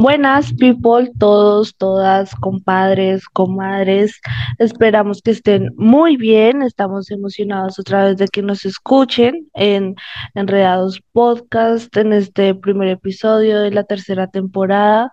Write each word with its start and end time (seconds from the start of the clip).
Buenas, 0.00 0.54
people, 0.54 1.12
todos, 1.18 1.76
todas, 1.76 2.34
compadres, 2.36 3.28
comadres. 3.28 4.18
Esperamos 4.58 5.20
que 5.20 5.32
estén 5.32 5.74
muy 5.76 6.16
bien. 6.16 6.62
Estamos 6.62 7.10
emocionados 7.10 7.78
otra 7.78 8.06
vez 8.06 8.16
de 8.16 8.26
que 8.28 8.40
nos 8.40 8.64
escuchen 8.64 9.50
en 9.52 9.94
Enredados 10.34 11.02
Podcast 11.12 11.94
en 11.98 12.14
este 12.14 12.54
primer 12.54 12.88
episodio 12.88 13.60
de 13.60 13.72
la 13.72 13.84
tercera 13.84 14.26
temporada. 14.26 15.12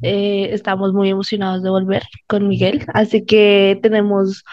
Eh, 0.00 0.48
estamos 0.52 0.94
muy 0.94 1.10
emocionados 1.10 1.62
de 1.62 1.68
volver 1.68 2.02
con 2.26 2.48
Miguel, 2.48 2.86
así 2.94 3.26
que 3.26 3.78
tenemos 3.82 4.44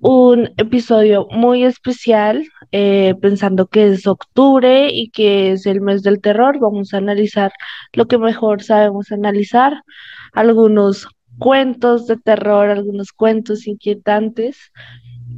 un 0.00 0.50
episodio 0.56 1.26
muy 1.30 1.64
especial, 1.64 2.48
eh, 2.72 3.14
pensando 3.20 3.66
que 3.66 3.88
es 3.88 4.06
octubre 4.06 4.90
y 4.92 5.10
que 5.10 5.52
es 5.52 5.66
el 5.66 5.80
mes 5.80 6.02
del 6.02 6.20
terror. 6.20 6.58
Vamos 6.60 6.92
a 6.92 6.98
analizar 6.98 7.52
lo 7.92 8.06
que 8.06 8.18
mejor 8.18 8.62
sabemos 8.62 9.10
analizar, 9.12 9.82
algunos 10.32 11.08
cuentos 11.38 12.06
de 12.06 12.16
terror, 12.16 12.68
algunos 12.68 13.12
cuentos 13.12 13.66
inquietantes. 13.66 14.72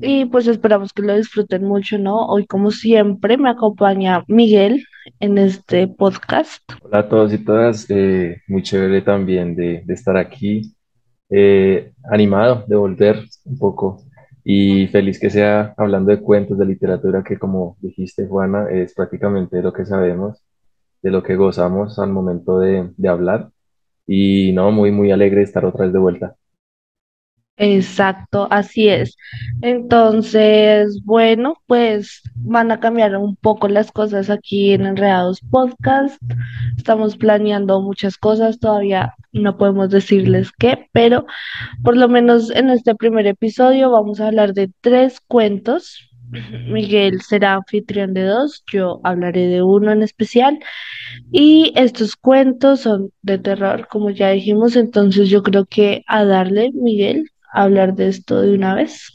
Y 0.01 0.25
pues 0.25 0.47
esperamos 0.47 0.93
que 0.93 1.03
lo 1.03 1.17
disfruten 1.17 1.65
mucho, 1.65 1.99
¿no? 1.99 2.27
Hoy, 2.27 2.47
como 2.47 2.71
siempre, 2.71 3.37
me 3.37 3.51
acompaña 3.51 4.25
Miguel 4.29 4.85
en 5.19 5.37
este 5.37 5.89
podcast. 5.89 6.63
Hola 6.83 7.01
a 7.01 7.09
todos 7.09 7.33
y 7.35 7.39
todas, 7.39 7.87
eh, 7.91 8.41
muy 8.49 8.63
chévere 8.63 9.03
también 9.03 9.55
de, 9.55 9.85
estar 9.89 10.17
aquí, 10.17 10.75
eh, 11.29 11.93
animado 12.11 12.65
de 12.67 12.77
volver 12.77 13.25
un 13.45 13.59
poco 13.59 14.03
y 14.45 14.87
feliz 14.89 15.19
que 15.21 15.31
sea 15.31 15.75
hablando 15.77 16.11
de 16.11 16.21
cuentos, 16.21 16.59
de 16.59 16.67
literatura, 16.67 17.23
que 17.25 17.39
como 17.39 17.77
dijiste, 17.81 18.27
Juana, 18.27 18.71
es 18.71 18.95
prácticamente 18.95 19.63
lo 19.63 19.73
que 19.73 19.85
sabemos, 19.87 20.43
de 21.03 21.11
lo 21.11 21.23
que 21.23 21.37
gozamos 21.37 21.99
al 21.99 22.11
momento 22.11 22.59
de, 22.61 22.91
de 22.97 23.09
hablar 23.09 23.51
y 24.07 24.53
no, 24.53 24.73
muy, 24.73 24.91
muy 24.93 25.13
alegre 25.13 25.43
estar 25.43 25.65
otra 25.65 25.85
vez 25.85 25.93
de 25.93 25.99
vuelta. 26.01 26.37
Exacto, 27.63 28.49
así 28.51 28.89
es. 28.89 29.19
Entonces, 29.61 30.99
bueno, 31.05 31.57
pues 31.67 32.23
van 32.35 32.73
a 32.73 32.81
cambiar 32.81 33.15
un 33.19 33.37
poco 33.37 33.69
las 33.69 33.93
cosas 33.93 34.31
aquí 34.31 34.73
en 34.73 34.87
Enredados 34.87 35.41
Podcast. 35.51 36.19
Estamos 36.79 37.19
planeando 37.19 37.83
muchas 37.83 38.17
cosas, 38.17 38.61
todavía 38.61 39.13
no 39.33 39.59
podemos 39.59 39.91
decirles 39.91 40.53
qué, 40.59 40.89
pero 40.93 41.27
por 41.85 41.99
lo 41.99 42.09
menos 42.09 42.51
en 42.51 42.71
este 42.71 42.95
primer 42.95 43.27
episodio 43.27 43.91
vamos 43.91 44.21
a 44.21 44.29
hablar 44.29 44.55
de 44.55 44.71
tres 44.81 45.21
cuentos. 45.21 46.09
Miguel 46.69 47.21
será 47.21 47.55
anfitrión 47.57 48.15
de 48.15 48.23
dos, 48.23 48.65
yo 48.73 49.01
hablaré 49.05 49.49
de 49.49 49.63
uno 49.63 49.93
en 49.93 50.03
especial. 50.03 50.59
Y 51.31 51.75
estos 51.77 52.17
cuentos 52.17 52.81
son 52.81 53.11
de 53.21 53.37
terror, 53.39 53.87
como 53.91 54.09
ya 54.11 54.31
dijimos, 54.31 54.77
entonces 54.77 55.29
yo 55.29 55.43
creo 55.43 55.67
que 55.67 56.05
a 56.07 56.25
darle, 56.25 56.71
Miguel 56.73 57.31
hablar 57.53 57.95
de 57.95 58.09
esto 58.09 58.41
de 58.41 58.55
una 58.55 58.75
vez. 58.75 59.11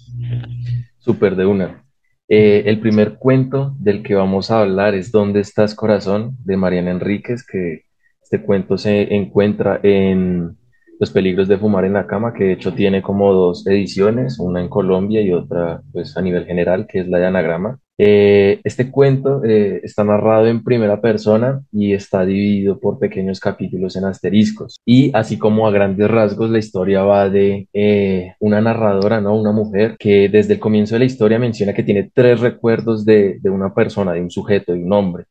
Súper 0.99 1.35
de 1.35 1.45
una. 1.45 1.83
Eh, 2.27 2.63
el 2.65 2.79
primer 2.79 3.17
cuento 3.17 3.75
del 3.79 4.01
que 4.01 4.15
vamos 4.15 4.49
a 4.49 4.61
hablar 4.61 4.95
es 4.95 5.11
¿Dónde 5.11 5.41
estás, 5.41 5.75
corazón? 5.75 6.35
de 6.43 6.57
Mariana 6.57 6.91
Enríquez, 6.91 7.45
que 7.45 7.83
este 8.23 8.41
cuento 8.41 8.77
se 8.77 9.13
encuentra 9.13 9.79
en 9.83 10.57
Los 10.99 11.11
peligros 11.11 11.47
de 11.47 11.57
fumar 11.57 11.85
en 11.85 11.93
la 11.93 12.07
cama, 12.07 12.33
que 12.33 12.45
de 12.45 12.53
hecho 12.53 12.73
tiene 12.73 13.01
como 13.01 13.33
dos 13.33 13.67
ediciones, 13.67 14.39
una 14.39 14.61
en 14.61 14.69
Colombia 14.69 15.21
y 15.21 15.33
otra 15.33 15.81
pues 15.91 16.15
a 16.17 16.21
nivel 16.21 16.45
general, 16.45 16.87
que 16.87 17.01
es 17.01 17.07
la 17.07 17.19
de 17.19 17.25
Anagrama. 17.27 17.79
Eh, 17.97 18.59
este 18.65 18.91
cuento 18.91 19.41
eh, 19.45 19.79
está 19.83 20.03
narrado 20.03 20.47
en 20.47 20.63
primera 20.63 20.99
persona 20.99 21.63
y 21.71 21.93
está 21.93 22.25
dividido 22.25 22.77
por 22.77 22.99
pequeños 22.99 23.39
capítulos 23.39 23.95
en 23.95 24.05
asteriscos. 24.05 24.77
Y 24.85 25.11
así 25.15 25.37
como 25.37 25.67
a 25.67 25.71
grandes 25.71 26.09
rasgos, 26.09 26.49
la 26.49 26.59
historia 26.59 27.03
va 27.03 27.29
de 27.29 27.69
eh, 27.73 28.33
una 28.39 28.59
narradora, 28.59 29.21
¿no? 29.21 29.35
Una 29.39 29.53
mujer 29.53 29.95
que 29.97 30.27
desde 30.29 30.55
el 30.55 30.59
comienzo 30.59 30.95
de 30.95 30.99
la 30.99 31.05
historia 31.05 31.39
menciona 31.39 31.73
que 31.73 31.83
tiene 31.83 32.11
tres 32.13 32.41
recuerdos 32.41 33.05
de, 33.05 33.39
de 33.41 33.49
una 33.49 33.73
persona, 33.73 34.13
de 34.13 34.21
un 34.21 34.31
sujeto, 34.31 34.73
de 34.73 34.83
un 34.83 34.91
hombre. 34.91 35.25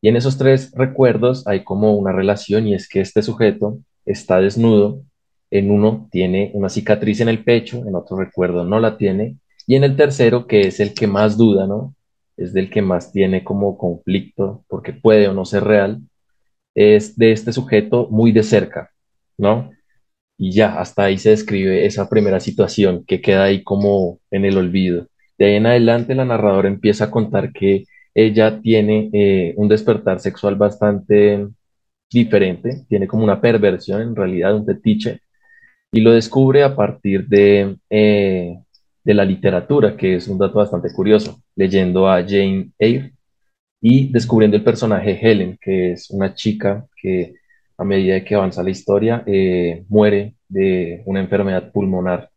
Y 0.00 0.08
en 0.08 0.16
esos 0.16 0.38
tres 0.38 0.72
recuerdos 0.74 1.46
hay 1.46 1.64
como 1.64 1.94
una 1.96 2.12
relación 2.12 2.66
y 2.66 2.74
es 2.74 2.88
que 2.88 3.00
este 3.00 3.22
sujeto 3.22 3.78
está 4.06 4.40
desnudo, 4.40 5.02
en 5.50 5.70
uno 5.70 6.08
tiene 6.10 6.50
una 6.54 6.68
cicatriz 6.68 7.20
en 7.20 7.28
el 7.28 7.44
pecho, 7.44 7.84
en 7.86 7.94
otro 7.94 8.16
recuerdo 8.16 8.64
no 8.64 8.80
la 8.80 8.96
tiene, 8.96 9.36
y 9.70 9.76
en 9.76 9.84
el 9.84 9.94
tercero, 9.94 10.48
que 10.48 10.62
es 10.62 10.80
el 10.80 10.94
que 10.94 11.06
más 11.06 11.36
duda, 11.36 11.64
¿no? 11.64 11.94
Es 12.36 12.52
del 12.52 12.70
que 12.70 12.82
más 12.82 13.12
tiene 13.12 13.44
como 13.44 13.78
conflicto, 13.78 14.64
porque 14.66 14.92
puede 14.92 15.28
o 15.28 15.32
no 15.32 15.44
ser 15.44 15.62
real, 15.62 16.00
es 16.74 17.16
de 17.16 17.30
este 17.30 17.52
sujeto 17.52 18.08
muy 18.10 18.32
de 18.32 18.42
cerca, 18.42 18.90
¿no? 19.38 19.70
Y 20.36 20.50
ya, 20.50 20.80
hasta 20.80 21.04
ahí 21.04 21.18
se 21.18 21.30
describe 21.30 21.86
esa 21.86 22.08
primera 22.10 22.40
situación 22.40 23.04
que 23.06 23.20
queda 23.20 23.44
ahí 23.44 23.62
como 23.62 24.18
en 24.32 24.44
el 24.44 24.58
olvido. 24.58 25.06
De 25.38 25.44
ahí 25.46 25.54
en 25.54 25.66
adelante 25.66 26.16
la 26.16 26.24
narradora 26.24 26.66
empieza 26.68 27.04
a 27.04 27.10
contar 27.12 27.52
que 27.52 27.84
ella 28.12 28.60
tiene 28.60 29.08
eh, 29.12 29.54
un 29.56 29.68
despertar 29.68 30.18
sexual 30.18 30.56
bastante 30.56 31.46
diferente, 32.10 32.84
tiene 32.88 33.06
como 33.06 33.22
una 33.22 33.40
perversión 33.40 34.02
en 34.02 34.16
realidad, 34.16 34.56
un 34.56 34.66
fetiche, 34.66 35.20
y 35.92 36.00
lo 36.00 36.12
descubre 36.12 36.64
a 36.64 36.74
partir 36.74 37.28
de, 37.28 37.76
eh, 37.88 38.58
de 39.04 39.14
la 39.14 39.24
literatura, 39.24 39.96
que 39.96 40.16
es 40.16 40.28
un 40.28 40.38
dato 40.38 40.58
bastante 40.58 40.92
curioso, 40.92 41.42
leyendo 41.56 42.08
a 42.08 42.22
Jane 42.22 42.70
Eyre 42.78 43.12
y 43.80 44.12
descubriendo 44.12 44.56
el 44.56 44.64
personaje 44.64 45.18
Helen, 45.20 45.58
que 45.60 45.92
es 45.92 46.10
una 46.10 46.34
chica 46.34 46.86
que 47.00 47.34
a 47.78 47.84
medida 47.84 48.22
que 48.22 48.34
avanza 48.34 48.62
la 48.62 48.70
historia 48.70 49.22
eh, 49.26 49.84
muere 49.88 50.34
de 50.48 51.02
una 51.06 51.20
enfermedad 51.20 51.72
pulmonar. 51.72 52.30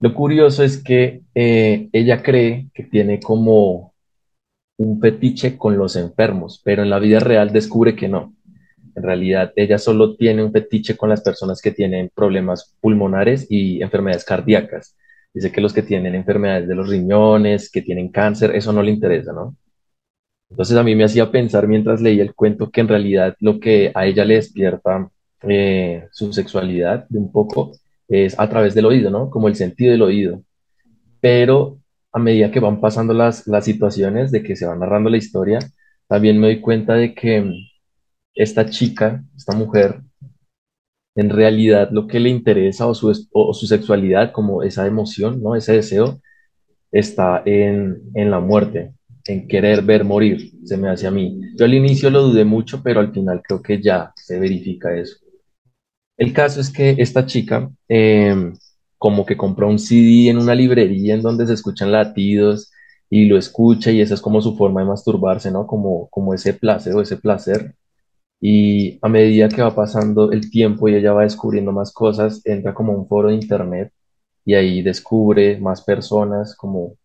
Lo 0.00 0.14
curioso 0.14 0.64
es 0.64 0.82
que 0.82 1.22
eh, 1.34 1.88
ella 1.92 2.22
cree 2.22 2.70
que 2.74 2.84
tiene 2.84 3.20
como 3.20 3.94
un 4.78 5.00
fetiche 5.00 5.56
con 5.56 5.76
los 5.76 5.96
enfermos, 5.96 6.60
pero 6.64 6.82
en 6.82 6.90
la 6.90 6.98
vida 6.98 7.20
real 7.20 7.52
descubre 7.52 7.94
que 7.94 8.08
no. 8.08 8.34
En 8.94 9.02
realidad, 9.02 9.52
ella 9.56 9.78
solo 9.78 10.16
tiene 10.16 10.44
un 10.44 10.52
fetiche 10.52 10.96
con 10.96 11.08
las 11.08 11.22
personas 11.22 11.60
que 11.62 11.70
tienen 11.70 12.10
problemas 12.14 12.76
pulmonares 12.80 13.46
y 13.50 13.82
enfermedades 13.82 14.24
cardíacas. 14.24 14.96
Dice 15.34 15.50
que 15.50 15.60
los 15.60 15.72
que 15.72 15.82
tienen 15.82 16.14
enfermedades 16.14 16.68
de 16.68 16.74
los 16.74 16.88
riñones, 16.88 17.70
que 17.70 17.82
tienen 17.82 18.10
cáncer, 18.10 18.54
eso 18.54 18.72
no 18.72 18.82
le 18.82 18.90
interesa, 18.90 19.32
¿no? 19.32 19.56
Entonces 20.50 20.76
a 20.76 20.82
mí 20.82 20.94
me 20.94 21.04
hacía 21.04 21.30
pensar 21.30 21.66
mientras 21.66 22.02
leía 22.02 22.22
el 22.22 22.34
cuento 22.34 22.70
que 22.70 22.82
en 22.82 22.88
realidad 22.88 23.34
lo 23.40 23.58
que 23.58 23.90
a 23.94 24.06
ella 24.06 24.24
le 24.26 24.34
despierta 24.34 25.08
eh, 25.42 26.08
su 26.12 26.32
sexualidad 26.32 27.06
de 27.08 27.18
un 27.18 27.32
poco 27.32 27.72
es 28.08 28.38
a 28.38 28.48
través 28.48 28.74
del 28.74 28.84
oído, 28.84 29.10
¿no? 29.10 29.30
Como 29.30 29.48
el 29.48 29.56
sentido 29.56 29.92
del 29.92 30.02
oído. 30.02 30.42
Pero 31.20 31.78
a 32.12 32.18
medida 32.18 32.50
que 32.50 32.60
van 32.60 32.80
pasando 32.80 33.14
las, 33.14 33.46
las 33.46 33.64
situaciones, 33.64 34.30
de 34.30 34.42
que 34.42 34.56
se 34.56 34.66
va 34.66 34.76
narrando 34.76 35.08
la 35.08 35.16
historia, 35.16 35.58
también 36.06 36.38
me 36.38 36.48
doy 36.48 36.60
cuenta 36.60 36.94
de 36.94 37.14
que 37.14 37.50
esta 38.34 38.68
chica, 38.68 39.24
esta 39.36 39.54
mujer, 39.54 40.02
en 41.14 41.30
realidad 41.30 41.90
lo 41.92 42.06
que 42.06 42.20
le 42.20 42.30
interesa 42.30 42.86
o 42.86 42.94
su, 42.94 43.12
o 43.32 43.54
su 43.54 43.66
sexualidad, 43.66 44.32
como 44.32 44.62
esa 44.62 44.86
emoción, 44.86 45.42
¿no? 45.42 45.54
Ese 45.56 45.74
deseo, 45.74 46.20
está 46.92 47.42
en, 47.46 48.02
en 48.14 48.30
la 48.30 48.40
muerte, 48.40 48.94
en 49.26 49.48
querer 49.48 49.82
ver 49.82 50.04
morir, 50.04 50.52
se 50.64 50.76
me 50.76 50.88
hace 50.90 51.06
a 51.06 51.10
mí. 51.10 51.40
Yo 51.56 51.64
al 51.66 51.74
inicio 51.74 52.10
lo 52.10 52.22
dudé 52.22 52.44
mucho, 52.44 52.82
pero 52.82 53.00
al 53.00 53.12
final 53.12 53.42
creo 53.42 53.62
que 53.62 53.80
ya 53.82 54.12
se 54.16 54.38
verifica 54.40 54.96
eso. 54.96 55.16
El 56.16 56.32
caso 56.32 56.60
es 56.60 56.70
que 56.70 56.96
esta 56.98 57.26
chica, 57.26 57.70
eh, 57.88 58.52
como 58.98 59.26
que 59.26 59.36
compró 59.36 59.68
un 59.68 59.78
CD 59.78 60.30
en 60.30 60.38
una 60.38 60.54
librería 60.54 61.14
en 61.14 61.22
donde 61.22 61.46
se 61.46 61.54
escuchan 61.54 61.90
latidos 61.90 62.70
y 63.10 63.26
lo 63.26 63.36
escucha 63.36 63.90
y 63.90 64.00
esa 64.00 64.14
es 64.14 64.20
como 64.20 64.40
su 64.40 64.56
forma 64.56 64.80
de 64.82 64.86
masturbarse, 64.88 65.50
¿no? 65.50 65.66
Como, 65.66 66.08
como 66.10 66.34
ese 66.34 66.54
placer 66.54 66.94
o 66.94 67.02
ese 67.02 67.16
placer. 67.16 67.74
Y 68.44 68.98
a 69.02 69.08
medida 69.08 69.48
que 69.48 69.62
va 69.62 69.72
pasando 69.72 70.32
el 70.32 70.50
tiempo 70.50 70.88
y 70.88 70.96
ella 70.96 71.12
va 71.12 71.22
descubriendo 71.22 71.70
más 71.70 71.92
cosas, 71.92 72.44
entra 72.44 72.74
como 72.74 72.92
un 72.92 73.06
foro 73.06 73.28
de 73.28 73.36
internet 73.36 73.92
y 74.44 74.54
ahí 74.54 74.82
descubre 74.82 75.60
más 75.60 75.82
personas, 75.82 76.56
como 76.56 76.96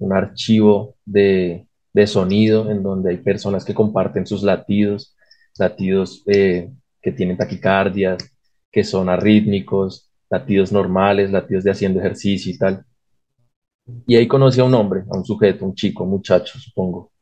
un 0.00 0.12
archivo 0.12 0.96
de, 1.04 1.68
de 1.92 2.06
sonido 2.08 2.68
en 2.72 2.82
donde 2.82 3.10
hay 3.10 3.18
personas 3.18 3.64
que 3.64 3.72
comparten 3.72 4.26
sus 4.26 4.42
latidos, 4.42 5.16
latidos 5.58 6.24
eh, 6.26 6.72
que 7.00 7.12
tienen 7.12 7.36
taquicardias, 7.36 8.18
que 8.72 8.82
son 8.82 9.08
arrítmicos, 9.08 10.10
latidos 10.28 10.72
normales, 10.72 11.30
latidos 11.30 11.62
de 11.62 11.70
haciendo 11.70 12.00
ejercicio 12.00 12.52
y 12.52 12.58
tal. 12.58 12.84
Y 14.08 14.16
ahí 14.16 14.26
conoce 14.26 14.60
a 14.60 14.64
un 14.64 14.74
hombre, 14.74 15.02
a 15.08 15.16
un 15.16 15.24
sujeto, 15.24 15.64
un 15.64 15.74
chico, 15.74 16.02
un 16.02 16.10
muchacho, 16.10 16.58
supongo. 16.58 17.12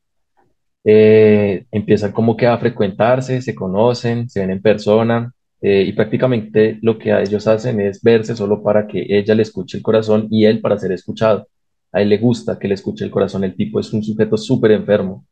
Eh, 0.90 1.66
empiezan 1.70 2.12
como 2.12 2.34
que 2.34 2.46
a 2.46 2.56
frecuentarse, 2.56 3.42
se 3.42 3.54
conocen, 3.54 4.30
se 4.30 4.40
ven 4.40 4.50
en 4.52 4.62
persona 4.62 5.34
eh, 5.60 5.82
y 5.86 5.92
prácticamente 5.92 6.78
lo 6.80 6.98
que 6.98 7.10
ellos 7.12 7.46
hacen 7.46 7.78
es 7.80 8.02
verse 8.02 8.34
solo 8.34 8.62
para 8.62 8.86
que 8.86 9.04
ella 9.06 9.34
le 9.34 9.42
escuche 9.42 9.76
el 9.76 9.82
corazón 9.82 10.28
y 10.30 10.46
él 10.46 10.62
para 10.62 10.78
ser 10.78 10.92
escuchado. 10.92 11.46
A 11.92 12.00
él 12.00 12.08
le 12.08 12.16
gusta 12.18 12.58
que 12.58 12.68
le 12.68 12.74
escuche 12.74 13.04
el 13.04 13.10
corazón. 13.10 13.44
El 13.44 13.54
tipo 13.54 13.80
es 13.80 13.92
un 13.92 14.02
sujeto 14.02 14.38
súper 14.38 14.72
enfermo. 14.72 15.26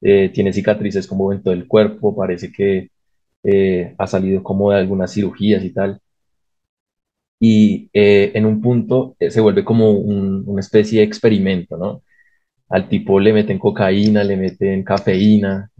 Eh, 0.00 0.30
tiene 0.34 0.52
cicatrices 0.54 1.06
como 1.06 1.32
en 1.34 1.42
todo 1.42 1.54
el 1.54 1.66
cuerpo, 1.68 2.16
parece 2.16 2.52
que 2.52 2.90
ha 3.98 4.06
salido 4.06 4.42
como 4.42 4.70
de 4.72 4.78
algunas 4.78 5.12
cirugías 5.12 5.64
y 5.64 5.70
tal. 5.72 6.00
Y 7.40 7.88
en 7.92 8.46
un 8.46 8.60
punto 8.60 9.16
se 9.20 9.40
vuelve 9.40 9.64
como 9.64 9.92
una 9.92 10.60
especie 10.60 11.00
de 11.00 11.06
experimento, 11.06 11.76
¿no? 11.76 12.02
Al 12.68 12.88
tipo 12.88 13.18
le 13.20 13.32
meten 13.32 13.58
cocaína, 13.58 14.24
le 14.24 14.36
meten 14.36 14.84
cafeína 14.84 15.70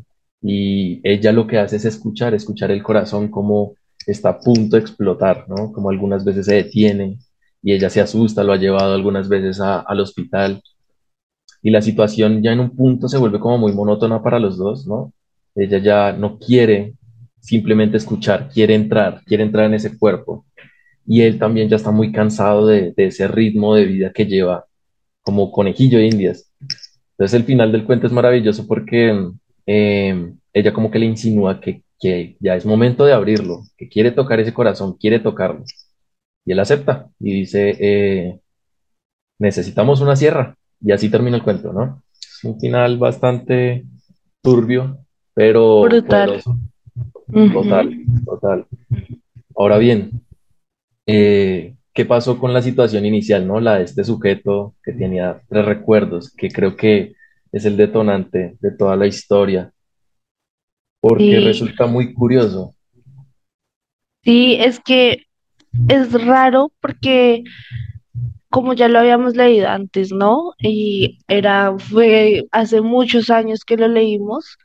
y 0.43 1.01
ella 1.03 1.33
lo 1.33 1.47
que 1.47 1.59
hace 1.59 1.77
es 1.77 1.85
escuchar, 1.85 2.35
escuchar 2.35 2.71
el 2.71 2.83
corazón 2.83 3.29
como 3.29 3.75
está 4.07 4.31
a 4.31 4.41
punto 4.41 4.77
de 4.77 4.83
explotar, 4.83 5.47
¿no? 5.49 5.73
Como 5.73 5.91
algunas 5.91 6.25
veces 6.25 6.47
se 6.47 6.55
detiene 6.55 7.19
y 7.63 7.73
ella 7.73 7.91
se 7.91 8.01
asusta, 8.01 8.45
lo 8.45 8.53
ha 8.53 8.57
llevado 8.57 8.95
algunas 8.95 9.29
veces 9.29 9.61
al 9.61 10.01
hospital 10.01 10.63
y 11.63 11.71
la 11.71 11.83
situación 11.83 12.43
ya 12.43 12.53
en 12.53 12.61
un 12.61 12.71
punto 12.71 13.09
se 13.09 13.19
vuelve 13.19 13.41
como 13.41 13.59
muy 13.59 13.73
monótona 13.73 14.23
para 14.23 14.39
los 14.39 14.57
dos, 14.57 14.87
¿no? 14.87 15.13
Ella 15.55 15.79
ya 15.79 16.13
no 16.13 16.39
quiere 16.39 16.95
simplemente 17.41 17.97
escuchar, 17.97 18.49
quiere 18.49 18.75
entrar, 18.75 19.23
quiere 19.25 19.43
entrar 19.43 19.67
en 19.67 19.75
ese 19.75 19.97
cuerpo 19.99 20.47
y 21.07 21.23
él 21.23 21.39
también 21.39 21.69
ya 21.69 21.77
está 21.77 21.91
muy 21.91 22.13
cansado 22.13 22.67
de, 22.67 22.93
ese 22.97 23.29
ritmo 23.29 23.75
de 23.75 23.87
vida 23.87 24.13
que 24.13 24.27
lleva 24.27 24.67
como 25.23 25.51
conejillo 25.51 25.99
de 25.99 26.07
indias. 26.07 26.48
Entonces 27.19 27.41
el 27.41 27.47
final 27.47 27.73
del 27.73 27.85
cuento 27.85 28.07
es 28.07 28.13
maravilloso 28.13 28.67
porque 28.69 29.33
eh, 29.67 30.33
ella 30.53 30.73
como 30.73 30.89
que 30.89 31.01
le 31.01 31.07
insinúa 31.07 31.61
que, 31.61 31.83
que 31.99 32.37
ya 32.39 32.55
es 32.55 32.65
momento 32.65 33.05
de 33.05 33.13
abrirlo, 33.13 33.65
que 33.77 33.89
quiere 33.89 34.13
tocar 34.13 34.39
ese 34.39 34.55
corazón, 34.55 34.97
quiere 34.97 35.19
tocarlo. 35.19 35.65
Y 36.47 36.53
él 36.53 36.61
acepta 36.61 37.11
y 37.19 37.41
dice, 37.41 37.77
eh, 37.81 38.41
necesitamos 39.41 40.01
una 40.01 40.15
sierra. 40.15 40.57
Y 40.81 40.93
así 40.93 41.11
termina 41.11 41.37
el 41.37 41.43
cuento, 41.43 41.73
¿no? 41.73 42.05
Es 42.13 42.45
un 42.45 42.61
final 42.61 42.99
bastante 42.99 43.85
turbio, 44.41 44.99
pero 45.35 45.83
brutal. 45.83 46.41
Total, 47.53 48.05
total. 48.25 48.67
Ahora 49.57 49.79
bien, 49.79 50.23
eh, 51.05 51.75
¿qué 51.99 52.05
pasó 52.05 52.39
con 52.39 52.55
la 52.55 52.63
situación 52.63 53.05
inicial, 53.07 53.45
no? 53.45 53.59
La 53.59 53.79
de 53.79 53.83
este 53.83 54.05
sujeto 54.05 54.77
que 54.85 54.93
tenía 54.93 55.43
tres 55.49 55.65
recuerdos, 55.65 56.33
que 56.33 56.49
creo 56.49 56.77
que 56.77 57.15
es 57.51 57.65
el 57.65 57.77
detonante 57.77 58.57
de 58.61 58.71
toda 58.71 58.95
la 58.95 59.09
historia, 59.09 59.73
porque 61.01 61.41
resulta 61.41 61.87
muy 61.87 62.15
curioso. 62.15 62.73
Sí, 64.23 64.55
es 64.61 64.79
que 64.79 65.25
es 65.89 66.13
raro 66.25 66.71
porque 66.81 67.43
como 68.49 68.75
ya 68.75 68.87
lo 68.87 69.01
habíamos 69.01 69.35
leído 69.35 69.67
antes, 69.67 70.13
¿no? 70.13 70.53
Y 70.61 71.19
era, 71.27 71.77
fue 71.79 72.47
hace 72.53 72.81
muchos 72.81 73.29
años 73.29 73.65
que 73.65 73.77
lo 73.77 73.89
leímos. 73.89 74.57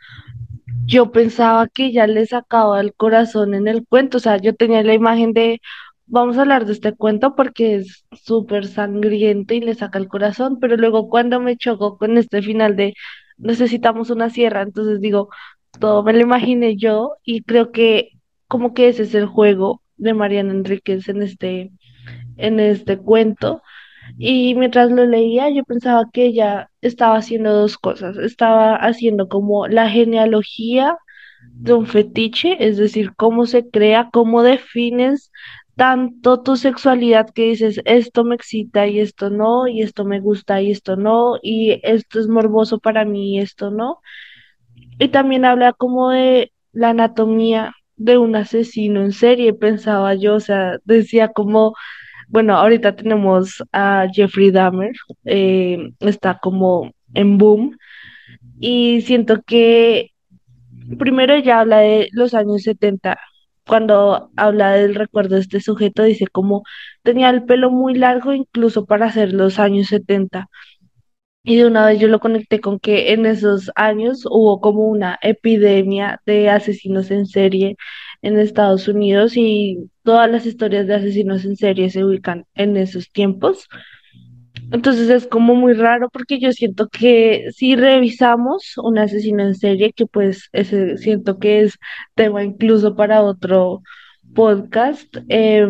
Yo 0.86 1.12
pensaba 1.12 1.68
que 1.68 1.92
ya 1.92 2.06
le 2.06 2.28
sacaba 2.28 2.80
el 2.80 2.94
corazón 2.94 3.56
en 3.56 3.68
el 3.68 3.88
cuento, 3.88 4.18
o 4.18 4.20
sea, 4.20 4.38
yo 4.38 4.54
tenía 4.54 4.84
la 4.84 4.94
imagen 4.94 5.34
de, 5.34 5.62
vamos 6.06 6.38
a 6.38 6.42
hablar 6.42 6.66
de 6.66 6.74
este 6.74 6.94
cuento 6.94 7.36
porque 7.36 7.76
es 7.76 8.06
súper 8.12 8.66
sangriento 8.68 9.54
y 9.54 9.62
le 9.62 9.76
saca 9.76 10.00
el 10.00 10.08
corazón, 10.08 10.60
pero 10.60 10.78
luego 10.78 11.10
cuando 11.10 11.40
me 11.40 11.58
chocó 11.58 11.98
con 11.98 12.18
este 12.18 12.42
final 12.42 12.76
de 12.76 12.94
necesitamos 13.38 14.10
una 14.10 14.30
sierra, 14.30 14.62
entonces 14.62 15.02
digo, 15.02 15.30
todo 15.80 16.04
me 16.04 16.14
lo 16.14 16.20
imaginé 16.22 16.76
yo 16.78 17.14
y 17.24 17.44
creo 17.44 17.72
que 17.72 18.12
como 18.48 18.74
que 18.74 18.90
ese 18.90 19.04
es 19.04 19.16
el 19.16 19.26
juego 19.26 19.82
de 19.98 20.14
Mariana 20.14 20.54
Enríquez 20.54 21.10
en 21.10 21.22
este, 21.24 21.72
en 22.38 22.60
este 22.60 22.98
cuento. 22.98 23.62
Y 24.18 24.56
mientras 24.56 24.92
lo 24.92 25.06
leía, 25.06 25.50
yo 25.50 25.64
pensaba 25.64 26.10
que 26.12 26.26
ella 26.26 26.70
estaba 26.82 27.18
haciendo 27.18 27.54
dos 27.54 27.78
cosas. 27.78 28.18
Estaba 28.18 28.76
haciendo 28.76 29.30
como 29.30 29.68
la 29.68 29.90
genealogía 29.90 30.98
de 31.54 31.74
un 31.74 31.88
fetiche, 31.88 32.58
es 32.68 32.78
decir, 32.78 33.14
cómo 33.16 33.46
se 33.46 33.70
crea, 33.70 34.10
cómo 34.12 34.44
defines 34.44 35.32
tanto 35.76 36.42
tu 36.42 36.56
sexualidad 36.56 37.30
que 37.34 37.50
dices, 37.50 37.82
esto 37.86 38.24
me 38.24 38.36
excita 38.36 38.88
y 38.88 39.00
esto 39.00 39.30
no, 39.30 39.68
y 39.68 39.82
esto 39.82 40.06
me 40.06 40.20
gusta 40.20 40.62
y 40.62 40.72
esto 40.72 40.96
no, 40.96 41.38
y 41.42 41.80
esto 41.84 42.20
es 42.20 42.28
morboso 42.28 42.80
para 42.80 43.06
mí 43.06 43.36
y 43.36 43.40
esto 43.40 43.72
no. 43.72 44.00
Y 45.00 45.10
también 45.10 45.46
habla 45.46 45.74
como 45.74 46.12
de 46.12 46.52
la 46.74 46.90
anatomía 46.90 47.74
de 47.96 48.18
un 48.18 48.36
asesino 48.36 49.02
en 49.02 49.12
serie, 49.14 49.54
pensaba 49.54 50.16
yo, 50.16 50.36
o 50.36 50.40
sea, 50.40 50.78
decía 50.86 51.30
como, 51.30 51.74
bueno, 52.28 52.56
ahorita 52.58 52.96
tenemos 52.96 53.64
a 53.72 54.08
Jeffrey 54.14 54.52
Dahmer, 54.52 54.92
eh, 55.26 55.92
está 56.00 56.40
como 56.40 56.92
en 57.14 57.38
boom, 57.38 57.78
y 58.60 59.02
siento 59.02 59.42
que 59.44 60.12
primero 60.98 61.34
ella 61.34 61.60
habla 61.62 61.80
de 61.80 62.10
los 62.12 62.34
años 62.34 62.64
70, 62.64 63.18
cuando 63.68 64.32
habla 64.36 64.74
del 64.74 64.96
recuerdo 64.96 65.36
de 65.36 65.42
este 65.42 65.62
sujeto, 65.62 66.04
dice 66.04 66.28
como 66.28 66.64
tenía 67.04 67.30
el 67.30 67.46
pelo 67.46 67.72
muy 67.72 67.96
largo 67.96 68.34
incluso 68.34 68.86
para 68.86 69.08
hacer 69.08 69.34
los 69.34 69.60
años 69.60 69.88
70. 69.88 70.50
Y 71.46 71.58
de 71.58 71.66
una 71.68 71.86
vez 71.86 72.00
yo 72.00 72.08
lo 72.08 72.20
conecté 72.20 72.62
con 72.62 72.80
que 72.80 73.12
en 73.14 73.26
esos 73.26 73.70
años 73.76 74.26
hubo 74.30 74.62
como 74.62 74.88
una 74.88 75.20
epidemia 75.22 76.22
de 76.26 76.50
asesinos 76.50 77.12
en 77.12 77.26
serie 77.26 77.76
en 78.22 78.40
Estados 78.40 78.88
Unidos 78.88 79.36
y 79.36 79.90
todas 80.04 80.32
las 80.32 80.46
historias 80.46 80.88
de 80.88 80.96
asesinos 80.96 81.44
en 81.46 81.58
serie 81.58 81.90
se 81.90 82.06
ubican 82.06 82.46
en 82.56 82.78
esos 82.78 83.12
tiempos. 83.12 83.68
Entonces 84.74 85.10
es 85.10 85.28
como 85.28 85.54
muy 85.56 85.74
raro 85.74 86.10
porque 86.10 86.40
yo 86.40 86.52
siento 86.52 86.90
que 86.90 87.46
si 87.56 87.76
revisamos 87.76 88.74
un 88.78 88.98
asesino 88.98 89.44
en 89.44 89.54
serie, 89.56 89.94
que 89.94 90.08
pues 90.08 90.50
ese 90.52 90.98
siento 90.98 91.38
que 91.40 91.62
es 91.62 91.78
tema 92.16 92.44
incluso 92.44 92.96
para 92.96 93.22
otro 93.22 93.84
podcast, 94.34 95.16
eh, 95.30 95.68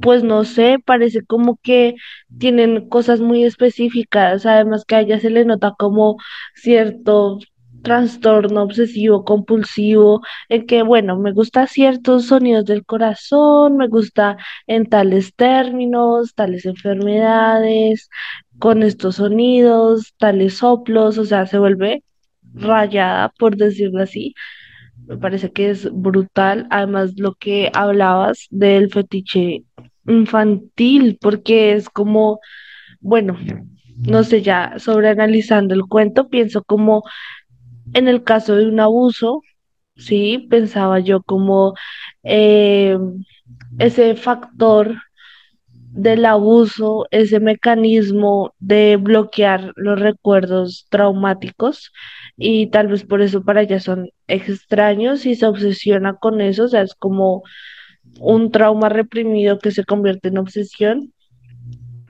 pues 0.00 0.24
no 0.24 0.44
sé, 0.44 0.78
parece 0.84 1.24
como 1.24 1.58
que 1.62 1.94
tienen 2.38 2.88
cosas 2.88 3.20
muy 3.20 3.44
específicas, 3.44 4.46
además 4.46 4.84
que 4.84 4.96
a 4.96 5.00
ella 5.00 5.20
se 5.20 5.30
le 5.30 5.44
nota 5.44 5.74
como 5.78 6.16
cierto 6.54 7.38
trastorno 7.84 8.62
obsesivo 8.62 9.24
compulsivo, 9.24 10.22
en 10.48 10.66
que, 10.66 10.82
bueno, 10.82 11.18
me 11.18 11.32
gusta 11.32 11.66
ciertos 11.68 12.26
sonidos 12.26 12.64
del 12.66 12.84
corazón, 12.84 13.76
me 13.76 13.88
gusta 13.88 14.36
en 14.66 14.86
tales 14.86 15.34
términos, 15.36 16.34
tales 16.34 16.66
enfermedades, 16.66 18.08
con 18.58 18.82
estos 18.82 19.16
sonidos, 19.16 20.14
tales 20.18 20.58
soplos, 20.58 21.18
o 21.18 21.24
sea, 21.24 21.46
se 21.46 21.58
vuelve 21.58 22.02
rayada, 22.54 23.32
por 23.38 23.56
decirlo 23.56 24.02
así 24.02 24.34
me 25.06 25.18
parece 25.18 25.52
que 25.52 25.70
es 25.70 25.88
brutal. 25.92 26.66
Además, 26.70 27.14
lo 27.16 27.34
que 27.34 27.70
hablabas 27.74 28.46
del 28.50 28.90
fetiche 28.90 29.64
infantil, 30.06 31.18
porque 31.20 31.74
es 31.74 31.88
como, 31.88 32.40
bueno, 33.00 33.36
no 33.96 34.24
sé, 34.24 34.42
ya 34.42 34.74
sobreanalizando 34.78 35.74
el 35.74 35.82
cuento, 35.82 36.28
pienso 36.28 36.62
como 36.64 37.04
en 37.92 38.08
el 38.08 38.24
caso 38.24 38.56
de 38.56 38.66
un 38.66 38.80
abuso, 38.80 39.42
sí, 39.96 40.46
pensaba 40.50 41.00
yo 41.00 41.22
como 41.22 41.74
eh, 42.22 42.98
ese 43.78 44.16
factor 44.16 44.96
del 45.94 46.24
abuso, 46.26 47.06
ese 47.12 47.38
mecanismo 47.38 48.52
de 48.58 48.96
bloquear 48.96 49.72
los 49.76 50.00
recuerdos 50.00 50.86
traumáticos 50.90 51.92
y 52.36 52.66
tal 52.68 52.88
vez 52.88 53.04
por 53.04 53.22
eso 53.22 53.44
para 53.44 53.62
ella 53.62 53.78
son 53.78 54.10
extraños 54.26 55.24
y 55.24 55.36
se 55.36 55.46
obsesiona 55.46 56.16
con 56.16 56.40
eso, 56.40 56.64
o 56.64 56.68
sea, 56.68 56.82
es 56.82 56.94
como 56.96 57.44
un 58.20 58.50
trauma 58.50 58.88
reprimido 58.88 59.58
que 59.58 59.70
se 59.70 59.84
convierte 59.84 60.28
en 60.28 60.38
obsesión. 60.38 61.12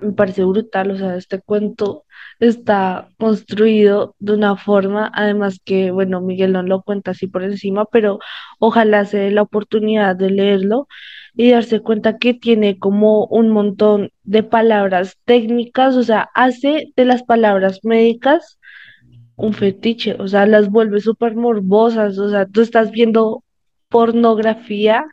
Me 0.00 0.12
parece 0.12 0.44
brutal, 0.44 0.90
o 0.90 0.96
sea, 0.96 1.16
este 1.16 1.40
cuento 1.40 2.03
está 2.40 3.08
construido 3.18 4.14
de 4.18 4.34
una 4.34 4.56
forma, 4.56 5.10
además 5.14 5.60
que, 5.64 5.90
bueno, 5.90 6.20
Miguel 6.20 6.52
no 6.52 6.62
lo 6.62 6.82
cuenta 6.82 7.12
así 7.12 7.26
por 7.26 7.42
encima, 7.42 7.84
pero 7.86 8.18
ojalá 8.58 9.04
se 9.04 9.18
dé 9.18 9.30
la 9.30 9.42
oportunidad 9.42 10.16
de 10.16 10.30
leerlo 10.30 10.88
y 11.34 11.50
darse 11.50 11.80
cuenta 11.80 12.18
que 12.18 12.34
tiene 12.34 12.78
como 12.78 13.26
un 13.26 13.50
montón 13.50 14.10
de 14.22 14.42
palabras 14.42 15.18
técnicas, 15.24 15.96
o 15.96 16.02
sea, 16.02 16.28
hace 16.34 16.92
de 16.96 17.04
las 17.04 17.22
palabras 17.22 17.80
médicas 17.84 18.58
un 19.36 19.52
fetiche, 19.52 20.16
o 20.18 20.28
sea, 20.28 20.46
las 20.46 20.68
vuelve 20.70 21.00
súper 21.00 21.34
morbosas, 21.36 22.18
o 22.18 22.30
sea, 22.30 22.46
tú 22.46 22.60
estás 22.60 22.90
viendo 22.90 23.42
pornografía 23.88 25.04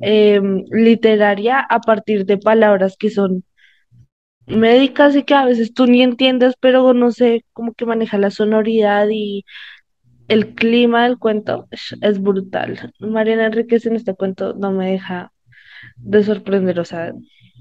em, 0.00 0.64
literaria 0.70 1.60
a 1.60 1.80
partir 1.80 2.24
de 2.26 2.38
palabras 2.38 2.96
que 2.98 3.10
son 3.10 3.44
médicas 4.48 5.14
y 5.16 5.22
que 5.22 5.34
a 5.34 5.44
veces 5.44 5.72
tú 5.74 5.86
ni 5.86 6.02
entiendes, 6.02 6.54
pero 6.60 6.94
no 6.94 7.12
sé 7.12 7.44
cómo 7.52 7.74
que 7.74 7.86
maneja 7.86 8.18
la 8.18 8.30
sonoridad 8.30 9.08
y 9.10 9.44
el 10.28 10.54
clima 10.54 11.04
del 11.04 11.18
cuento 11.18 11.68
es, 12.00 12.20
brutal. 12.20 12.92
Mariana 12.98 13.46
Enríquez 13.46 13.86
en 13.86 13.96
este 13.96 14.14
cuento 14.14 14.54
no 14.54 14.72
me 14.72 14.92
deja 14.92 15.32
de 15.96 16.22
sorprender, 16.22 16.78
o 16.80 16.84
sea, 16.84 17.12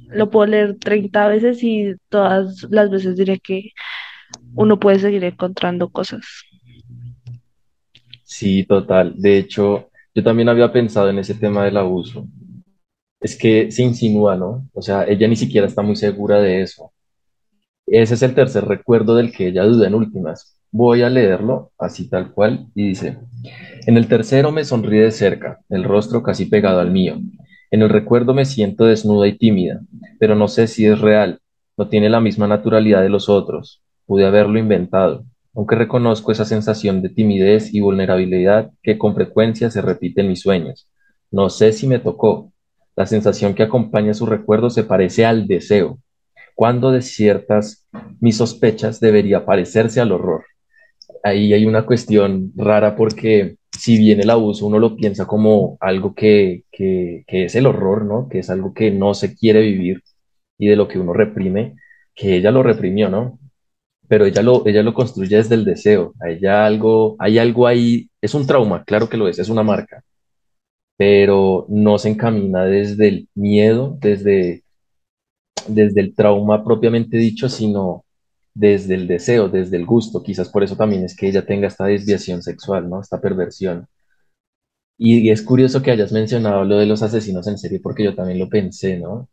lo 0.09 0.29
puedo 0.29 0.47
leer 0.47 0.77
30 0.77 1.27
veces 1.27 1.63
y 1.63 1.95
todas 2.09 2.67
las 2.69 2.89
veces 2.89 3.15
diré 3.15 3.39
que 3.39 3.71
uno 4.55 4.79
puede 4.79 4.99
seguir 4.99 5.23
encontrando 5.23 5.89
cosas. 5.89 6.25
Sí, 8.23 8.65
total. 8.65 9.13
De 9.15 9.37
hecho, 9.37 9.89
yo 10.13 10.23
también 10.23 10.49
había 10.49 10.71
pensado 10.71 11.09
en 11.09 11.19
ese 11.19 11.35
tema 11.35 11.63
del 11.63 11.77
abuso. 11.77 12.27
Es 13.19 13.37
que 13.37 13.71
se 13.71 13.83
insinúa, 13.83 14.35
¿no? 14.35 14.67
O 14.73 14.81
sea, 14.81 15.05
ella 15.05 15.27
ni 15.27 15.35
siquiera 15.35 15.67
está 15.67 15.81
muy 15.81 15.95
segura 15.95 16.39
de 16.39 16.61
eso. 16.61 16.91
Ese 17.87 18.15
es 18.15 18.21
el 18.21 18.35
tercer 18.35 18.65
recuerdo 18.65 19.15
del 19.15 19.31
que 19.31 19.47
ella 19.47 19.63
duda 19.63 19.87
en 19.87 19.95
últimas. 19.95 20.59
Voy 20.71 21.01
a 21.03 21.09
leerlo 21.09 21.71
así 21.77 22.09
tal 22.09 22.33
cual 22.33 22.67
y 22.75 22.89
dice, 22.89 23.19
en 23.85 23.95
el 23.97 24.07
tercero 24.07 24.51
me 24.51 24.65
sonríe 24.65 25.03
de 25.03 25.11
cerca, 25.11 25.61
el 25.69 25.85
rostro 25.85 26.21
casi 26.21 26.45
pegado 26.45 26.81
al 26.81 26.91
mío. 26.91 27.17
En 27.71 27.81
el 27.81 27.89
recuerdo 27.89 28.33
me 28.33 28.45
siento 28.45 28.85
desnuda 28.85 29.27
y 29.27 29.37
tímida, 29.37 29.79
pero 30.19 30.35
no 30.35 30.49
sé 30.49 30.67
si 30.67 30.85
es 30.85 30.99
real, 30.99 31.39
no 31.77 31.87
tiene 31.87 32.09
la 32.09 32.19
misma 32.19 32.47
naturalidad 32.47 33.01
de 33.01 33.09
los 33.09 33.29
otros. 33.29 33.81
Pude 34.05 34.25
haberlo 34.25 34.59
inventado, 34.59 35.25
aunque 35.55 35.75
reconozco 35.75 36.31
esa 36.31 36.45
sensación 36.45 37.01
de 37.01 37.09
timidez 37.09 37.73
y 37.73 37.79
vulnerabilidad 37.79 38.71
que 38.83 38.97
con 38.97 39.15
frecuencia 39.15 39.71
se 39.71 39.81
repite 39.81 40.21
en 40.21 40.27
mis 40.27 40.41
sueños. 40.41 40.89
No 41.31 41.49
sé 41.49 41.71
si 41.71 41.87
me 41.87 41.99
tocó. 41.99 42.51
La 42.97 43.05
sensación 43.05 43.53
que 43.53 43.63
acompaña 43.63 44.15
su 44.15 44.25
recuerdo 44.25 44.71
se 44.71 44.83
parece 44.83 45.23
al 45.23 45.47
deseo, 45.47 45.99
cuando 46.55 46.91
de 46.91 47.03
ciertas 47.03 47.87
mis 48.19 48.37
sospechas 48.37 48.99
debería 48.99 49.45
parecerse 49.45 50.01
al 50.01 50.11
horror. 50.11 50.45
Ahí 51.23 51.53
hay 51.53 51.65
una 51.65 51.85
cuestión 51.85 52.51
rara 52.55 52.95
porque 52.95 53.57
si 53.71 53.97
bien 53.99 54.19
el 54.19 54.31
abuso 54.31 54.65
uno 54.65 54.79
lo 54.79 54.95
piensa 54.95 55.27
como 55.27 55.77
algo 55.79 56.15
que, 56.15 56.63
que, 56.71 57.23
que 57.27 57.45
es 57.45 57.55
el 57.55 57.67
horror, 57.67 58.03
¿no? 58.03 58.27
Que 58.29 58.39
es 58.39 58.49
algo 58.49 58.73
que 58.73 58.89
no 58.89 59.13
se 59.13 59.35
quiere 59.35 59.61
vivir 59.61 60.01
y 60.57 60.67
de 60.67 60.75
lo 60.75 60.87
que 60.87 60.97
uno 60.99 61.13
reprime, 61.13 61.75
que 62.15 62.35
ella 62.37 62.49
lo 62.51 62.63
reprimió, 62.63 63.09
¿no? 63.09 63.39
Pero 64.07 64.25
ella 64.25 64.41
lo, 64.41 64.65
ella 64.65 64.81
lo 64.81 64.95
construye 64.95 65.37
desde 65.37 65.53
el 65.55 65.65
deseo. 65.65 66.13
Hay 66.19 66.43
algo, 66.47 67.15
hay 67.19 67.37
algo 67.37 67.67
ahí, 67.67 68.09
es 68.21 68.33
un 68.33 68.47
trauma, 68.47 68.83
claro 68.85 69.07
que 69.07 69.17
lo 69.17 69.27
es, 69.27 69.37
es 69.37 69.49
una 69.49 69.63
marca, 69.63 70.03
pero 70.97 71.67
no 71.69 71.99
se 71.99 72.09
encamina 72.09 72.65
desde 72.65 73.07
el 73.07 73.29
miedo, 73.35 73.97
desde, 74.01 74.63
desde 75.67 76.01
el 76.01 76.15
trauma 76.15 76.63
propiamente 76.63 77.17
dicho, 77.17 77.49
sino 77.49 78.03
desde 78.55 78.95
el 78.95 79.07
deseo, 79.07 79.47
desde 79.49 79.77
el 79.77 79.85
gusto. 79.85 80.23
Quizás 80.23 80.49
por 80.49 80.63
eso 80.63 80.75
también 80.75 81.03
es 81.03 81.15
que 81.15 81.27
ella 81.29 81.45
tenga 81.45 81.67
esta 81.67 81.85
desviación 81.85 82.41
sexual, 82.41 82.89
¿no? 82.89 82.99
Esta 83.01 83.21
perversión. 83.21 83.87
Y, 84.97 85.29
es 85.29 85.43
curioso 85.43 85.81
que 85.83 85.91
hayas 85.91 86.11
mencionado 86.11 86.65
lo 86.65 86.77
de 86.79 86.87
los 86.87 87.03
asesinos 87.03 87.47
en 87.47 87.57
serie, 87.59 87.79
porque 87.79 88.03
yo 88.03 88.15
también 88.15 88.39
lo 88.39 88.49
pensé, 88.49 88.97
¿no? 88.99 89.29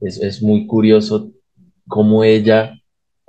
Es, 0.00 0.18
es 0.22 0.42
muy 0.42 0.66
curioso 0.66 1.30
cómo 1.86 2.24
ella, 2.24 2.72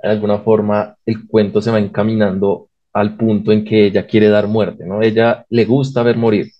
de 0.02 0.08
alguna 0.08 0.38
forma, 0.40 0.96
el 1.06 1.26
cuento 1.28 1.60
se 1.60 1.70
va 1.70 1.78
encaminando 1.78 2.70
al 2.94 3.16
punto 3.16 3.52
en 3.52 3.64
que 3.64 3.86
ella 3.86 4.06
quiere 4.06 4.28
dar 4.28 4.48
muerte, 4.48 4.86
¿no? 4.86 5.02
Ella 5.02 5.44
le 5.50 5.64
gusta 5.66 6.02
ver 6.02 6.16
morir, 6.16 6.50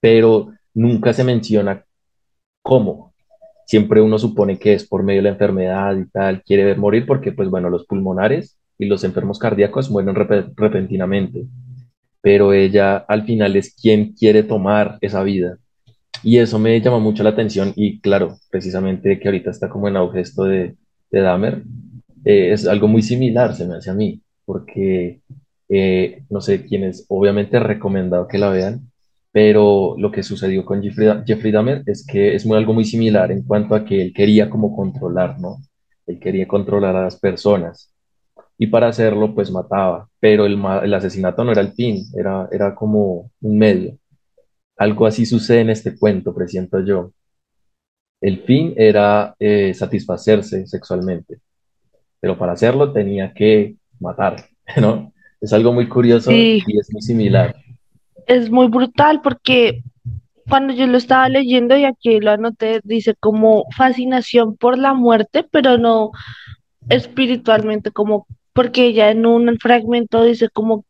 pero 0.00 0.52
nunca 0.74 1.12
se 1.12 1.24
menciona 1.24 1.84
cómo. 2.62 3.14
Siempre 3.66 4.00
uno 4.00 4.18
supone 4.18 4.58
que 4.58 4.74
es 4.74 4.86
por 4.86 5.02
medio 5.02 5.20
de 5.20 5.24
la 5.24 5.30
enfermedad 5.30 5.96
y 5.96 6.06
tal, 6.10 6.42
quiere 6.42 6.64
ver 6.64 6.78
morir 6.78 7.06
porque, 7.06 7.32
pues 7.32 7.48
bueno, 7.48 7.70
los 7.70 7.86
pulmonares 7.86 8.58
y 8.78 8.86
los 8.86 9.04
enfermos 9.04 9.38
cardíacos 9.38 9.90
mueren 9.90 10.14
rep 10.14 10.52
repentinamente, 10.56 11.46
pero 12.20 12.52
ella 12.52 12.96
al 12.96 13.24
final 13.24 13.56
es 13.56 13.74
quien 13.74 14.12
quiere 14.12 14.42
tomar 14.42 14.98
esa 15.00 15.22
vida 15.22 15.58
y 16.22 16.38
eso 16.38 16.58
me 16.58 16.80
llama 16.80 16.98
mucho 16.98 17.22
la 17.22 17.30
atención 17.30 17.72
y 17.74 18.00
claro, 18.00 18.38
precisamente 18.50 19.18
que 19.18 19.28
ahorita 19.28 19.50
está 19.50 19.68
como 19.68 19.88
en 19.88 19.96
auge 19.96 20.20
esto 20.20 20.44
de, 20.44 20.76
de 21.10 21.20
Dahmer, 21.20 21.62
eh, 22.24 22.52
es 22.52 22.66
algo 22.66 22.88
muy 22.88 23.02
similar, 23.02 23.54
se 23.54 23.66
me 23.66 23.74
hace 23.74 23.90
a 23.90 23.94
mí, 23.94 24.22
porque 24.44 25.20
eh, 25.68 26.22
no 26.30 26.40
sé 26.40 26.64
quiénes, 26.64 27.06
obviamente 27.08 27.56
he 27.56 27.60
recomendado 27.60 28.28
que 28.28 28.38
la 28.38 28.50
vean, 28.50 28.91
pero 29.32 29.96
lo 29.98 30.12
que 30.12 30.22
sucedió 30.22 30.64
con 30.64 30.82
Jeffrey, 30.82 31.08
Jeffrey 31.26 31.50
Dahmer 31.50 31.82
es 31.86 32.06
que 32.06 32.34
es 32.34 32.44
muy, 32.46 32.58
algo 32.58 32.74
muy 32.74 32.84
similar 32.84 33.32
en 33.32 33.42
cuanto 33.42 33.74
a 33.74 33.84
que 33.84 34.02
él 34.02 34.12
quería 34.14 34.50
como 34.50 34.76
controlar, 34.76 35.40
¿no? 35.40 35.56
Él 36.06 36.20
quería 36.20 36.46
controlar 36.46 36.94
a 36.94 37.04
las 37.04 37.18
personas 37.18 37.92
y 38.58 38.66
para 38.66 38.88
hacerlo 38.88 39.34
pues 39.34 39.50
mataba, 39.50 40.08
pero 40.20 40.46
el, 40.46 40.62
el 40.84 40.94
asesinato 40.94 41.42
no 41.44 41.52
era 41.52 41.62
el 41.62 41.72
fin, 41.72 42.04
era, 42.16 42.48
era 42.52 42.74
como 42.74 43.30
un 43.40 43.58
medio. 43.58 43.98
Algo 44.76 45.06
así 45.06 45.26
sucede 45.26 45.60
en 45.60 45.70
este 45.70 45.96
cuento, 45.96 46.34
presiento 46.34 46.80
yo. 46.84 47.12
El 48.20 48.42
fin 48.44 48.74
era 48.76 49.34
eh, 49.38 49.74
satisfacerse 49.74 50.66
sexualmente, 50.66 51.40
pero 52.20 52.38
para 52.38 52.52
hacerlo 52.52 52.92
tenía 52.92 53.32
que 53.32 53.76
matar, 53.98 54.36
¿no? 54.80 55.12
Es 55.40 55.52
algo 55.52 55.72
muy 55.72 55.88
curioso 55.88 56.30
Sí, 56.30 56.62
y 56.64 56.78
es 56.78 56.92
muy 56.92 57.02
similar. 57.02 57.56
Es 58.26 58.50
muy 58.50 58.68
brutal 58.68 59.20
porque 59.22 59.82
cuando 60.48 60.74
yo 60.74 60.86
lo 60.86 60.98
estaba 60.98 61.28
leyendo 61.28 61.76
y 61.76 61.84
aquí 61.84 62.20
lo 62.20 62.32
anoté, 62.32 62.80
dice 62.84 63.14
como 63.14 63.64
fascinación 63.76 64.56
por 64.56 64.78
la 64.78 64.94
muerte, 64.94 65.46
pero 65.50 65.78
no 65.78 66.10
espiritualmente, 66.88 67.90
como 67.90 68.26
porque 68.52 68.92
ya 68.92 69.10
en 69.10 69.24
un 69.26 69.56
fragmento 69.58 70.24
dice 70.24 70.48
como 70.48 70.84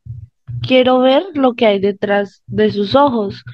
quiero 0.67 1.01
ver 1.01 1.25
lo 1.35 1.55
que 1.55 1.67
hay 1.67 1.81
detrás 1.81 2.43
de 2.47 2.71
sus 2.71 2.95
ojos. 2.95 3.45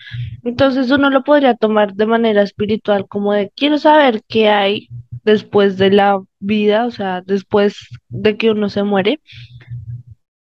Entonces 0.45 0.91
uno 0.91 1.11
lo 1.11 1.25
podría 1.25 1.55
tomar 1.55 1.95
de 1.95 2.07
manera 2.07 2.43
espiritual, 2.43 3.07
como 3.09 3.33
de 3.33 3.51
quiero 3.55 3.79
saber 3.79 4.23
qué 4.29 4.49
hay 4.49 4.89
después 5.25 5.77
de 5.79 5.91
la 5.91 6.21
vida, 6.39 6.87
o 6.87 6.91
sea, 6.91 7.23
después 7.23 7.77
de 8.09 8.37
que 8.37 8.51
uno 8.51 8.69
se 8.69 8.83
muere, 8.83 9.21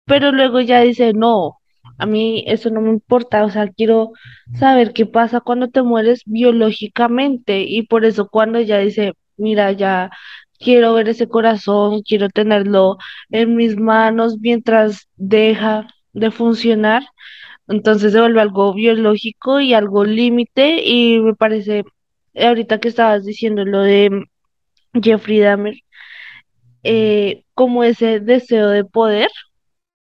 pero 0.05 0.31
luego 0.31 0.59
ya 0.61 0.81
dice, 0.81 1.13
no, 1.13 1.59
a 1.97 2.05
mí 2.05 2.43
eso 2.47 2.69
no 2.69 2.81
me 2.81 2.89
importa, 2.89 3.43
o 3.45 3.49
sea, 3.49 3.67
quiero 3.69 4.11
saber 4.55 4.93
qué 4.93 5.05
pasa 5.05 5.41
cuando 5.41 5.69
te 5.69 5.81
mueres 5.83 6.21
biológicamente 6.25 7.61
y 7.67 7.83
por 7.87 8.05
eso 8.05 8.27
cuando 8.29 8.59
ella 8.59 8.79
dice, 8.79 9.13
mira, 9.37 9.71
ya 9.71 10.11
quiero 10.59 10.93
ver 10.93 11.09
ese 11.09 11.27
corazón, 11.27 12.01
quiero 12.03 12.29
tenerlo 12.29 12.97
en 13.29 13.55
mis 13.55 13.77
manos 13.77 14.37
mientras 14.39 15.07
deja 15.17 15.87
de 16.13 16.31
funcionar 16.31 17.03
entonces 17.67 18.11
se 18.13 18.19
vuelve 18.19 18.41
algo 18.41 18.73
biológico 18.73 19.59
y 19.59 19.73
algo 19.73 20.03
límite 20.05 20.83
y 20.85 21.19
me 21.19 21.35
parece, 21.35 21.83
eh, 22.33 22.47
ahorita 22.47 22.79
que 22.79 22.89
estabas 22.89 23.25
diciendo 23.25 23.65
lo 23.65 23.81
de 23.81 24.25
Jeffrey 25.01 25.39
Dahmer, 25.39 25.75
eh, 26.83 27.43
como 27.53 27.83
ese 27.83 28.19
deseo 28.19 28.69
de 28.69 28.83
poder, 28.85 29.29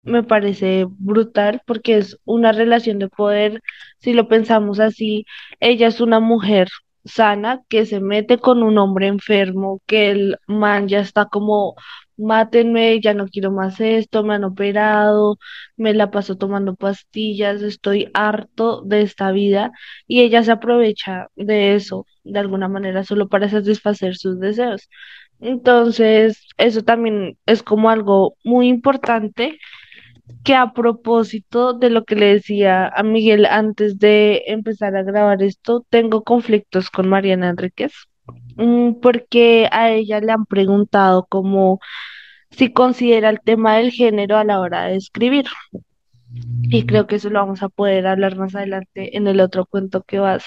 me 0.04 0.24
parece 0.24 0.86
brutal 0.88 1.62
porque 1.66 1.98
es 1.98 2.18
una 2.26 2.52
relación 2.52 3.00
de 3.00 3.10
poder, 3.10 3.62
si 4.00 4.14
lo 4.14 4.28
pensamos 4.28 4.80
así, 4.80 5.26
ella 5.60 5.88
es 5.88 6.02
una 6.02 6.20
mujer 6.20 6.70
sana 7.06 7.62
que 7.70 7.86
se 7.86 8.00
mete 8.02 8.38
con 8.40 8.64
un 8.64 8.78
hombre 8.78 9.08
enfermo, 9.08 9.82
que 9.88 10.12
el 10.12 10.38
man 10.48 10.88
ya 10.88 11.00
está 11.00 11.26
como, 11.26 11.76
mátenme, 12.18 13.00
ya 13.02 13.14
no 13.14 13.28
quiero 13.28 13.52
más 13.52 13.80
esto, 13.80 14.24
me 14.24 14.36
han 14.36 14.44
operado, 14.44 15.38
me 15.78 15.94
la 15.94 16.12
paso 16.12 16.38
tomando 16.38 16.76
pastillas, 16.76 17.62
estoy 17.62 18.10
harto 18.14 18.82
de 18.84 19.02
esta 19.02 19.32
vida 19.32 19.72
y 20.08 20.22
ella 20.22 20.44
se 20.44 20.52
aprovecha 20.52 21.28
de 21.36 21.76
eso 21.76 22.06
de 22.24 22.40
alguna 22.40 22.68
manera 22.68 23.04
solo 23.04 23.28
para 23.30 23.50
satisfacer 23.50 24.16
sus 24.16 24.40
deseos. 24.40 24.90
Entonces, 25.40 26.46
eso 26.58 26.84
también 26.84 27.38
es 27.46 27.64
como 27.64 27.90
algo 27.90 28.36
muy 28.44 28.68
importante 28.68 29.58
que 30.44 30.56
a 30.56 30.74
propósito 30.74 31.74
de 31.74 31.90
lo 31.90 32.04
que 32.06 32.16
le 32.16 32.34
decía 32.34 32.88
a 32.88 33.04
Miguel 33.04 33.46
antes 33.46 34.00
de 34.00 34.44
empezar 34.48 34.96
a 34.96 35.04
grabar 35.04 35.44
esto, 35.44 35.86
tengo 35.90 36.24
conflictos 36.24 36.90
con 36.90 37.10
Mariana 37.10 37.50
Enríquez, 37.50 37.94
mm, 38.56 39.00
porque 39.02 39.68
a 39.72 39.92
ella 39.92 40.20
le 40.22 40.32
han 40.32 40.46
preguntado 40.46 41.26
como 41.30 41.80
si 42.52 42.72
considera 42.74 43.30
el 43.30 43.40
tema 43.42 43.78
del 43.78 43.92
género 43.92 44.38
a 44.38 44.44
la 44.44 44.60
hora 44.60 44.86
de 44.86 44.96
escribir. 44.98 45.46
Y 46.64 46.86
creo 46.86 47.08
que 47.08 47.16
eso 47.16 47.30
lo 47.30 47.40
vamos 47.40 47.64
a 47.64 47.70
poder 47.70 48.06
hablar 48.06 48.36
más 48.38 48.56
adelante 48.56 49.18
en 49.18 49.28
el 49.28 49.40
otro 49.40 49.66
cuento 49.66 50.04
que 50.04 50.20
vas 50.20 50.46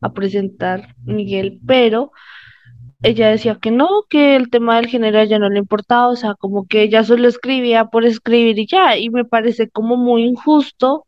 a 0.00 0.12
presentar, 0.12 0.94
Miguel, 1.04 1.60
pero 1.66 2.12
ella 3.02 3.28
decía 3.30 3.58
que 3.60 3.70
no, 3.70 3.88
que 4.08 4.36
el 4.36 4.50
tema 4.50 4.76
del 4.76 4.86
género 4.88 5.18
a 5.18 5.22
ella 5.22 5.38
no 5.38 5.50
le 5.50 5.58
importaba, 5.58 6.08
o 6.08 6.16
sea, 6.16 6.34
como 6.34 6.66
que 6.66 6.82
ella 6.82 7.04
solo 7.04 7.28
escribía 7.28 7.86
por 7.86 8.04
escribir 8.04 8.58
y 8.58 8.66
ya, 8.66 8.96
y 8.96 9.10
me 9.10 9.24
parece 9.24 9.68
como 9.70 9.96
muy 9.96 10.24
injusto 10.24 11.06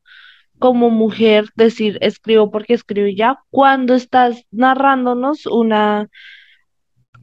como 0.58 0.90
mujer 0.90 1.46
decir 1.56 1.98
escribo 2.00 2.50
porque 2.50 2.74
escribo 2.74 3.06
y 3.08 3.16
ya, 3.16 3.38
cuando 3.50 3.94
estás 3.94 4.44
narrándonos 4.50 5.46
una 5.46 6.08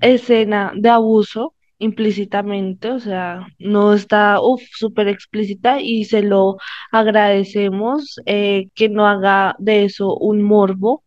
escena 0.01 0.71
de 0.75 0.89
abuso 0.89 1.55
implícitamente, 1.79 2.91
o 2.91 2.99
sea, 2.99 3.47
no 3.59 3.93
está, 3.93 4.37
súper 4.71 5.07
explícita 5.09 5.81
y 5.81 6.05
se 6.05 6.21
lo 6.23 6.57
agradecemos 6.91 8.19
eh, 8.25 8.69
que 8.75 8.89
no 8.89 9.07
haga 9.07 9.55
de 9.59 9.85
eso 9.85 10.15
un 10.17 10.41
morbo, 10.43 11.03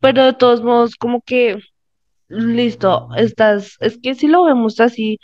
pero 0.00 0.24
de 0.24 0.32
todos 0.34 0.62
modos, 0.62 0.96
como 0.96 1.22
que 1.22 1.58
Listo, 2.28 3.08
estás, 3.16 3.76
es 3.80 3.98
que 3.98 4.14
si 4.14 4.28
lo 4.28 4.44
vemos 4.44 4.80
así, 4.80 5.18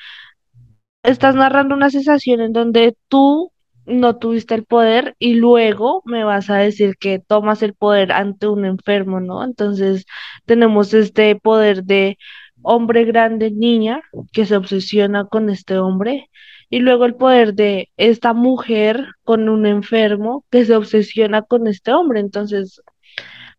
estás 1.03 1.35
narrando 1.35 1.75
una 1.75 1.91
sensación 1.91 2.41
en 2.41 2.53
donde 2.53 2.97
tú 3.09 3.53
no 3.87 4.17
tuviste 4.17 4.55
el 4.55 4.65
poder 4.65 5.15
y 5.19 5.35
luego 5.35 6.03
me 6.07 6.25
vas 6.25 6.49
a 6.51 6.57
decir 6.57 6.97
que 6.99 7.19
tomas 7.19 7.63
el 7.63 7.75
poder 7.75 8.13
ante 8.13 8.49
un 8.49 8.65
enfermo, 8.65 9.21
¿no? 9.21 9.45
Entonces 9.45 10.07
tenemos 10.47 10.95
este 10.95 11.37
poder 11.37 11.85
de 11.85 12.19
hombre 12.63 13.05
grande, 13.05 13.51
niña, 13.51 14.03
que 14.33 14.47
se 14.47 14.57
obsesiona 14.57 15.27
con 15.27 15.51
este 15.51 15.79
hombre, 15.79 16.31
y 16.71 16.81
luego 16.81 17.05
el 17.05 17.15
poder 17.17 17.55
de 17.55 17.91
esta 17.99 18.33
mujer 18.33 19.07
con 19.25 19.49
un 19.49 19.67
enfermo 19.67 20.45
que 20.51 20.65
se 20.65 20.75
obsesiona 20.77 21.43
con 21.43 21.67
este 21.67 21.93
hombre. 21.93 22.21
Entonces, 22.21 22.83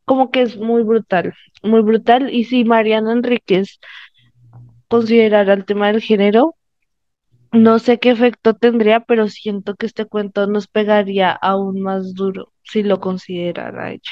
como 0.06 0.32
que 0.32 0.42
es 0.44 0.58
muy 0.58 0.84
brutal, 0.84 1.34
muy 1.64 1.82
brutal. 1.82 2.34
Y 2.34 2.46
si 2.46 2.66
Mariana 2.66 3.14
Enríquez 3.14 3.80
considerara 4.88 5.54
el 5.54 5.66
tema 5.66 5.88
del 5.92 6.02
género, 6.02 6.56
no 7.54 7.80
sé 7.80 8.00
qué 8.00 8.12
efecto 8.12 8.56
tendría, 8.56 9.02
pero 9.02 9.28
siento 9.30 9.76
que 9.76 9.88
este 9.88 10.06
cuento 10.06 10.48
nos 10.48 10.68
pegaría 10.68 11.32
aún 11.32 11.82
más 11.82 12.14
duro 12.16 12.54
si 12.64 12.84
lo 12.84 13.00
considerara 13.00 13.92
ella. 13.92 14.12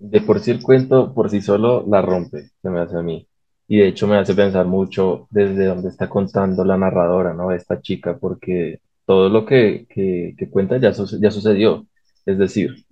De 0.00 0.20
por 0.20 0.40
sí 0.40 0.50
el 0.50 0.62
cuento 0.62 1.14
por 1.14 1.30
sí 1.30 1.40
solo 1.40 1.84
la 1.88 2.02
rompe, 2.02 2.50
se 2.60 2.70
me 2.70 2.80
hace 2.80 2.96
a 2.96 3.02
mí. 3.02 3.26
Y 3.68 3.78
de 3.78 3.88
hecho 3.88 4.06
me 4.08 4.16
hace 4.16 4.34
pensar 4.34 4.66
mucho 4.66 5.28
desde 5.30 5.66
donde 5.66 5.88
está 5.90 6.08
contando 6.08 6.64
la 6.64 6.76
narradora, 6.76 7.34
¿no? 7.34 7.52
Esta 7.52 7.80
chica, 7.80 8.18
porque 8.18 8.80
todo 9.06 9.28
lo 9.28 9.46
que, 9.46 9.86
que, 9.88 10.34
que 10.36 10.50
cuenta 10.50 10.78
ya, 10.78 10.92
su- 10.92 11.20
ya 11.20 11.30
sucedió. 11.30 11.86
Es 12.26 12.38
decir, 12.38 12.84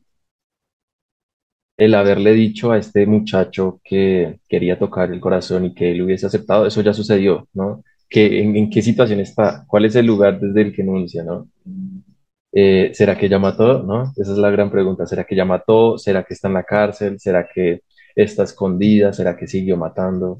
el 1.78 1.94
haberle 1.94 2.32
dicho 2.34 2.72
a 2.72 2.78
este 2.78 3.06
muchacho 3.06 3.80
que 3.84 4.40
quería 4.48 4.78
tocar 4.78 5.12
el 5.12 5.20
corazón 5.20 5.66
y 5.66 5.74
que 5.74 5.92
él 5.92 6.02
hubiese 6.02 6.26
aceptado, 6.26 6.66
eso 6.66 6.82
ya 6.82 6.92
sucedió, 6.92 7.48
¿no? 7.54 7.84
Que, 8.10 8.42
en, 8.42 8.70
qué 8.70 8.82
situación 8.82 9.20
está? 9.20 9.64
¿Cuál 9.68 9.84
es 9.84 9.94
el 9.96 10.06
lugar 10.06 10.40
desde 10.40 10.62
el 10.62 10.74
que 10.74 10.82
enuncia, 10.82 11.22
¿no? 11.24 11.48
Eh, 12.52 12.90
¿será 12.94 13.16
que 13.16 13.26
ella 13.26 13.38
mató? 13.38 13.82
¿No? 13.82 14.12
Esa 14.16 14.32
es 14.32 14.38
la 14.38 14.50
gran 14.50 14.70
pregunta. 14.70 15.06
¿Será 15.06 15.24
que 15.24 15.34
ella 15.34 15.44
mató? 15.44 15.98
¿Será 15.98 16.24
que 16.24 16.34
está 16.34 16.48
en 16.48 16.54
la 16.54 16.64
cárcel? 16.64 17.20
¿Será 17.20 17.46
que 17.48 17.82
está 18.16 18.44
escondida? 18.44 19.12
¿Será 19.12 19.36
que 19.36 19.46
siguió 19.46 19.76
matando? 19.76 20.38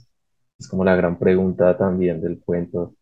Es 0.59 0.69
como 0.69 0.85
la 0.85 0.97
gran 0.97 1.19
pregunta 1.19 1.77
también 1.77 2.21
del 2.21 2.41
cuento. 2.41 2.95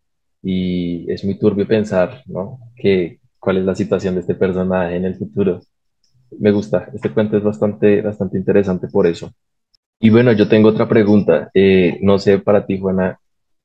Y 0.43 1.11
es 1.11 1.25
muy 1.25 1.38
turbio 1.38 1.66
pensar, 1.66 2.23
¿no? 2.26 2.59
Que, 2.76 3.21
¿cuál 3.38 3.59
es 3.59 3.64
la 3.64 3.75
situación 3.75 4.14
de 4.14 4.21
este 4.23 4.35
personaje 4.35 4.97
en 4.97 5.05
el 5.07 5.16
futuro? 5.16 5.61
Me 6.38 6.50
gusta. 6.50 6.88
Este 6.95 7.11
cuento 7.11 7.37
es 7.37 7.42
bastante, 7.42 8.02
bastante 8.02 8.38
interesante 8.38 8.88
por 8.88 9.06
eso. 9.06 9.33
Y 9.99 10.11
bueno, 10.11 10.33
yo 10.33 10.49
tengo 10.49 10.68
otra 10.68 10.88
pregunta. 10.88 11.50
Eh, 11.54 11.99
no 12.02 12.18
sé 12.18 12.38
para 12.38 12.66
ti, 12.66 12.78
Juana, 12.78 13.18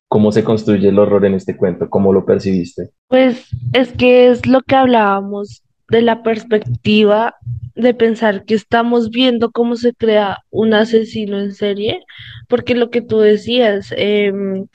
¿cómo 0.08 0.32
se 0.32 0.44
construye 0.44 0.90
el 0.90 1.00
horror 1.00 1.26
en 1.26 1.36
este 1.36 1.58
cuento? 1.58 1.90
¿Cómo 1.90 2.14
lo 2.14 2.26
percibiste? 2.26 2.92
Pues 3.08 3.48
es 3.74 3.92
que 3.92 4.30
es 4.30 4.46
lo 4.46 4.62
que 4.62 4.76
hablábamos 4.76 5.64
de 5.90 6.02
la 6.02 6.24
perspectiva 6.24 7.36
de 7.76 7.94
pensar 7.94 8.46
que 8.46 8.54
estamos 8.54 9.10
viendo 9.10 9.52
cómo 9.52 9.76
se 9.76 9.94
crea 9.94 10.40
un 10.50 10.74
asesino 10.74 11.40
en 11.40 11.54
serie, 11.54 12.02
porque 12.48 12.76
lo 12.76 12.90
que 12.90 13.02
tú 13.02 13.20
decías, 13.20 13.94
em, 13.98 14.68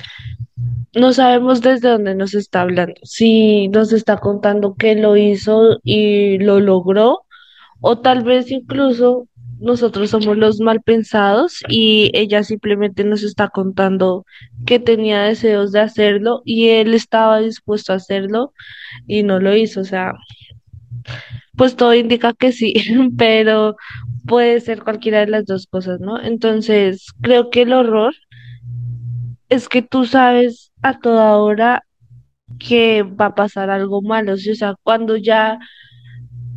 no 0.95 1.13
sabemos 1.13 1.61
desde 1.61 1.89
dónde 1.89 2.15
nos 2.15 2.35
está 2.35 2.63
hablando, 2.63 2.95
si 3.03 3.69
nos 3.69 3.93
está 3.93 4.19
contando 4.19 4.75
que 4.75 4.95
lo 4.95 5.17
hizo 5.17 5.79
y 5.83 6.39
lo 6.39 6.61
logró 6.61 7.26
O 7.89 7.97
tal 7.97 8.25
vez 8.25 8.51
incluso 8.51 9.29
nosotros 9.61 10.11
somos 10.11 10.37
los 10.37 10.59
mal 10.59 10.83
pensados 10.83 11.63
y 11.69 12.11
ella 12.15 12.43
simplemente 12.43 13.05
nos 13.05 13.23
está 13.23 13.49
contando 13.49 14.25
que 14.67 14.81
tenía 14.81 15.23
deseos 15.23 15.71
de 15.71 15.79
hacerlo 15.79 16.43
y 16.45 16.71
él 16.71 16.95
estaba 16.95 17.39
dispuesto 17.39 17.93
a 17.93 17.97
hacerlo 17.97 18.53
y 19.07 19.23
no 19.23 19.39
lo 19.39 19.55
hizo. 19.55 19.83
O 19.83 19.85
sea, 19.85 20.15
pues 21.57 21.77
todo 21.77 21.95
indica 21.95 22.35
que 22.35 22.51
sí, 22.51 22.75
pero 23.17 23.77
puede 24.27 24.59
ser 24.59 24.83
cualquiera 24.83 25.21
de 25.21 25.29
las 25.29 25.47
dos 25.47 25.69
cosas, 25.69 26.01
¿no? 26.01 26.21
Entonces, 26.21 27.07
creo 27.23 27.51
que 27.51 27.63
el 27.63 27.73
horror 27.73 28.17
es 29.49 29.69
que 29.69 29.83
tú 29.83 30.07
sabes 30.07 30.73
a 30.83 30.99
toda 30.99 31.37
hora 31.37 31.85
que 32.59 33.05
va 33.05 33.27
a 33.27 33.35
pasar 33.37 33.71
algo 33.71 34.03
malo. 34.03 34.33
O 34.35 34.37
sea, 34.37 34.75
cuando 34.83 35.17
ya 35.17 35.61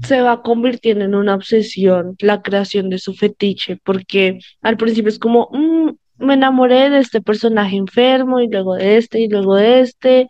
se 0.03 0.21
va 0.21 0.41
convirtiendo 0.41 1.05
en 1.05 1.15
una 1.15 1.35
obsesión 1.35 2.15
la 2.19 2.41
creación 2.41 2.89
de 2.89 2.99
su 2.99 3.13
fetiche, 3.13 3.77
porque 3.83 4.39
al 4.61 4.77
principio 4.77 5.09
es 5.09 5.19
como, 5.19 5.49
"Mm, 5.51 5.91
me 6.25 6.33
enamoré 6.35 6.89
de 6.89 6.99
este 6.99 7.21
personaje 7.21 7.77
enfermo 7.77 8.39
y 8.41 8.47
luego 8.49 8.75
de 8.75 8.97
este 8.97 9.21
y 9.21 9.29
luego 9.29 9.55
de 9.55 9.81
este, 9.81 10.27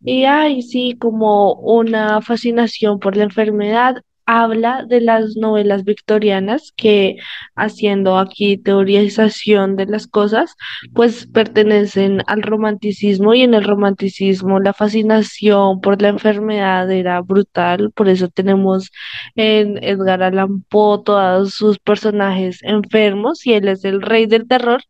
y 0.00 0.24
ay, 0.24 0.62
sí, 0.62 0.96
como 1.00 1.54
una 1.54 2.20
fascinación 2.22 2.98
por 3.00 3.16
la 3.16 3.24
enfermedad. 3.24 3.96
Habla 4.24 4.84
de 4.88 5.00
las 5.00 5.36
novelas 5.36 5.84
victorianas 5.84 6.72
que, 6.76 7.16
haciendo 7.56 8.18
aquí 8.18 8.56
teorización 8.56 9.74
de 9.76 9.86
las 9.86 10.06
cosas, 10.06 10.54
pues 10.94 11.26
pertenecen 11.26 12.22
al 12.28 12.42
romanticismo 12.42 13.34
y 13.34 13.42
en 13.42 13.54
el 13.54 13.64
romanticismo 13.64 14.60
la 14.60 14.74
fascinación 14.74 15.80
por 15.80 16.00
la 16.00 16.08
enfermedad 16.08 16.90
era 16.90 17.20
brutal, 17.20 17.90
por 17.92 18.08
eso 18.08 18.28
tenemos 18.28 18.90
en 19.34 19.82
Edgar 19.82 20.22
Allan 20.22 20.62
Poe 20.62 21.02
todos 21.04 21.54
sus 21.54 21.78
personajes 21.80 22.60
enfermos 22.62 23.44
y 23.46 23.54
él 23.54 23.68
es 23.68 23.84
el 23.84 24.02
rey 24.02 24.26
del 24.26 24.46
terror. 24.46 24.82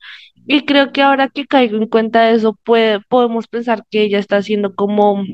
Y 0.46 0.64
creo 0.66 0.92
que 0.92 1.02
ahora 1.02 1.28
que 1.28 1.46
caigo 1.46 1.76
en 1.76 1.86
cuenta 1.88 2.24
de 2.24 2.34
eso, 2.34 2.58
puede, 2.64 3.00
podemos 3.00 3.46
pensar 3.48 3.84
que 3.90 4.02
ella 4.02 4.18
está 4.18 4.38
haciendo 4.38 4.74
como 4.74 5.24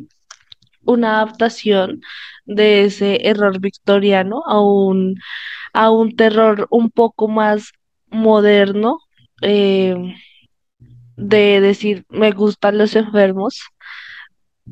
una 0.85 1.17
adaptación 1.17 2.01
de 2.49 2.85
ese 2.85 3.29
error 3.29 3.61
victoriano 3.61 4.43
a 4.47 4.61
un, 4.61 5.17
a 5.75 5.91
un 5.91 6.17
terror 6.17 6.67
un 6.71 6.91
poco 6.91 7.29
más 7.29 7.73
moderno, 8.11 9.01
eh, 9.43 9.95
de 11.17 11.61
decir, 11.61 12.05
me 12.09 12.31
gustan 12.33 12.79
los 12.79 12.97
enfermos 12.97 13.61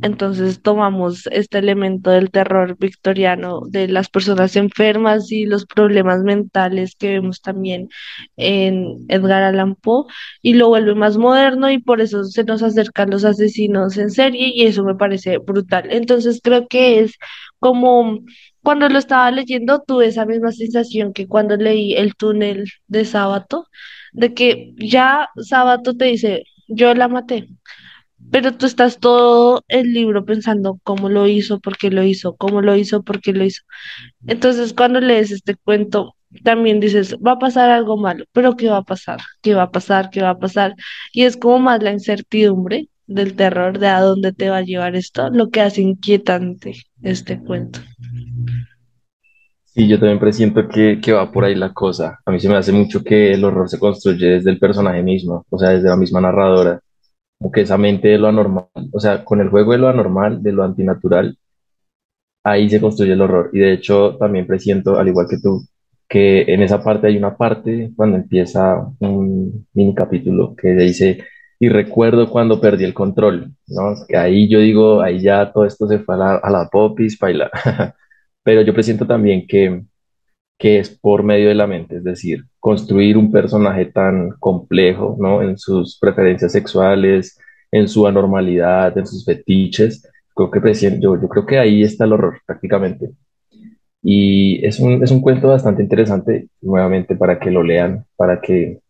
entonces 0.02 0.60
tomamos 0.62 1.26
este 1.28 1.58
elemento 1.58 2.10
del 2.10 2.30
terror 2.30 2.76
victoriano, 2.78 3.62
de 3.66 3.88
las 3.88 4.10
personas 4.10 4.54
enfermas 4.56 5.32
y 5.32 5.46
los 5.46 5.64
problemas 5.66 6.22
mentales 6.22 6.94
que 6.96 7.12
vemos 7.12 7.40
también 7.40 7.88
en 8.36 9.06
Edgar 9.08 9.42
Allan 9.42 9.74
Poe 9.76 10.04
y 10.42 10.54
lo 10.54 10.68
vuelve 10.68 10.94
más 10.94 11.16
moderno 11.16 11.70
y 11.70 11.78
por 11.78 12.00
eso 12.02 12.24
se 12.24 12.44
nos 12.44 12.62
acercan 12.62 13.10
los 13.10 13.24
asesinos 13.24 13.96
en 13.96 14.10
serie 14.10 14.50
y 14.54 14.66
eso 14.66 14.84
me 14.84 14.94
parece 14.96 15.38
brutal. 15.38 15.88
Entonces 15.90 16.40
creo 16.42 16.66
que 16.68 17.00
es 17.00 17.14
como 17.58 18.20
cuando 18.62 18.88
lo 18.88 18.98
estaba 18.98 19.30
leyendo 19.30 19.82
tuve 19.86 20.06
esa 20.06 20.26
misma 20.26 20.52
sensación 20.52 21.12
que 21.12 21.26
cuando 21.26 21.56
leí 21.56 21.94
El 21.94 22.14
túnel 22.16 22.66
de 22.88 23.04
Sábato, 23.04 23.66
de 24.12 24.34
que 24.34 24.74
ya 24.76 25.28
Sábato 25.36 25.96
te 25.96 26.06
dice, 26.06 26.44
yo 26.68 26.94
la 26.94 27.08
maté 27.08 27.48
pero 28.30 28.56
tú 28.56 28.66
estás 28.66 28.98
todo 28.98 29.64
el 29.68 29.92
libro 29.92 30.24
pensando 30.24 30.80
cómo 30.82 31.08
lo 31.08 31.26
hizo, 31.26 31.60
por 31.60 31.76
qué 31.78 31.90
lo 31.90 32.02
hizo, 32.02 32.36
cómo 32.36 32.60
lo 32.62 32.76
hizo, 32.76 33.02
por 33.02 33.20
qué 33.20 33.32
lo 33.32 33.44
hizo. 33.44 33.62
Entonces, 34.26 34.72
cuando 34.72 35.00
lees 35.00 35.30
este 35.30 35.54
cuento, 35.56 36.16
también 36.44 36.80
dices, 36.80 37.16
va 37.24 37.32
a 37.32 37.38
pasar 37.38 37.70
algo 37.70 37.96
malo, 37.96 38.24
pero 38.32 38.56
¿qué 38.56 38.68
va 38.68 38.78
a 38.78 38.82
pasar? 38.84 39.20
¿Qué 39.42 39.54
va 39.54 39.64
a 39.64 39.70
pasar? 39.70 40.10
¿Qué 40.10 40.22
va 40.22 40.30
a 40.30 40.38
pasar? 40.38 40.74
Y 41.12 41.24
es 41.24 41.36
como 41.36 41.58
más 41.60 41.82
la 41.82 41.92
incertidumbre 41.92 42.88
del 43.06 43.34
terror 43.36 43.78
de 43.78 43.88
a 43.88 44.00
dónde 44.00 44.32
te 44.32 44.50
va 44.50 44.58
a 44.58 44.62
llevar 44.62 44.96
esto, 44.96 45.30
lo 45.30 45.50
que 45.50 45.60
hace 45.60 45.82
inquietante 45.82 46.74
este 47.02 47.40
cuento. 47.40 47.80
Sí, 49.64 49.86
yo 49.86 49.98
también 49.98 50.18
presiento 50.18 50.66
que, 50.68 51.00
que 51.02 51.12
va 51.12 51.30
por 51.30 51.44
ahí 51.44 51.54
la 51.54 51.72
cosa. 51.74 52.18
A 52.24 52.30
mí 52.30 52.40
se 52.40 52.48
me 52.48 52.56
hace 52.56 52.72
mucho 52.72 53.04
que 53.04 53.32
el 53.34 53.44
horror 53.44 53.68
se 53.68 53.78
construye 53.78 54.26
desde 54.26 54.50
el 54.50 54.58
personaje 54.58 55.02
mismo, 55.02 55.44
o 55.50 55.58
sea, 55.58 55.70
desde 55.70 55.88
la 55.88 55.96
misma 55.96 56.20
narradora, 56.20 56.80
como 57.38 57.52
que 57.52 57.60
esa 57.62 57.76
mente 57.78 58.08
de 58.08 58.18
lo 58.18 58.28
anormal, 58.28 58.68
o 58.92 59.00
sea, 59.00 59.24
con 59.24 59.40
el 59.40 59.50
juego 59.50 59.72
de 59.72 59.78
lo 59.78 59.88
anormal, 59.88 60.42
de 60.42 60.52
lo 60.52 60.64
antinatural, 60.64 61.36
ahí 62.44 62.70
se 62.70 62.80
construye 62.80 63.12
el 63.12 63.20
horror. 63.20 63.50
Y 63.52 63.58
de 63.58 63.72
hecho, 63.74 64.16
también 64.18 64.46
presiento, 64.46 64.98
al 64.98 65.08
igual 65.08 65.26
que 65.28 65.38
tú, 65.38 65.62
que 66.08 66.42
en 66.42 66.62
esa 66.62 66.82
parte 66.82 67.08
hay 67.08 67.16
una 67.16 67.36
parte 67.36 67.92
cuando 67.96 68.16
empieza 68.16 68.76
un 69.00 69.66
mini 69.74 69.94
capítulo 69.94 70.54
que 70.56 70.68
dice, 70.68 71.24
y 71.58 71.68
recuerdo 71.68 72.30
cuando 72.30 72.60
perdí 72.60 72.84
el 72.84 72.94
control, 72.94 73.52
¿no? 73.68 73.94
Que 74.08 74.16
ahí 74.16 74.48
yo 74.48 74.60
digo, 74.60 75.00
ahí 75.02 75.20
ya 75.20 75.52
todo 75.52 75.64
esto 75.66 75.86
se 75.88 75.98
fue 76.00 76.14
a 76.16 76.18
la, 76.18 76.34
a 76.36 76.50
la 76.50 76.68
popis, 76.70 77.18
baila. 77.18 77.50
Pero 78.44 78.62
yo 78.62 78.74
presiento 78.74 79.06
también 79.06 79.46
que 79.46 79.82
que 80.58 80.78
es 80.78 80.90
por 80.90 81.22
medio 81.22 81.48
de 81.48 81.54
la 81.54 81.66
mente, 81.66 81.96
es 81.96 82.04
decir, 82.04 82.44
construir 82.60 83.16
un 83.18 83.30
personaje 83.30 83.86
tan 83.86 84.30
complejo, 84.40 85.16
¿no? 85.20 85.42
En 85.42 85.58
sus 85.58 85.98
preferencias 85.98 86.52
sexuales, 86.52 87.38
en 87.70 87.88
su 87.88 88.06
anormalidad, 88.06 88.96
en 88.96 89.06
sus 89.06 89.24
fetiches. 89.24 90.08
Creo 90.34 90.50
que 90.50 90.60
presi- 90.60 90.98
yo, 91.00 91.20
yo 91.20 91.28
creo 91.28 91.46
que 91.46 91.58
ahí 91.58 91.82
está 91.82 92.04
el 92.04 92.12
horror 92.14 92.40
prácticamente. 92.46 93.10
Y 94.02 94.64
es 94.66 94.78
un, 94.80 95.02
es 95.02 95.10
un 95.10 95.20
cuento 95.20 95.48
bastante 95.48 95.82
interesante, 95.82 96.48
nuevamente, 96.60 97.16
para 97.16 97.38
que 97.40 97.50
lo 97.50 97.62
lean, 97.62 98.04
para 98.16 98.40
que, 98.40 98.80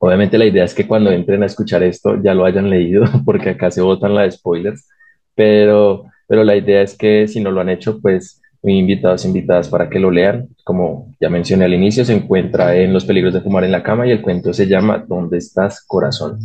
obviamente 0.00 0.36
la 0.36 0.46
idea 0.46 0.64
es 0.64 0.74
que 0.74 0.88
cuando 0.88 1.12
entren 1.12 1.44
a 1.44 1.46
escuchar 1.46 1.84
esto 1.84 2.20
ya 2.20 2.34
lo 2.34 2.44
hayan 2.44 2.68
leído, 2.68 3.04
porque 3.24 3.50
acá 3.50 3.70
se 3.70 3.80
botan 3.80 4.14
las 4.14 4.34
spoilers, 4.34 4.88
pero 5.36 6.06
pero 6.30 6.44
la 6.44 6.54
idea 6.54 6.82
es 6.82 6.96
que 6.96 7.26
si 7.26 7.40
no 7.40 7.50
lo 7.50 7.60
han 7.60 7.70
hecho, 7.70 8.00
pues 8.00 8.40
invitados, 8.62 9.24
invitadas 9.24 9.68
para 9.68 9.90
que 9.90 9.98
lo 9.98 10.12
lean. 10.12 10.48
Como 10.62 11.12
ya 11.20 11.28
mencioné 11.28 11.64
al 11.64 11.74
inicio, 11.74 12.04
se 12.04 12.14
encuentra 12.14 12.76
en 12.76 12.92
Los 12.92 13.04
peligros 13.04 13.34
de 13.34 13.40
fumar 13.40 13.64
en 13.64 13.72
la 13.72 13.82
cama 13.82 14.06
y 14.06 14.12
el 14.12 14.22
cuento 14.22 14.52
se 14.52 14.68
llama 14.68 15.04
¿Dónde 15.08 15.38
estás, 15.38 15.84
corazón? 15.84 16.38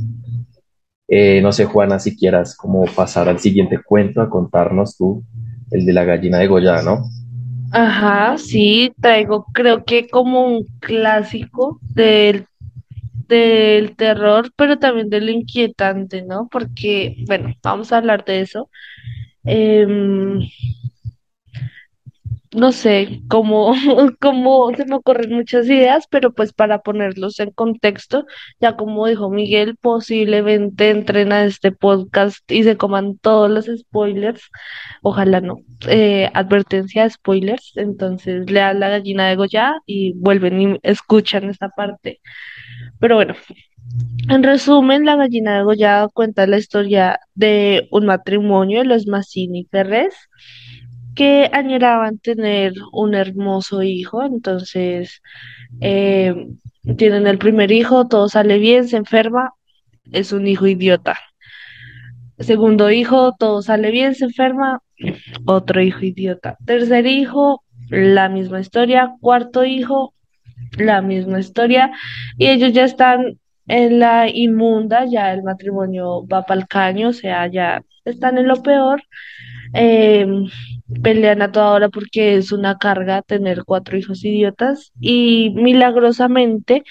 Eh, 1.08 1.40
no 1.40 1.52
sé, 1.52 1.66
Juana, 1.66 2.00
si 2.00 2.18
quieras 2.18 2.58
como 2.58 2.86
pasar 2.86 3.30
al 3.30 3.38
siguiente 3.38 3.80
cuento 3.86 4.22
a 4.22 4.30
contarnos 4.30 4.98
tú, 4.98 5.24
el 5.70 5.86
de 5.86 5.94
la 5.94 6.04
gallina 6.04 6.40
de 6.40 6.48
Goya, 6.48 6.82
¿no? 6.82 7.04
Ajá, 7.72 8.40
sí, 8.40 8.92
traigo 9.00 9.46
creo 9.54 9.86
que 9.86 10.08
como 10.08 10.48
un 10.48 10.66
clásico 10.80 11.80
del, 11.94 12.48
del 13.28 13.96
terror, 13.96 14.52
pero 14.56 14.80
también 14.80 15.10
de 15.10 15.22
lo 15.22 15.32
inquietante, 15.32 16.24
¿no? 16.24 16.48
Porque, 16.52 17.16
bueno, 17.28 17.54
vamos 17.64 17.92
a 17.92 17.98
hablar 17.98 18.26
de 18.26 18.42
eso. 18.42 18.70
Em, 19.44 20.42
no 22.54 22.72
sé, 22.72 23.22
cómo, 23.28 23.74
cómo 24.22 24.74
se 24.76 24.86
me 24.86 24.96
ocurren 24.96 25.34
muchas 25.34 25.66
ideas, 25.68 26.06
pero 26.10 26.34
pues 26.34 26.54
para 26.54 26.80
ponerlos 26.82 27.40
en 27.40 27.52
contexto, 27.52 28.26
ya 28.62 28.76
como 28.78 29.08
dijo 29.08 29.30
Miguel, 29.30 29.76
posiblemente 29.82 30.90
entren 30.90 31.34
a 31.34 31.44
este 31.46 31.72
podcast 31.72 32.50
y 32.52 32.64
se 32.64 32.78
coman 32.78 33.18
todos 33.18 33.50
los 33.52 33.66
spoilers, 33.66 34.42
ojalá 35.02 35.42
no, 35.42 35.58
eh, 35.88 36.30
advertencia 36.34 37.04
de 37.04 37.10
spoilers, 37.10 37.74
entonces 37.76 38.50
lean 38.50 38.80
la 38.80 38.90
gallina 38.90 39.28
de 39.28 39.36
Goya 39.36 39.74
y 39.86 40.14
vuelven 40.14 40.62
y 40.62 40.80
escuchan 40.84 41.50
esta 41.50 41.70
parte. 41.70 42.22
Pero 43.00 43.16
bueno, 43.16 43.36
en 44.30 44.44
resumen, 44.44 45.06
la 45.06 45.16
gallina 45.16 45.58
de 45.58 45.64
Goya 45.64 46.08
cuenta 46.14 46.48
la 46.48 46.58
historia 46.58 47.20
de 47.36 47.88
un 47.92 48.06
matrimonio, 48.06 48.84
los 48.84 49.08
Mazzini 49.08 49.66
Ferrés, 49.70 50.16
que 51.16 51.50
añoraban 51.54 52.20
tener 52.20 52.74
un 52.92 53.16
hermoso 53.16 53.84
hijo, 53.84 54.24
entonces 54.24 55.22
eh, 55.80 56.36
tienen 56.98 57.28
el 57.28 57.38
primer 57.38 57.72
hijo, 57.72 58.08
todo 58.08 58.28
sale 58.30 58.60
bien, 58.60 58.88
se 58.88 58.98
enferma, 58.98 59.54
es 60.12 60.32
un 60.34 60.48
hijo 60.48 60.68
idiota. 60.68 61.18
Segundo 62.40 62.92
hijo, 62.92 63.34
todo 63.40 63.62
sale 63.62 63.92
bien, 63.92 64.14
se 64.14 64.26
enferma, 64.26 64.82
otro 65.46 65.82
hijo 65.82 66.04
idiota. 66.04 66.58
Tercer 66.66 67.08
hijo, 67.08 67.64
la 67.90 68.28
misma 68.28 68.60
historia. 68.60 69.16
Cuarto 69.22 69.64
hijo, 69.64 70.14
la 70.78 71.02
misma 71.02 71.40
historia. 71.40 71.92
Y 72.38 72.48
ellos 72.48 72.74
ya 72.74 72.86
están 72.86 73.40
en 73.68 74.00
la 74.00 74.30
inmunda, 74.30 75.06
ya 75.06 75.34
el 75.34 75.44
matrimonio 75.44 76.26
va 76.28 76.46
para 76.46 76.62
el 76.62 76.68
caño, 76.68 77.10
o 77.10 77.14
sea, 77.14 77.48
ya 77.48 77.82
están 78.06 78.38
en 78.38 78.48
lo 78.48 78.62
peor. 78.62 79.02
Eh, 79.74 80.26
pelean 81.02 81.42
a 81.42 81.52
toda 81.52 81.72
hora 81.72 81.90
porque 81.90 82.36
es 82.38 82.52
una 82.52 82.78
carga 82.78 83.22
tener 83.22 83.64
cuatro 83.66 83.98
hijos 83.98 84.24
idiotas 84.24 84.92
y 85.00 85.52
milagrosamente 85.56 86.84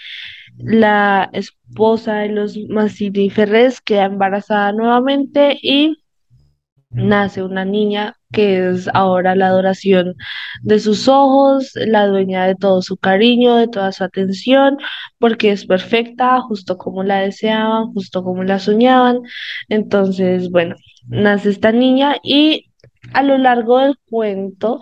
la 0.59 1.31
esposa 1.33 2.17
de 2.17 2.29
los 2.29 2.57
Massini 2.69 3.31
Ferrés 3.31 3.81
queda 3.81 4.05
embarazada 4.05 4.73
nuevamente 4.73 5.59
y 5.63 5.97
nace 6.91 7.43
una 7.43 7.65
niña 7.65 8.17
que 8.35 8.71
es 8.71 8.89
ahora 8.95 9.35
la 9.35 9.49
adoración 9.49 10.15
de 10.63 10.79
sus 10.81 11.09
ojos, 11.09 11.73
la 11.75 12.07
dueña 12.07 12.47
de 12.47 12.55
todo 12.57 12.83
su 12.83 12.97
cariño, 12.97 13.57
de 13.57 13.69
toda 13.69 13.93
su 13.93 14.05
atención, 14.05 14.79
porque 15.19 15.53
es 15.53 15.67
perfecta, 15.67 16.41
justo 16.43 16.77
como 16.79 17.03
la 17.05 17.21
deseaban, 17.21 17.93
justo 17.93 18.23
como 18.25 18.45
la 18.45 18.59
soñaban. 18.59 19.21
Entonces, 19.69 20.51
bueno, 20.51 20.77
nace 21.07 21.51
esta 21.51 21.73
niña 21.73 22.17
y 22.23 22.71
a 23.13 23.23
lo 23.23 23.39
largo 23.39 23.79
del 23.79 23.97
cuento 24.09 24.81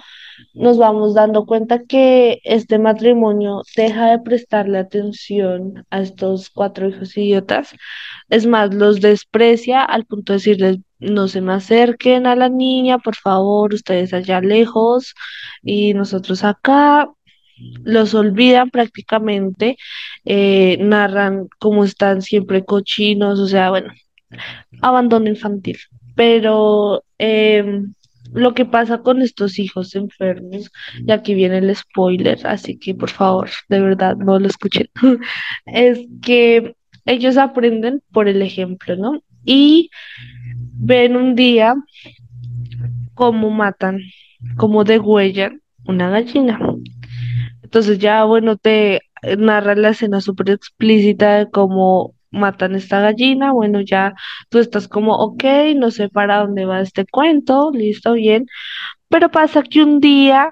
nos 0.55 0.79
vamos 0.79 1.15
dando 1.15 1.47
cuenta 1.47 1.85
que 1.85 2.41
este 2.45 2.79
matrimonio 2.79 3.63
deja 3.77 4.11
de 4.11 4.19
prestarle 4.21 4.79
atención 4.79 5.85
a 5.91 6.01
estos 6.01 6.51
cuatro 6.51 6.89
hijos 6.89 7.17
idiotas. 7.17 7.75
Es 8.29 8.47
más, 8.47 8.75
los 8.75 9.01
desprecia 9.01 9.83
al 9.83 10.05
punto 10.07 10.33
de 10.33 10.39
decirles, 10.39 10.79
no 11.03 11.29
se 11.29 11.41
me 11.41 11.53
acerquen 11.55 12.27
a 12.27 12.37
la 12.37 12.49
niña, 12.49 12.99
por 12.99 13.17
favor, 13.17 13.75
ustedes 13.75 14.15
allá 14.15 14.41
lejos 14.41 15.15
y 15.63 15.95
nosotros 15.95 16.45
acá. 16.45 17.09
Los 17.85 18.15
olvidan 18.15 18.71
prácticamente, 18.71 19.77
eh, 20.25 20.79
narran 20.81 21.49
cómo 21.59 21.85
están 21.85 22.23
siempre 22.23 22.65
cochinos, 22.65 23.39
o 23.39 23.47
sea, 23.47 23.71
bueno, 23.71 23.93
abandono 24.81 25.29
infantil. 25.29 25.79
Pero 26.17 27.05
em, 27.19 27.95
lo 28.33 28.55
que 28.55 28.65
pasa 28.65 29.03
con 29.03 29.23
estos 29.23 29.59
hijos 29.59 29.95
enfermos, 29.95 30.71
y 31.07 31.13
aquí 31.13 31.35
viene 31.35 31.59
el 31.59 31.75
spoiler, 31.77 32.47
así 32.47 32.79
que 32.79 32.95
por 32.95 33.11
favor, 33.11 33.51
de 33.69 33.81
verdad, 33.81 34.17
no 34.17 34.39
lo 34.39 34.47
escuchen, 34.47 34.89
es 35.67 36.01
que 36.23 36.75
ellos 37.05 37.37
aprenden 37.37 38.03
por 38.13 38.29
el 38.29 38.43
ejemplo, 38.43 38.97
¿no? 38.97 39.23
Y 39.45 39.91
ven 40.73 41.17
un 41.17 41.35
día 41.35 41.75
cómo 43.15 43.51
matan, 43.51 44.01
cómo 44.57 44.85
degüellan 44.85 45.61
una 45.87 46.11
gallina. 46.11 46.59
Entonces 47.63 47.99
ya, 47.99 48.25
bueno, 48.25 48.57
te 48.57 49.01
narra 49.39 49.75
la 49.75 49.91
escena 49.91 50.21
súper 50.21 50.51
explícita 50.51 51.39
de 51.39 51.51
cómo 51.51 52.15
matan 52.31 52.75
esta 52.75 53.01
gallina, 53.01 53.53
bueno, 53.53 53.81
ya 53.83 54.15
tú 54.49 54.59
estás 54.59 54.89
como, 54.89 55.15
ok, 55.15 55.45
no 55.77 55.91
sé 55.91 56.09
para 56.09 56.39
dónde 56.39 56.65
va 56.65 56.81
este 56.81 57.05
cuento, 57.07 57.71
listo, 57.73 58.15
bien, 58.15 58.47
pero 59.09 59.31
pasa 59.31 59.63
que 59.63 59.83
un 59.83 60.01
día 60.01 60.51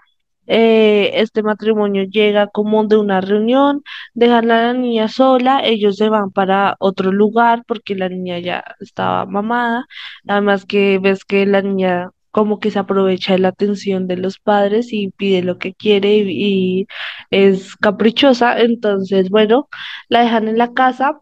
eh, 0.53 1.13
este 1.21 1.43
matrimonio 1.45 2.05
llega 2.05 2.49
como 2.49 2.85
de 2.85 2.97
una 2.97 3.21
reunión, 3.21 3.83
dejan 4.15 4.51
a 4.51 4.73
la 4.73 4.75
niña 4.75 5.07
sola, 5.09 5.61
ellos 5.65 5.97
se 5.97 6.09
van 6.09 6.33
para 6.33 6.75
otro 6.81 7.13
lugar 7.13 7.63
porque 7.69 7.95
la 7.95 8.09
niña 8.09 8.39
ya 8.41 8.65
estaba 8.81 9.27
mamada, 9.27 9.87
además 10.27 10.65
que 10.67 10.99
ves 10.99 11.25
que 11.25 11.47
la 11.47 11.63
niña 11.63 12.11
como 12.33 12.59
que 12.61 12.71
se 12.73 12.79
aprovecha 12.81 13.35
de 13.35 13.41
la 13.41 13.49
atención 13.49 14.07
de 14.09 14.17
los 14.17 14.39
padres 14.41 14.93
y 14.93 15.11
pide 15.11 15.43
lo 15.43 15.59
que 15.59 15.75
quiere 15.75 16.17
y, 16.17 16.83
y 16.83 16.87
es 17.31 17.77
caprichosa, 17.77 18.61
entonces 18.61 19.31
bueno, 19.31 19.69
la 20.09 20.23
dejan 20.23 20.49
en 20.49 20.59
la 20.59 20.73
casa 20.73 21.21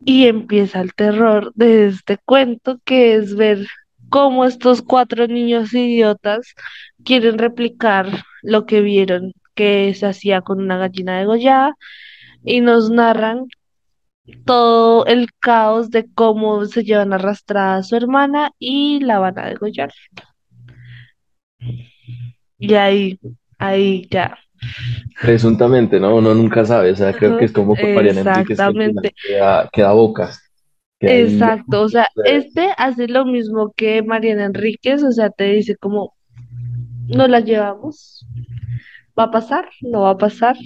y 0.00 0.26
empieza 0.26 0.80
el 0.80 0.94
terror 0.94 1.52
de 1.54 1.88
este 1.88 2.18
cuento, 2.18 2.78
que 2.84 3.14
es 3.16 3.36
ver 3.36 3.66
cómo 4.08 4.44
estos 4.44 4.82
cuatro 4.82 5.26
niños 5.26 5.72
idiotas 5.74 6.54
quieren 7.04 7.38
replicar 7.38 8.06
lo 8.42 8.66
que 8.66 8.80
vieron 8.80 9.32
que 9.54 9.94
se 9.94 10.06
hacía 10.06 10.40
con 10.42 10.60
una 10.60 10.78
gallina 10.78 11.18
degollada 11.18 11.74
y 12.44 12.60
nos 12.60 12.90
narran 12.90 13.46
todo 14.44 15.06
el 15.06 15.28
caos 15.40 15.90
de 15.90 16.06
cómo 16.14 16.64
se 16.66 16.84
llevan 16.84 17.12
arrastrada 17.12 17.76
a 17.76 17.82
su 17.82 17.96
hermana 17.96 18.52
y 18.58 19.00
la 19.00 19.18
van 19.18 19.38
a 19.38 19.46
degollar. 19.46 19.92
Y 22.58 22.74
ahí, 22.74 23.18
ahí 23.58 24.06
ya 24.10 24.38
Presuntamente, 25.20 26.00
¿no? 26.00 26.16
Uno 26.16 26.34
nunca 26.34 26.64
sabe, 26.64 26.90
o 26.92 26.96
sea, 26.96 27.12
creo 27.12 27.38
que 27.38 27.44
es 27.46 27.52
como 27.52 27.74
Mariana 27.74 28.20
Enríquez 28.20 28.58
que 28.58 29.12
queda, 29.28 29.68
queda 29.72 29.92
boca, 29.92 30.30
que 30.30 30.32
ahí 30.32 30.47
Exacto, 31.00 31.82
o 31.82 31.88
sea, 31.88 32.08
este 32.24 32.70
hace 32.76 33.06
lo 33.08 33.24
mismo 33.24 33.72
que 33.76 34.02
Mariana 34.02 34.46
Enríquez, 34.46 35.02
o 35.04 35.12
sea, 35.12 35.30
te 35.30 35.44
dice 35.44 35.76
como, 35.76 36.14
no 37.08 37.28
la 37.28 37.40
llevamos, 37.40 38.26
va 39.18 39.24
a 39.24 39.30
pasar, 39.30 39.68
no 39.82 40.02
va 40.02 40.10
a 40.10 40.18
pasar. 40.18 40.56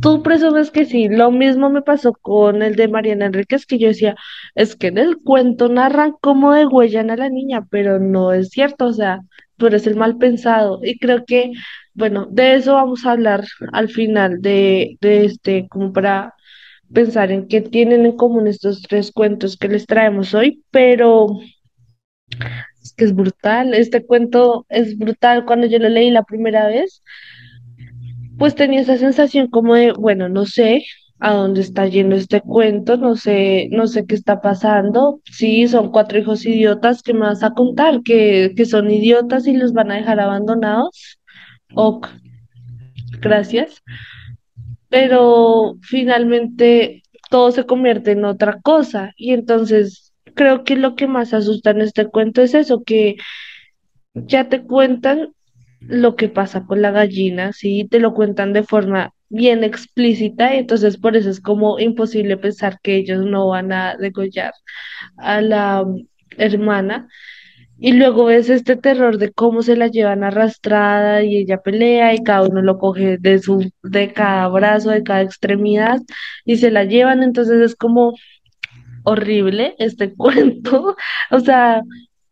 Tú 0.00 0.22
presumes 0.22 0.70
que 0.70 0.84
sí, 0.84 1.08
lo 1.08 1.30
mismo 1.30 1.70
me 1.70 1.82
pasó 1.82 2.12
con 2.14 2.62
el 2.62 2.76
de 2.76 2.88
Mariana 2.88 3.26
Enríquez, 3.26 3.66
que 3.66 3.78
yo 3.78 3.88
decía, 3.88 4.16
es 4.54 4.76
que 4.76 4.88
en 4.88 4.98
el 4.98 5.18
cuento 5.18 5.68
narran 5.68 6.14
cómo 6.20 6.52
degüellan 6.54 7.10
a 7.10 7.16
la 7.16 7.28
niña, 7.30 7.66
pero 7.70 7.98
no 8.00 8.32
es 8.32 8.50
cierto, 8.50 8.86
o 8.86 8.92
sea, 8.92 9.20
tú 9.56 9.66
eres 9.68 9.86
el 9.86 9.96
mal 9.96 10.18
pensado, 10.18 10.80
y 10.82 10.98
creo 10.98 11.24
que, 11.26 11.52
bueno, 11.94 12.26
de 12.30 12.54
eso 12.56 12.74
vamos 12.74 13.06
a 13.06 13.12
hablar 13.12 13.44
al 13.72 13.88
final 13.88 14.40
de, 14.42 14.98
de 15.00 15.24
este, 15.26 15.68
como 15.68 15.92
para 15.92 16.34
pensar 16.94 17.32
en 17.32 17.48
qué 17.48 17.60
tienen 17.60 18.06
en 18.06 18.16
común 18.16 18.46
estos 18.46 18.82
tres 18.82 19.12
cuentos 19.12 19.56
que 19.58 19.68
les 19.68 19.86
traemos 19.86 20.34
hoy, 20.34 20.62
pero 20.70 21.28
es 22.82 22.92
que 22.96 23.04
es 23.04 23.14
brutal, 23.14 23.74
este 23.74 24.04
cuento 24.04 24.66
es 24.68 24.96
brutal. 24.98 25.44
Cuando 25.44 25.66
yo 25.66 25.78
lo 25.78 25.88
leí 25.88 26.10
la 26.10 26.22
primera 26.24 26.66
vez, 26.68 27.02
pues 28.38 28.54
tenía 28.54 28.80
esa 28.80 28.96
sensación 28.98 29.48
como 29.48 29.74
de, 29.74 29.92
bueno, 29.92 30.28
no 30.28 30.44
sé 30.46 30.84
a 31.20 31.32
dónde 31.32 31.60
está 31.60 31.86
yendo 31.86 32.16
este 32.16 32.40
cuento, 32.40 32.96
no 32.96 33.16
sé, 33.16 33.68
no 33.70 33.86
sé 33.86 34.06
qué 34.06 34.14
está 34.14 34.40
pasando. 34.40 35.20
Sí, 35.30 35.68
son 35.68 35.90
cuatro 35.92 36.18
hijos 36.18 36.44
idiotas 36.44 37.02
que 37.02 37.14
me 37.14 37.20
vas 37.20 37.42
a 37.42 37.52
contar, 37.52 38.02
que, 38.02 38.52
que 38.56 38.66
son 38.66 38.90
idiotas 38.90 39.46
y 39.46 39.54
los 39.56 39.72
van 39.72 39.90
a 39.92 39.96
dejar 39.96 40.20
abandonados. 40.20 41.18
Ok, 41.74 42.08
gracias. 43.20 43.82
Pero 44.94 45.74
finalmente 45.82 47.02
todo 47.28 47.50
se 47.50 47.66
convierte 47.66 48.12
en 48.12 48.24
otra 48.24 48.60
cosa. 48.62 49.12
Y 49.16 49.32
entonces 49.32 50.12
creo 50.34 50.62
que 50.62 50.76
lo 50.76 50.94
que 50.94 51.08
más 51.08 51.34
asusta 51.34 51.70
en 51.70 51.80
este 51.80 52.06
cuento 52.06 52.42
es 52.42 52.54
eso, 52.54 52.84
que 52.84 53.16
ya 54.14 54.48
te 54.48 54.62
cuentan 54.62 55.32
lo 55.80 56.14
que 56.14 56.28
pasa 56.28 56.64
con 56.64 56.80
la 56.80 56.92
gallina, 56.92 57.52
¿sí? 57.52 57.88
Te 57.90 57.98
lo 57.98 58.14
cuentan 58.14 58.52
de 58.52 58.62
forma 58.62 59.12
bien 59.28 59.64
explícita 59.64 60.54
y 60.54 60.58
entonces 60.58 60.96
por 60.96 61.16
eso 61.16 61.28
es 61.28 61.40
como 61.40 61.80
imposible 61.80 62.36
pensar 62.36 62.78
que 62.80 62.94
ellos 62.94 63.26
no 63.26 63.48
van 63.48 63.72
a 63.72 63.96
degollar 63.96 64.52
a 65.16 65.40
la 65.40 65.82
mm, 65.84 66.06
hermana. 66.38 67.08
Y 67.78 67.92
luego 67.92 68.26
ves 68.26 68.50
este 68.50 68.76
terror 68.76 69.18
de 69.18 69.32
cómo 69.32 69.62
se 69.62 69.76
la 69.76 69.88
llevan 69.88 70.22
arrastrada 70.24 71.22
y 71.24 71.38
ella 71.38 71.58
pelea 71.58 72.14
y 72.14 72.22
cada 72.22 72.42
uno 72.42 72.62
lo 72.62 72.78
coge 72.78 73.18
de 73.18 73.38
su, 73.40 73.70
de 73.82 74.12
cada 74.12 74.48
brazo, 74.48 74.90
de 74.90 75.02
cada 75.02 75.22
extremidad 75.22 76.00
y 76.44 76.56
se 76.56 76.70
la 76.70 76.84
llevan. 76.84 77.22
Entonces 77.22 77.60
es 77.60 77.74
como 77.74 78.14
horrible 79.04 79.74
este 79.78 80.14
cuento. 80.16 80.96
O 81.30 81.40
sea, 81.40 81.82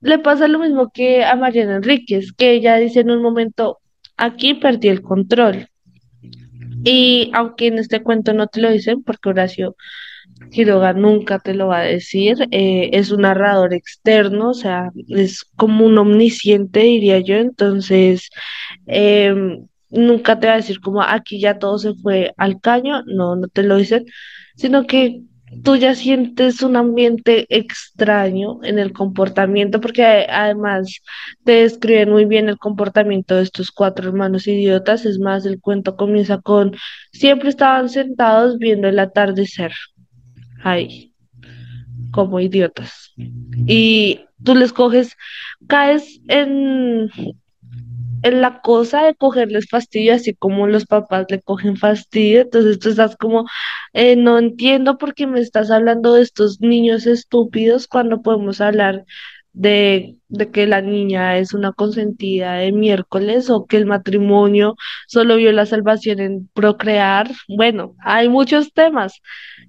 le 0.01 0.19
pasa 0.19 0.49
lo 0.49 0.59
mismo 0.59 0.91
que 0.93 1.25
a 1.25 1.37
Mariana 1.37 1.77
Enríquez, 1.77 2.33
que 2.33 2.53
ella 2.53 2.77
dice 2.77 3.01
en 3.01 3.11
un 3.11 3.23
momento, 3.23 3.79
aquí 4.17 4.55
perdí 4.55 4.89
el 4.89 5.03
control. 5.03 5.69
Y 6.85 7.31
aunque 7.35 7.69
en 7.69 7.79
este 7.79 8.03
cuento 8.03 8.33
no 8.33 8.49
te 8.49 8.61
lo 8.61 8.71
dicen, 8.71 9.03
porque 9.03 9.29
Horacio 9.29 9.77
Quiroga 10.51 10.93
nunca 10.93 11.39
te 11.39 11.55
lo 11.55 11.69
va 11.69 11.79
a 11.79 11.83
decir, 11.83 12.37
eh, 12.51 12.91
es 12.93 13.11
un 13.11 13.23
narrador 13.23 13.75
externo, 13.75 14.51
o 14.51 14.55
sea, 14.55 14.91
es 15.09 15.45
como 15.57 15.87
un 15.87 15.99
omnisciente, 15.99 16.81
diría 16.81 17.21
yo, 17.21 17.37
entonces 17.37 18.31
em, 18.87 19.67
nunca 19.91 20.39
te 20.39 20.47
va 20.49 20.55
a 20.55 20.57
decir 20.57 20.81
como 20.81 21.03
aquí 21.03 21.41
ya 21.41 21.59
todo 21.59 21.79
se 21.79 21.95
fue 21.95 22.35
al 22.37 22.61
caño, 22.61 23.03
no, 23.07 23.37
no 23.37 23.49
te 23.49 23.63
lo 23.63 23.77
dicen, 23.77 24.05
sino 24.57 24.87
que 24.87 25.23
tú 25.63 25.77
ya 25.77 25.95
sientes 25.95 26.63
un 26.63 26.77
ambiente 26.77 27.47
extraño 27.51 28.63
en 28.63 28.79
el 28.79 28.93
comportamiento, 28.93 29.81
porque 29.81 30.27
además 30.29 31.01
te 31.45 31.53
describen 31.63 32.11
muy 32.11 32.25
bien 32.25 32.49
el 32.49 32.59
comportamiento 32.59 33.37
de 33.37 33.43
estos 33.43 33.71
cuatro 33.71 34.09
hermanos 34.09 34.47
idiotas, 34.47 35.05
es 35.05 35.19
más, 35.19 35.45
el 35.47 35.61
cuento 35.61 35.97
comienza 35.97 36.41
con 36.41 36.75
siempre 37.13 37.51
estaban 37.51 37.89
sentados 37.89 38.59
viendo 38.59 38.89
el 38.89 38.99
atardecer 38.99 39.73
ahí, 40.63 41.15
como 42.11 42.41
idiotas. 42.41 43.13
Y 43.67 44.21
tú 44.43 44.55
les 44.55 44.73
coges, 44.73 45.17
caes 45.67 46.21
en, 46.29 47.11
en 48.23 48.41
la 48.41 48.61
cosa 48.63 49.05
de 49.05 49.15
cogerles 49.15 49.69
fastidio, 49.69 50.15
así 50.15 50.35
como 50.35 50.67
los 50.67 50.87
papás 50.87 51.27
le 51.29 51.41
cogen 51.41 51.77
fastidio. 51.77 52.43
Entonces 52.43 52.79
tú 52.79 52.91
estás 52.91 53.17
como, 53.17 53.47
eh, 53.93 54.17
no 54.17 54.39
entiendo 54.39 54.99
por 54.99 55.15
qué 55.15 55.27
me 55.27 55.41
estás 55.41 55.71
hablando 55.71 56.15
de 56.15 56.23
estos 56.23 56.61
niños 56.61 57.07
estúpidos 57.07 57.87
cuando 57.89 58.23
podemos 58.23 58.61
hablar 58.61 59.05
de, 59.53 60.17
de 60.29 60.51
que 60.51 60.67
la 60.67 60.81
niña 60.81 61.39
es 61.39 61.55
una 61.55 61.73
consentida 61.73 62.55
de 62.55 62.73
miércoles 62.73 63.51
o 63.51 63.67
que 63.67 63.77
el 63.77 63.87
matrimonio 63.87 64.77
solo 65.07 65.37
vio 65.37 65.53
la 65.53 65.67
salvación 65.67 66.21
en 66.21 66.49
procrear. 66.55 67.31
Bueno, 67.49 67.95
hay 68.05 68.29
muchos 68.29 68.73
temas. 68.73 69.21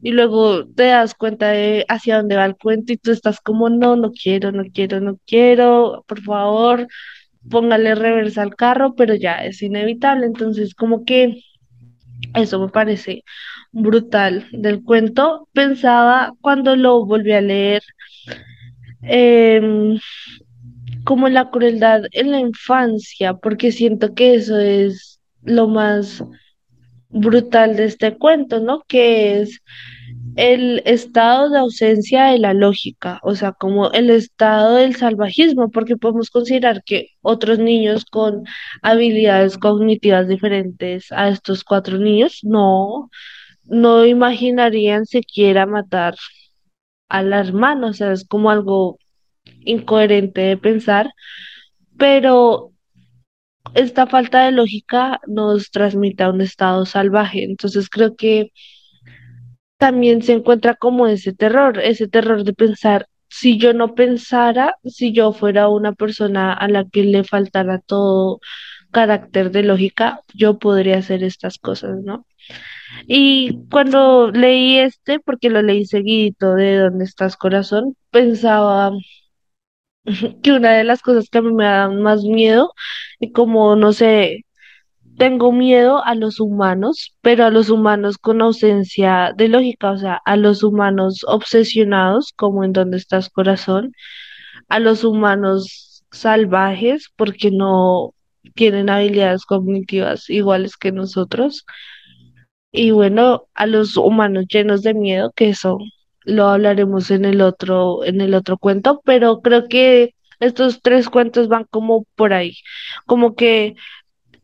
Y 0.01 0.11
luego 0.11 0.65
te 0.67 0.83
das 0.87 1.13
cuenta 1.15 1.49
de 1.49 1.85
hacia 1.89 2.17
dónde 2.17 2.35
va 2.35 2.45
el 2.45 2.55
cuento 2.57 2.93
y 2.93 2.97
tú 2.97 3.11
estás 3.11 3.39
como, 3.39 3.69
no, 3.69 3.95
no 3.95 4.11
quiero, 4.11 4.51
no 4.51 4.63
quiero, 4.73 4.99
no 4.99 5.17
quiero, 5.25 6.03
por 6.07 6.21
favor 6.21 6.87
póngale 7.49 7.95
reversa 7.95 8.41
al 8.41 8.55
carro, 8.55 8.95
pero 8.95 9.15
ya 9.15 9.43
es 9.43 9.61
inevitable. 9.61 10.25
Entonces, 10.25 10.75
como 10.75 11.05
que 11.05 11.41
eso 12.35 12.59
me 12.59 12.69
parece 12.69 13.23
brutal 13.71 14.47
del 14.51 14.83
cuento. 14.83 15.47
Pensaba 15.53 16.33
cuando 16.41 16.75
lo 16.75 17.05
volví 17.05 17.33
a 17.33 17.41
leer, 17.41 17.83
em, 19.03 19.99
como 21.03 21.29
la 21.29 21.49
crueldad 21.49 22.03
en 22.11 22.31
la 22.31 22.39
infancia, 22.39 23.33
porque 23.35 23.71
siento 23.71 24.13
que 24.13 24.35
eso 24.35 24.59
es 24.59 25.19
lo 25.43 25.67
más 25.67 26.23
brutal 27.09 27.75
de 27.75 27.85
este 27.85 28.17
cuento, 28.17 28.59
¿no? 28.59 28.83
Que 28.87 29.41
es 29.41 29.61
el 30.35 30.81
estado 30.85 31.49
de 31.49 31.59
ausencia 31.59 32.25
de 32.25 32.39
la 32.39 32.53
lógica, 32.53 33.19
o 33.23 33.35
sea, 33.35 33.51
como 33.51 33.91
el 33.91 34.09
estado 34.09 34.75
del 34.77 34.95
salvajismo, 34.95 35.69
porque 35.69 35.95
podemos 35.97 36.29
considerar 36.31 36.83
que 36.83 37.09
otros 37.21 37.59
niños 37.59 38.05
con 38.05 38.43
habilidades 38.81 39.57
cognitivas 39.57 40.27
diferentes 40.27 41.11
a 41.11 41.29
estos 41.29 41.63
cuatro 41.63 41.99
niños 41.99 42.39
no, 42.43 43.09
no 43.65 44.05
imaginarían 44.05 45.05
siquiera 45.05 45.65
matar 45.67 46.15
a 47.13 47.21
la 47.21 47.39
hermana, 47.39 47.87
o 47.87 47.93
sea, 47.93 48.11
es 48.11 48.25
como 48.27 48.49
algo 48.49 48.97
incoherente 49.65 50.41
de 50.41 50.57
pensar, 50.57 51.11
pero 51.97 52.71
esta 53.75 54.07
falta 54.07 54.45
de 54.45 54.51
lógica 54.51 55.21
nos 55.27 55.69
transmite 55.71 56.23
a 56.23 56.29
un 56.31 56.41
estado 56.41 56.85
salvaje, 56.87 57.43
entonces 57.43 57.89
creo 57.89 58.15
que 58.15 58.51
también 59.77 60.23
se 60.23 60.33
encuentra 60.33 60.75
como 60.75 61.07
ese 61.07 61.33
terror, 61.33 61.79
ese 61.79 62.07
terror 62.07 62.43
de 62.43 62.53
pensar, 62.53 63.07
si 63.29 63.59
yo 63.59 63.73
no 63.73 63.93
pensara, 63.95 64.75
si 64.83 65.13
yo 65.13 65.33
fuera 65.33 65.67
una 65.69 65.93
persona 65.93 66.53
a 66.53 66.67
la 66.67 66.85
que 66.89 67.03
le 67.03 67.23
faltara 67.23 67.79
todo 67.79 68.39
carácter 68.91 69.51
de 69.51 69.63
lógica, 69.63 70.21
yo 70.33 70.57
podría 70.57 70.97
hacer 70.97 71.23
estas 71.23 71.59
cosas, 71.59 71.97
¿no? 72.03 72.25
Y 73.07 73.59
cuando 73.69 74.31
leí 74.31 74.79
este, 74.79 75.19
porque 75.19 75.49
lo 75.49 75.61
leí 75.61 75.85
seguidito 75.85 76.55
de 76.55 76.77
¿Dónde 76.77 77.05
estás, 77.05 77.37
corazón? 77.37 77.95
Pensaba 78.11 78.91
que 80.43 80.51
una 80.51 80.73
de 80.73 80.83
las 80.83 81.01
cosas 81.01 81.29
que 81.29 81.37
a 81.39 81.41
mí 81.41 81.53
me 81.53 81.65
dan 81.65 82.01
más 82.01 82.23
miedo, 82.23 82.73
y 83.19 83.31
como, 83.31 83.75
no 83.75 83.93
sé, 83.93 84.45
tengo 85.17 85.51
miedo 85.51 86.03
a 86.03 86.15
los 86.15 86.39
humanos, 86.39 87.15
pero 87.21 87.45
a 87.45 87.51
los 87.51 87.69
humanos 87.69 88.17
con 88.17 88.41
ausencia 88.41 89.33
de 89.37 89.47
lógica, 89.49 89.91
o 89.91 89.97
sea, 89.97 90.21
a 90.25 90.35
los 90.37 90.63
humanos 90.63 91.23
obsesionados, 91.27 92.33
como 92.35 92.63
en 92.63 92.73
Dónde 92.73 92.97
estás 92.97 93.29
corazón, 93.29 93.93
a 94.69 94.79
los 94.79 95.03
humanos 95.03 96.03
salvajes, 96.11 97.09
porque 97.15 97.51
no 97.51 98.13
tienen 98.55 98.89
habilidades 98.89 99.45
cognitivas 99.45 100.29
iguales 100.29 100.77
que 100.77 100.91
nosotros, 100.91 101.65
y 102.73 102.91
bueno, 102.91 103.47
a 103.55 103.67
los 103.67 103.97
humanos 103.97 104.45
llenos 104.49 104.81
de 104.83 104.93
miedo, 104.95 105.31
que 105.35 105.49
eso 105.49 105.77
lo 106.25 106.47
hablaremos 106.47 107.11
en 107.11 107.25
el 107.25 107.41
otro, 107.41 108.03
en 108.03 108.19
el 108.21 108.33
otro 108.33 108.57
cuento, 108.57 109.01
pero 109.05 109.41
creo 109.41 109.67
que 109.69 110.15
estos 110.39 110.81
tres 110.81 111.09
cuentos 111.09 111.47
van 111.49 111.65
como 111.69 112.05
por 112.15 112.33
ahí, 112.33 112.57
como 113.05 113.35
que 113.35 113.75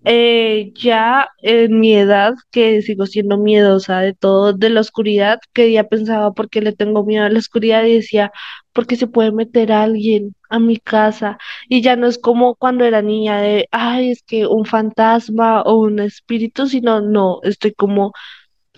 eh, 0.06 0.72
ya 0.76 1.30
en 1.42 1.80
mi 1.80 1.94
edad, 1.96 2.34
que 2.52 2.82
sigo 2.82 3.06
siendo 3.06 3.38
miedosa 3.38 4.00
de 4.02 4.14
todo, 4.14 4.54
de 4.54 4.70
la 4.70 4.82
oscuridad, 4.82 5.40
que 5.54 5.72
ya 5.72 5.84
pensaba 5.86 6.34
por 6.34 6.50
qué 6.50 6.62
le 6.62 6.74
tengo 6.74 7.04
miedo 7.06 7.26
a 7.26 7.30
la 7.30 7.40
oscuridad 7.40 7.84
y 7.86 7.96
decía, 7.96 8.32
porque 8.74 8.96
se 8.96 9.08
puede 9.08 9.32
meter 9.32 9.72
alguien 9.72 10.36
a 10.50 10.60
mi 10.60 10.78
casa. 10.78 11.38
Y 11.68 11.82
ya 11.82 11.96
no 11.96 12.08
es 12.08 12.18
como 12.18 12.56
cuando 12.56 12.86
era 12.86 13.02
niña 13.02 13.42
de, 13.42 13.68
ay, 13.72 14.12
es 14.12 14.24
que 14.24 14.48
un 14.48 14.66
fantasma 14.66 15.62
o 15.64 15.76
un 15.80 16.00
espíritu, 16.00 16.68
sino 16.68 17.02
no, 17.02 17.40
estoy 17.44 17.74
como 17.74 18.14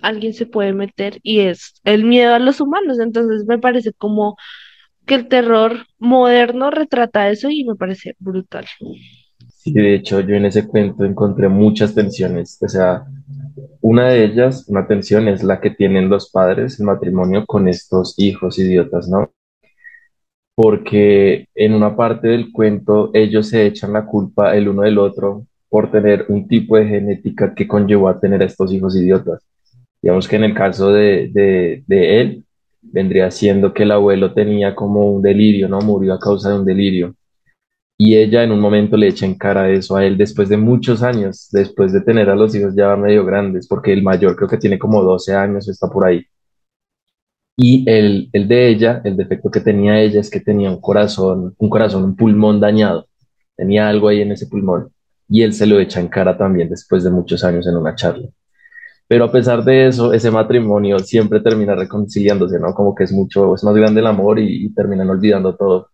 alguien 0.01 0.34
se 0.34 0.45
puede 0.45 0.73
meter 0.73 1.19
y 1.23 1.41
es 1.41 1.75
el 1.84 2.05
miedo 2.05 2.36
a 2.36 2.39
los 2.39 2.62
humanos. 2.62 2.99
Entonces 2.99 3.45
me 3.47 3.60
parece 3.60 3.93
como 3.93 4.36
que 5.05 5.15
el 5.15 5.27
terror 5.27 5.86
moderno 5.99 6.71
retrata 6.71 7.29
eso 7.29 7.49
y 7.49 7.63
me 7.65 7.75
parece 7.75 8.15
brutal. 8.19 8.65
Sí, 9.63 9.71
de 9.74 9.93
hecho, 9.95 10.19
yo 10.21 10.36
en 10.36 10.45
ese 10.45 10.67
cuento 10.67 11.06
encontré 11.06 11.47
muchas 11.47 11.93
tensiones. 11.93 12.58
O 12.62 12.67
sea, 12.67 13.06
una 13.82 14.10
de 14.10 14.26
ellas, 14.26 14.65
una 14.67 14.88
tensión, 14.88 15.28
es 15.28 15.43
la 15.43 15.62
que 15.62 15.69
tienen 15.71 16.10
los 16.10 16.32
padres, 16.32 16.80
el 16.80 16.88
matrimonio 16.88 17.45
con 17.45 17.67
estos 17.67 18.15
hijos 18.17 18.58
idiotas, 18.60 19.08
¿no? 19.08 19.32
Porque 20.56 21.47
en 21.56 21.74
una 21.74 21.95
parte 21.95 22.28
del 22.28 22.52
cuento 22.52 23.10
ellos 23.13 23.47
se 23.50 23.65
echan 23.65 23.93
la 23.93 24.06
culpa 24.06 24.56
el 24.56 24.67
uno 24.67 24.84
del 24.84 24.97
otro 24.97 25.45
por 25.69 25.91
tener 25.91 26.26
un 26.30 26.47
tipo 26.47 26.78
de 26.78 26.86
genética 26.88 27.54
que 27.56 27.67
conllevó 27.67 28.10
a 28.10 28.19
tener 28.19 28.41
a 28.41 28.45
estos 28.45 28.71
hijos 28.74 28.95
idiotas. 28.95 29.41
Digamos 30.02 30.28
que 30.28 30.36
en 30.38 30.43
el 30.45 30.54
caso 30.56 30.91
de, 30.91 31.30
de, 31.34 31.84
de 31.88 32.21
él, 32.21 32.45
vendría 32.82 33.32
siendo 33.32 33.74
que 33.74 33.84
el 33.84 33.91
abuelo 33.91 34.34
tenía 34.34 34.76
como 34.76 35.12
un 35.12 35.21
delirio, 35.21 35.69
¿no? 35.69 35.80
Murió 35.82 36.13
a 36.13 36.19
causa 36.19 36.50
de 36.50 36.60
un 36.60 36.65
delirio 36.65 37.15
y 38.04 38.18
ella 38.18 38.44
en 38.44 38.52
un 38.52 38.60
momento 38.60 38.98
le 38.98 39.10
echa 39.10 39.28
en 39.28 39.36
cara 39.36 39.70
eso 39.70 39.96
a 39.96 40.04
él 40.04 40.18
después 40.18 40.50
de 40.50 40.58
muchos 40.58 41.04
años, 41.04 41.50
después 41.52 41.94
de 41.94 42.02
tener 42.02 42.32
a 42.32 42.36
los 42.36 42.56
hijos 42.56 42.74
ya 42.76 42.96
medio 42.96 43.24
grandes, 43.24 43.68
porque 43.68 43.94
el 43.94 44.02
mayor 44.02 44.36
creo 44.36 44.50
que 44.50 44.58
tiene 44.58 44.80
como 44.80 45.04
12 45.04 45.36
años, 45.36 45.70
está 45.70 45.88
por 45.88 46.08
ahí. 46.08 46.26
Y 47.56 47.88
el, 47.88 48.28
el 48.34 48.48
de 48.48 48.70
ella, 48.70 49.02
el 49.04 49.16
defecto 49.16 49.52
que 49.52 49.60
tenía 49.60 50.02
ella 50.02 50.20
es 50.20 50.32
que 50.32 50.40
tenía 50.40 50.72
un 50.72 50.82
corazón, 50.82 51.54
un 51.56 51.70
corazón, 51.70 52.04
un 52.04 52.16
pulmón 52.16 52.60
dañado. 52.60 53.06
Tenía 53.56 53.88
algo 53.88 54.08
ahí 54.08 54.22
en 54.22 54.32
ese 54.32 54.48
pulmón. 54.48 54.92
Y 55.30 55.44
él 55.44 55.54
se 55.54 55.68
lo 55.68 55.80
echa 55.80 56.00
en 56.00 56.08
cara 56.08 56.36
también 56.36 56.70
después 56.70 57.04
de 57.04 57.12
muchos 57.12 57.44
años 57.44 57.68
en 57.68 57.78
una 57.78 57.94
charla. 57.94 58.28
Pero 59.08 59.26
a 59.26 59.32
pesar 59.32 59.64
de 59.64 59.88
eso, 59.88 60.12
ese 60.12 60.32
matrimonio 60.32 60.98
siempre 60.98 61.40
termina 61.40 61.76
reconciliándose, 61.76 62.60
¿no? 62.60 62.74
Como 62.74 62.96
que 62.96 63.04
es 63.04 63.12
mucho, 63.12 63.54
es 63.54 63.64
más 63.64 63.76
grande 63.76 64.00
el 64.02 64.08
amor 64.08 64.40
y, 64.40 64.66
y 64.66 64.74
terminan 64.74 65.10
olvidando 65.12 65.56
todo. 65.56 65.92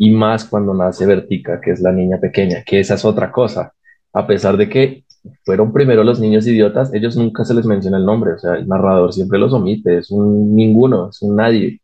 Y 0.00 0.10
más 0.10 0.46
cuando 0.46 0.72
nace 0.72 1.04
Vertica, 1.04 1.60
que 1.60 1.72
es 1.72 1.82
la 1.82 1.92
niña 1.92 2.18
pequeña, 2.18 2.62
que 2.64 2.80
esa 2.80 2.94
es 2.94 3.04
otra 3.04 3.30
cosa. 3.30 3.74
A 4.14 4.26
pesar 4.26 4.56
de 4.56 4.66
que 4.66 5.04
fueron 5.44 5.74
primero 5.74 6.02
los 6.04 6.18
niños 6.18 6.46
idiotas, 6.46 6.94
ellos 6.94 7.18
nunca 7.18 7.44
se 7.44 7.52
les 7.52 7.66
menciona 7.66 7.98
el 7.98 8.06
nombre, 8.06 8.32
o 8.32 8.38
sea, 8.38 8.54
el 8.54 8.66
narrador 8.66 9.12
siempre 9.12 9.38
los 9.38 9.52
omite, 9.52 9.98
es 9.98 10.10
un 10.10 10.56
ninguno, 10.56 11.10
es 11.10 11.20
un 11.20 11.36
nadie. 11.36 11.82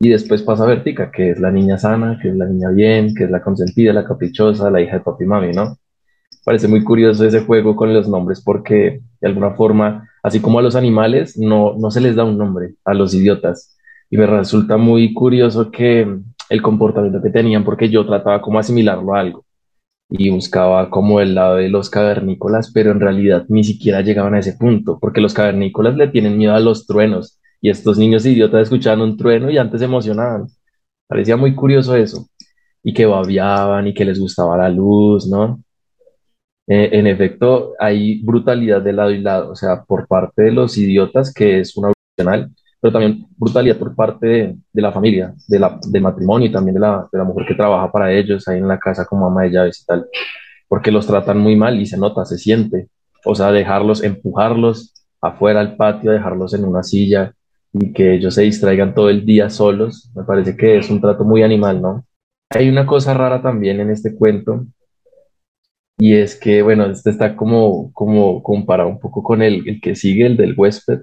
Y 0.00 0.08
después 0.08 0.40
pasa 0.42 0.66
Vertica, 0.66 1.10
que 1.10 1.30
es 1.32 1.40
la 1.40 1.50
niña 1.50 1.78
sana, 1.78 2.20
que 2.22 2.28
es 2.28 2.36
la 2.36 2.46
niña 2.46 2.70
bien, 2.70 3.12
que 3.12 3.24
es 3.24 3.30
la 3.30 3.42
consentida, 3.42 3.92
la 3.92 4.04
caprichosa, 4.04 4.70
la 4.70 4.80
hija 4.80 4.98
de 4.98 5.00
papi 5.00 5.24
y 5.24 5.26
mami, 5.26 5.52
¿no? 5.52 5.78
Parece 6.44 6.68
muy 6.68 6.84
curioso 6.84 7.24
ese 7.24 7.40
juego 7.40 7.74
con 7.74 7.92
los 7.92 8.08
nombres 8.08 8.40
porque 8.40 9.00
de 9.20 9.26
alguna 9.26 9.50
forma, 9.56 10.08
así 10.22 10.38
como 10.38 10.60
a 10.60 10.62
los 10.62 10.76
animales, 10.76 11.36
no, 11.36 11.74
no 11.76 11.90
se 11.90 12.00
les 12.00 12.14
da 12.14 12.22
un 12.22 12.38
nombre 12.38 12.76
a 12.84 12.94
los 12.94 13.14
idiotas. 13.14 13.76
Y 14.10 14.16
me 14.16 14.26
resulta 14.26 14.76
muy 14.76 15.12
curioso 15.12 15.72
que 15.72 16.06
el 16.50 16.62
comportamiento 16.62 17.22
que 17.22 17.30
tenían 17.30 17.64
porque 17.64 17.88
yo 17.88 18.06
trataba 18.06 18.40
como 18.40 18.58
asimilarlo 18.58 19.14
a 19.14 19.20
algo 19.20 19.44
y 20.10 20.30
buscaba 20.30 20.88
como 20.90 21.20
el 21.20 21.34
lado 21.34 21.56
de 21.56 21.68
los 21.68 21.90
cavernícolas, 21.90 22.72
pero 22.72 22.92
en 22.92 23.00
realidad 23.00 23.44
ni 23.48 23.64
siquiera 23.64 24.00
llegaban 24.00 24.34
a 24.34 24.38
ese 24.38 24.54
punto, 24.54 24.98
porque 25.00 25.20
los 25.20 25.34
cavernícolas 25.34 25.96
le 25.96 26.08
tienen 26.08 26.38
miedo 26.38 26.54
a 26.54 26.60
los 26.60 26.86
truenos 26.86 27.38
y 27.60 27.70
estos 27.70 27.98
niños 27.98 28.24
idiotas 28.24 28.62
escuchaban 28.62 29.02
un 29.02 29.16
trueno 29.16 29.50
y 29.50 29.58
antes 29.58 29.80
se 29.80 29.84
emocionaban. 29.86 30.46
Parecía 31.06 31.36
muy 31.36 31.54
curioso 31.54 31.94
eso, 31.96 32.26
y 32.82 32.92
que 32.94 33.06
babiaban 33.06 33.86
y 33.86 33.94
que 33.94 34.04
les 34.04 34.18
gustaba 34.18 34.56
la 34.56 34.68
luz, 34.68 35.26
¿no? 35.26 35.62
Eh, 36.66 36.90
en 36.92 37.06
efecto, 37.06 37.74
hay 37.78 38.22
brutalidad 38.22 38.82
de 38.82 38.92
lado 38.92 39.10
y 39.10 39.20
lado, 39.20 39.52
o 39.52 39.56
sea, 39.56 39.84
por 39.84 40.06
parte 40.06 40.42
de 40.42 40.52
los 40.52 40.76
idiotas, 40.78 41.32
que 41.32 41.60
es 41.60 41.76
una 41.76 41.90
opcional, 41.90 42.50
pero 42.80 42.92
también 42.92 43.26
brutalidad 43.36 43.76
por 43.76 43.94
parte 43.94 44.26
de, 44.26 44.56
de 44.72 44.82
la 44.82 44.92
familia, 44.92 45.34
de 45.48 45.58
la, 45.58 45.78
del 45.88 46.02
matrimonio 46.02 46.48
y 46.48 46.52
también 46.52 46.74
de 46.74 46.80
la, 46.80 47.08
de 47.10 47.18
la 47.18 47.24
mujer 47.24 47.46
que 47.46 47.54
trabaja 47.54 47.90
para 47.90 48.12
ellos 48.12 48.46
ahí 48.48 48.58
en 48.58 48.68
la 48.68 48.78
casa 48.78 49.04
como 49.04 49.26
ama 49.26 49.42
de 49.42 49.50
llaves 49.50 49.80
y 49.82 49.86
tal, 49.86 50.06
porque 50.68 50.92
los 50.92 51.06
tratan 51.06 51.38
muy 51.38 51.56
mal 51.56 51.80
y 51.80 51.86
se 51.86 51.96
nota, 51.96 52.24
se 52.24 52.38
siente. 52.38 52.88
O 53.24 53.34
sea, 53.34 53.50
dejarlos, 53.50 54.02
empujarlos 54.02 54.94
afuera 55.20 55.60
al 55.60 55.76
patio, 55.76 56.12
dejarlos 56.12 56.54
en 56.54 56.64
una 56.64 56.82
silla 56.82 57.34
y 57.72 57.92
que 57.92 58.14
ellos 58.14 58.34
se 58.34 58.42
distraigan 58.42 58.94
todo 58.94 59.10
el 59.10 59.26
día 59.26 59.50
solos, 59.50 60.10
me 60.14 60.24
parece 60.24 60.56
que 60.56 60.78
es 60.78 60.88
un 60.90 61.00
trato 61.00 61.24
muy 61.24 61.42
animal, 61.42 61.82
¿no? 61.82 62.04
Hay 62.50 62.68
una 62.68 62.86
cosa 62.86 63.12
rara 63.12 63.42
también 63.42 63.80
en 63.80 63.90
este 63.90 64.14
cuento 64.14 64.66
y 65.98 66.14
es 66.14 66.36
que, 66.36 66.62
bueno, 66.62 66.86
este 66.86 67.10
está 67.10 67.36
como, 67.36 67.92
como 67.92 68.42
comparado 68.42 68.88
un 68.88 69.00
poco 69.00 69.22
con 69.22 69.42
el, 69.42 69.68
el 69.68 69.80
que 69.80 69.96
sigue, 69.96 70.26
el 70.26 70.36
del 70.36 70.54
huésped, 70.56 71.00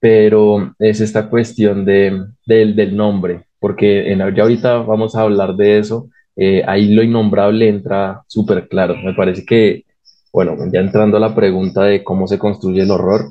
pero 0.00 0.74
es 0.78 1.00
esta 1.00 1.28
cuestión 1.28 1.84
de, 1.84 2.26
del, 2.46 2.76
del 2.76 2.96
nombre, 2.96 3.46
porque 3.58 4.12
en, 4.12 4.18
ya 4.34 4.42
ahorita 4.42 4.78
vamos 4.78 5.14
a 5.16 5.22
hablar 5.22 5.56
de 5.56 5.78
eso, 5.78 6.08
eh, 6.36 6.62
ahí 6.66 6.94
lo 6.94 7.02
innombrable 7.02 7.68
entra 7.68 8.22
súper 8.28 8.68
claro. 8.68 8.94
Me 8.96 9.14
parece 9.14 9.44
que, 9.44 9.84
bueno, 10.32 10.56
ya 10.72 10.80
entrando 10.80 11.16
a 11.16 11.20
la 11.20 11.34
pregunta 11.34 11.82
de 11.82 12.04
cómo 12.04 12.28
se 12.28 12.38
construye 12.38 12.82
el 12.82 12.90
horror, 12.92 13.22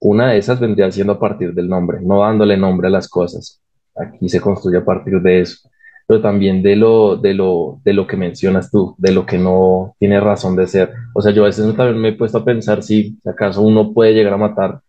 una 0.00 0.30
de 0.30 0.38
esas 0.38 0.60
vendría 0.60 0.90
siendo 0.92 1.14
a 1.14 1.18
partir 1.18 1.54
del 1.54 1.68
nombre, 1.68 1.98
no 2.02 2.20
dándole 2.20 2.56
nombre 2.56 2.86
a 2.88 2.90
las 2.90 3.08
cosas. 3.08 3.60
Aquí 3.96 4.28
se 4.28 4.40
construye 4.40 4.78
a 4.78 4.84
partir 4.84 5.20
de 5.20 5.40
eso, 5.40 5.68
pero 6.06 6.20
también 6.20 6.62
de 6.62 6.76
lo, 6.76 7.16
de 7.16 7.34
lo, 7.34 7.80
de 7.84 7.94
lo 7.94 8.06
que 8.06 8.16
mencionas 8.16 8.70
tú, 8.70 8.94
de 8.98 9.12
lo 9.12 9.26
que 9.26 9.38
no 9.38 9.96
tiene 9.98 10.20
razón 10.20 10.54
de 10.54 10.68
ser. 10.68 10.92
O 11.14 11.22
sea, 11.22 11.32
yo 11.32 11.42
a 11.42 11.46
veces 11.46 11.74
también 11.74 12.00
me 12.00 12.10
he 12.10 12.12
puesto 12.12 12.38
a 12.38 12.44
pensar 12.44 12.82
si 12.82 13.18
acaso 13.24 13.62
uno 13.62 13.92
puede 13.92 14.14
llegar 14.14 14.34
a 14.34 14.36
matar 14.36 14.80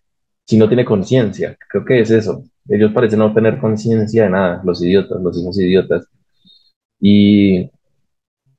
si 0.47 0.57
no 0.57 0.67
tiene 0.67 0.85
conciencia. 0.85 1.57
Creo 1.69 1.85
que 1.85 1.99
es 1.99 2.09
eso. 2.11 2.43
Ellos 2.69 2.91
parecen 2.93 3.19
no 3.19 3.33
tener 3.33 3.59
conciencia 3.59 4.23
de 4.23 4.29
nada, 4.29 4.61
los 4.63 4.81
idiotas, 4.83 5.21
los 5.21 5.37
hijos 5.39 5.59
idiotas. 5.59 6.07
Y 6.99 7.69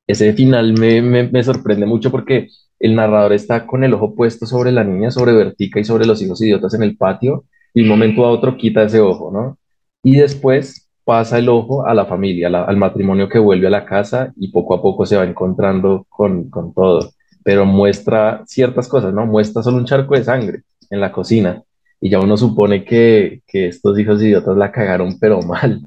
ese 0.07 0.33
final 0.35 0.74
me, 0.79 1.03
me, 1.03 1.42
sorprende 1.42 1.87
mucho 1.87 2.11
porque 2.11 2.48
el 2.79 2.94
narrador 2.94 3.33
está 3.33 3.66
con 3.66 3.85
el 3.85 3.94
ojo 3.94 4.14
puesto 4.14 4.46
sobre 4.46 4.72
la 4.72 4.85
niña, 4.85 5.11
sobre 5.11 5.33
Vertica 5.33 5.81
y 5.81 5.85
sobre 5.85 6.07
los 6.07 6.22
hijos 6.22 6.40
idiotas 6.42 6.74
en 6.74 6.83
el 6.83 6.96
patio, 6.96 7.44
y 7.74 7.81
de 7.81 7.85
un 7.85 7.90
momento 7.90 8.24
a 8.24 8.31
otro 8.31 8.57
quita 8.57 8.85
ese 8.85 9.01
ojo, 9.01 9.31
¿no? 9.33 9.59
Y 10.03 10.16
después 10.16 10.88
pasa 11.05 11.38
el 11.38 11.48
ojo 11.48 11.87
a 11.87 11.94
la 11.94 12.07
familia, 12.07 12.48
al 12.48 12.77
matrimonio 12.77 13.29
que 13.29 13.38
vuelve 13.38 13.66
a 13.66 13.70
la 13.70 13.85
casa 13.85 14.33
y 14.37 14.53
poco 14.53 14.74
a 14.74 14.83
poco 14.83 15.07
se 15.07 15.16
va 15.16 15.24
encontrando 15.24 16.07
con, 16.09 16.51
con 16.51 16.72
todo, 16.74 17.11
pero 17.44 17.66
muestra 17.66 18.42
ciertas 18.46 18.88
cosas, 18.88 19.12
¿no? 19.14 19.27
Muestra 19.27 19.62
solo 19.62 19.79
un 19.79 19.87
charco 19.87 20.14
de 20.14 20.24
sangre 20.24 20.62
en 20.90 21.01
la 21.01 21.12
cocina 21.12 21.62
y 22.00 22.11
ya 22.11 22.20
uno 22.20 22.37
supone 22.37 22.84
que, 22.84 23.42
que 23.46 23.68
estos 23.68 23.98
hijos 23.98 24.22
idiotas 24.22 24.56
la 24.56 24.70
cagaron, 24.70 25.18
pero 25.18 25.40
mal. 25.42 25.82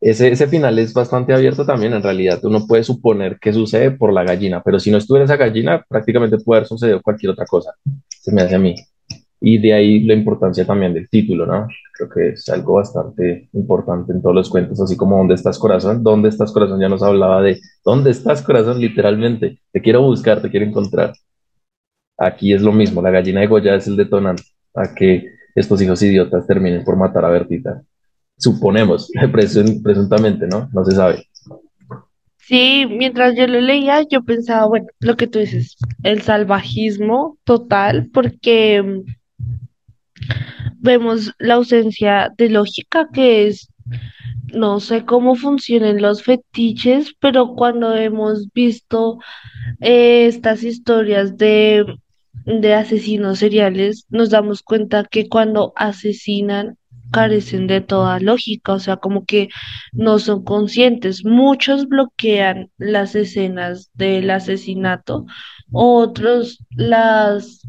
Ese, 0.00 0.32
ese 0.32 0.46
final 0.46 0.78
es 0.78 0.94
bastante 0.94 1.34
abierto 1.34 1.66
también, 1.66 1.92
en 1.92 2.02
realidad 2.02 2.40
uno 2.44 2.66
puede 2.66 2.82
suponer 2.84 3.38
que 3.38 3.52
sucede 3.52 3.90
por 3.90 4.12
la 4.12 4.24
gallina, 4.24 4.62
pero 4.62 4.80
si 4.80 4.90
no 4.90 4.96
estuviera 4.96 5.26
esa 5.26 5.36
gallina, 5.36 5.84
prácticamente 5.86 6.38
puede 6.38 6.58
haber 6.58 6.68
sucedido 6.68 7.02
cualquier 7.02 7.32
otra 7.32 7.44
cosa, 7.44 7.74
se 8.08 8.32
me 8.32 8.42
hace 8.42 8.54
a 8.54 8.58
mí. 8.58 8.74
Y 9.42 9.58
de 9.58 9.72
ahí 9.72 10.00
la 10.04 10.14
importancia 10.14 10.66
también 10.66 10.92
del 10.92 11.08
título, 11.08 11.46
¿no? 11.46 11.66
Creo 11.94 12.08
que 12.10 12.28
es 12.30 12.48
algo 12.50 12.74
bastante 12.74 13.48
importante 13.54 14.12
en 14.12 14.22
todos 14.22 14.34
los 14.34 14.50
cuentos, 14.50 14.80
así 14.80 14.96
como 14.96 15.16
¿Dónde 15.16 15.34
estás 15.34 15.58
corazón? 15.58 16.02
¿Dónde 16.02 16.28
estás 16.28 16.52
corazón? 16.52 16.80
Ya 16.80 16.88
nos 16.88 17.02
hablaba 17.02 17.42
de 17.42 17.58
¿Dónde 17.84 18.10
estás 18.10 18.42
corazón? 18.42 18.80
Literalmente, 18.80 19.60
te 19.72 19.80
quiero 19.80 20.02
buscar, 20.02 20.42
te 20.42 20.50
quiero 20.50 20.66
encontrar. 20.66 21.12
Aquí 22.18 22.52
es 22.52 22.62
lo 22.62 22.72
mismo, 22.72 23.02
la 23.02 23.10
gallina 23.10 23.40
de 23.40 23.46
Goya 23.46 23.74
es 23.74 23.86
el 23.86 23.96
detonante 23.96 24.42
a 24.74 24.94
que 24.94 25.24
estos 25.54 25.80
hijos 25.82 26.02
idiotas 26.02 26.46
terminen 26.46 26.84
por 26.84 26.96
matar 26.96 27.24
a 27.24 27.30
Bertita. 27.30 27.82
Suponemos, 28.38 29.10
presuntamente, 29.82 30.46
¿no? 30.46 30.68
No 30.72 30.84
se 30.84 30.92
sabe. 30.92 31.26
Sí, 32.38 32.84
mientras 32.88 33.36
yo 33.36 33.46
lo 33.46 33.60
leía, 33.60 34.02
yo 34.10 34.24
pensaba, 34.24 34.66
bueno, 34.66 34.86
lo 34.98 35.16
que 35.16 35.28
tú 35.28 35.38
dices, 35.38 35.76
el 36.02 36.22
salvajismo 36.22 37.38
total, 37.44 38.10
porque 38.12 38.82
mm, 38.82 39.02
vemos 40.78 41.32
la 41.38 41.54
ausencia 41.54 42.32
de 42.36 42.50
lógica 42.50 43.08
que 43.12 43.46
es, 43.46 43.68
no 44.52 44.80
sé 44.80 45.04
cómo 45.04 45.36
funcionan 45.36 46.02
los 46.02 46.24
fetiches, 46.24 47.14
pero 47.20 47.54
cuando 47.54 47.94
hemos 47.94 48.52
visto 48.52 49.18
eh, 49.80 50.26
estas 50.26 50.64
historias 50.64 51.36
de 51.36 51.84
de 52.44 52.74
asesinos 52.74 53.38
seriales, 53.38 54.06
nos 54.08 54.30
damos 54.30 54.62
cuenta 54.62 55.04
que 55.04 55.28
cuando 55.28 55.72
asesinan 55.76 56.76
carecen 57.10 57.66
de 57.66 57.80
toda 57.80 58.20
lógica, 58.20 58.72
o 58.72 58.78
sea, 58.78 58.96
como 58.96 59.24
que 59.24 59.48
no 59.92 60.18
son 60.18 60.44
conscientes. 60.44 61.24
Muchos 61.24 61.88
bloquean 61.88 62.70
las 62.78 63.14
escenas 63.14 63.90
del 63.94 64.30
asesinato, 64.30 65.26
otros 65.72 66.64
las 66.70 67.62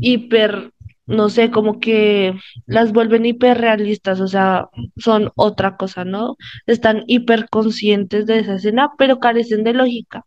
hiper 0.00 0.72
no 1.06 1.28
sé, 1.28 1.50
como 1.50 1.78
que 1.80 2.34
las 2.66 2.92
vuelven 2.92 3.26
hiperrealistas, 3.26 4.20
o 4.20 4.28
sea, 4.28 4.68
son 4.96 5.30
otra 5.36 5.76
cosa, 5.76 6.04
¿no? 6.04 6.36
Están 6.66 7.04
hiperconscientes 7.06 8.26
de 8.26 8.40
esa 8.40 8.56
escena, 8.56 8.90
pero 8.98 9.20
carecen 9.20 9.64
de 9.64 9.74
lógica. 9.74 10.24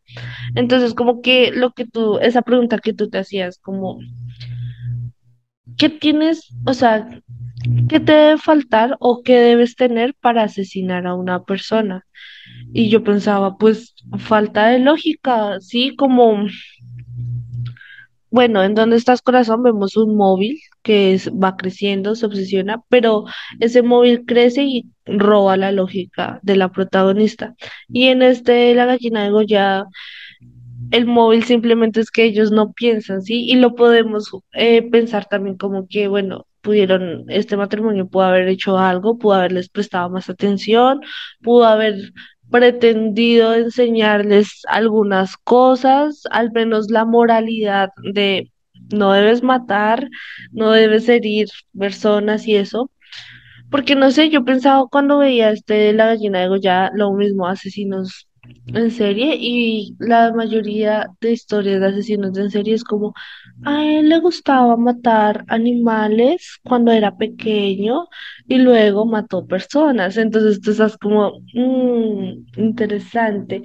Entonces, 0.55 0.93
como 0.93 1.21
que 1.21 1.51
lo 1.51 1.71
que 1.71 1.85
tú, 1.85 2.17
esa 2.19 2.41
pregunta 2.41 2.79
que 2.79 2.93
tú 2.93 3.09
te 3.09 3.19
hacías, 3.19 3.59
como, 3.59 3.99
¿qué 5.77 5.89
tienes, 5.89 6.49
o 6.65 6.73
sea, 6.73 7.07
qué 7.89 7.99
te 7.99 8.11
debe 8.11 8.37
faltar 8.37 8.95
o 8.99 9.21
qué 9.23 9.35
debes 9.39 9.75
tener 9.75 10.15
para 10.21 10.43
asesinar 10.43 11.07
a 11.07 11.15
una 11.15 11.43
persona? 11.43 12.05
Y 12.73 12.89
yo 12.89 13.03
pensaba, 13.03 13.57
pues, 13.57 13.95
falta 14.19 14.67
de 14.67 14.79
lógica, 14.79 15.59
sí, 15.59 15.95
como 15.95 16.45
bueno, 18.31 18.63
en 18.63 18.75
donde 18.75 18.97
estás 18.97 19.21
corazón 19.21 19.63
vemos 19.63 19.97
un 19.97 20.15
móvil 20.15 20.59
que 20.83 21.19
va 21.31 21.55
creciendo, 21.57 22.15
se 22.15 22.25
obsesiona, 22.25 22.81
pero 22.89 23.25
ese 23.59 23.81
móvil 23.81 24.25
crece 24.25 24.63
y 24.63 24.85
roba 25.05 25.57
la 25.57 25.71
lógica 25.71 26.39
de 26.43 26.55
la 26.55 26.71
protagonista. 26.71 27.55
Y 27.87 28.07
en 28.07 28.21
este 28.21 28.73
La 28.75 28.85
gallina 28.85 29.23
de 29.23 29.31
Goya, 29.31 29.85
el 30.91 31.05
móvil 31.05 31.43
simplemente 31.43 31.99
es 32.01 32.11
que 32.11 32.23
ellos 32.23 32.51
no 32.51 32.71
piensan, 32.73 33.21
¿sí? 33.21 33.45
Y 33.49 33.55
lo 33.55 33.75
podemos 33.75 34.31
eh, 34.53 34.83
pensar 34.89 35.25
también 35.25 35.57
como 35.57 35.87
que, 35.87 36.07
bueno, 36.07 36.47
pudieron, 36.61 37.25
este 37.29 37.57
matrimonio 37.57 38.07
pudo 38.07 38.23
haber 38.23 38.47
hecho 38.47 38.77
algo, 38.77 39.17
pudo 39.17 39.35
haberles 39.35 39.69
prestado 39.69 40.09
más 40.09 40.29
atención, 40.29 41.01
pudo 41.41 41.65
haber 41.65 41.95
pretendido 42.51 43.53
enseñarles 43.53 44.61
algunas 44.67 45.37
cosas, 45.37 46.23
al 46.31 46.51
menos 46.51 46.89
la 46.89 47.05
moralidad 47.05 47.89
de 48.13 48.51
no 48.91 49.13
debes 49.13 49.43
matar, 49.43 50.07
no 50.51 50.71
debes 50.71 51.07
herir 51.09 51.47
personas 51.77 52.47
y 52.47 52.55
eso. 52.55 52.91
Porque 53.71 53.95
no 53.95 54.11
sé, 54.11 54.29
yo 54.29 54.43
pensaba 54.45 54.87
cuando 54.87 55.19
veía 55.19 55.51
este 55.51 55.93
La 55.93 56.07
gallina 56.07 56.39
de 56.39 56.47
Goya, 56.47 56.91
lo 56.95 57.13
mismo, 57.13 57.47
asesinos 57.47 58.27
en 58.67 58.91
serie, 58.91 59.35
y 59.39 59.95
la 59.99 60.33
mayoría 60.33 61.07
de 61.21 61.33
historias 61.33 61.79
de 61.79 61.87
asesinos 61.87 62.37
en 62.37 62.49
serie 62.49 62.73
es 62.75 62.83
como 62.83 63.13
A 63.65 63.83
él 63.83 64.09
le 64.09 64.19
gustaba 64.19 64.77
matar 64.77 65.43
animales 65.49 66.59
cuando 66.63 66.91
era 66.91 67.17
pequeño 67.17 68.07
y 68.47 68.57
luego 68.59 69.05
mató 69.05 69.45
personas. 69.47 70.17
Entonces 70.17 70.61
tú 70.61 70.71
estás 70.71 70.97
como, 70.97 71.39
"Mm, 71.53 72.45
interesante. 72.57 73.63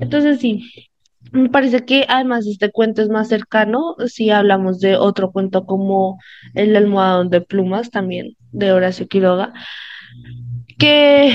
Entonces 0.00 0.40
sí, 0.40 0.70
me 1.32 1.48
parece 1.50 1.84
que 1.84 2.04
además 2.08 2.46
este 2.46 2.70
cuento 2.72 3.02
es 3.02 3.08
más 3.08 3.28
cercano 3.28 3.96
si 4.06 4.30
hablamos 4.30 4.80
de 4.80 4.96
otro 4.96 5.32
cuento 5.32 5.66
como 5.66 6.18
El 6.54 6.76
almohadón 6.76 7.30
de 7.30 7.40
plumas 7.42 7.90
también 7.90 8.36
de 8.52 8.72
Horacio 8.72 9.08
Quiroga, 9.08 9.52
que 10.78 11.32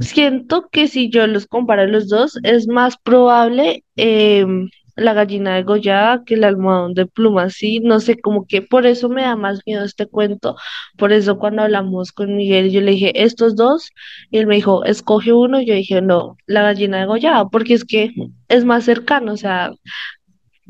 siento 0.00 0.68
que 0.70 0.88
si 0.88 1.10
yo 1.10 1.26
los 1.26 1.46
comparo 1.46 1.86
los 1.86 2.08
dos 2.08 2.38
es 2.42 2.68
más 2.68 2.96
probable 2.98 3.84
em, 3.96 4.68
la 5.00 5.14
gallina 5.14 5.56
degollada 5.56 6.24
que 6.24 6.34
el 6.34 6.44
almohadón 6.44 6.94
de 6.94 7.06
plumas, 7.06 7.54
sí, 7.54 7.80
no 7.80 8.00
sé, 8.00 8.20
como 8.20 8.46
que 8.46 8.62
por 8.62 8.86
eso 8.86 9.08
me 9.08 9.22
da 9.22 9.36
más 9.36 9.60
miedo 9.66 9.84
este 9.84 10.06
cuento, 10.06 10.56
por 10.98 11.12
eso 11.12 11.38
cuando 11.38 11.62
hablamos 11.62 12.12
con 12.12 12.36
Miguel 12.36 12.70
yo 12.70 12.80
le 12.80 12.92
dije 12.92 13.12
estos 13.24 13.56
dos 13.56 13.90
y 14.30 14.38
él 14.38 14.46
me 14.46 14.56
dijo 14.56 14.84
escoge 14.84 15.32
uno 15.32 15.60
y 15.60 15.66
yo 15.66 15.74
dije 15.74 16.02
no, 16.02 16.36
la 16.46 16.62
gallina 16.62 17.00
degollada, 17.00 17.48
porque 17.48 17.74
es 17.74 17.84
que 17.84 18.10
es 18.48 18.64
más 18.64 18.84
cercano, 18.84 19.32
o 19.32 19.36
sea, 19.36 19.72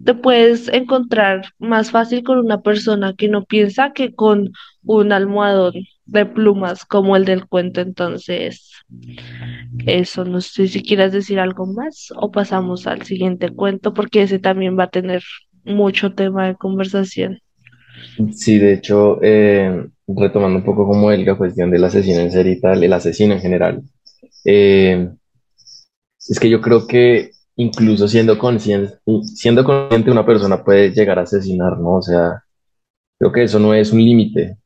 te 0.05 0.15
puedes 0.15 0.69
encontrar 0.69 1.53
más 1.59 1.91
fácil 1.91 2.23
con 2.23 2.39
una 2.39 2.63
persona 2.63 3.15
que 3.15 3.29
no 3.29 3.45
piensa 3.45 3.93
que 3.93 4.15
con 4.15 4.53
un 4.85 5.13
almohadón 5.13 5.75
de 6.11 6.27
plumas 6.27 6.85
como 6.85 7.17
el 7.17 7.25
del 7.25 7.47
cuento. 7.47 7.81
Entonces, 7.81 8.73
eso, 9.87 10.25
no 10.25 10.41
sé 10.41 10.69
si 10.69 10.83
quieras 10.83 11.13
decir 11.13 11.39
algo 11.39 11.67
más 11.67 12.09
o 12.17 12.31
pasamos 12.31 12.87
al 12.87 13.03
siguiente 13.03 13.51
cuento 13.51 13.95
porque 13.95 14.23
ese 14.23 14.39
también 14.39 14.79
va 14.79 14.85
a 14.85 14.91
tener 14.91 15.23
mucho 15.65 16.15
tema 16.15 16.49
de 16.49 16.57
conversación. 16.57 17.39
Sí, 18.33 18.59
de 18.59 18.75
hecho, 18.75 19.19
eh, 19.23 19.87
retomando 20.09 20.59
un 20.59 20.65
poco 20.65 20.87
como 20.87 21.11
el, 21.11 21.25
la 21.25 21.37
cuestión 21.37 21.71
del 21.71 21.85
asesino 21.85 22.21
en 22.21 22.33
serie 22.33 22.53
y 22.53 22.61
tal, 22.61 22.83
el 22.83 22.93
asesino 22.93 23.35
en 23.35 23.41
general, 23.41 23.83
eh, 24.45 25.11
es 26.29 26.41
que 26.41 26.51
yo 26.51 26.61
creo 26.61 26.87
que 26.87 27.31
incluso 27.57 28.09
siendo 28.09 28.39
consciente, 28.39 28.95
siendo 29.35 29.65
consciente 29.65 30.11
una 30.11 30.25
persona 30.25 30.65
puede 30.65 30.91
llegar 30.91 31.19
a 31.19 31.23
asesinar, 31.23 31.79
¿no? 31.79 31.97
O 31.97 32.03
sea, 32.03 32.43
creo 33.19 33.33
que 33.33 33.43
eso 33.45 33.59
no 33.59 33.75
es 33.75 33.93
un 33.93 34.03
límite. 34.03 34.57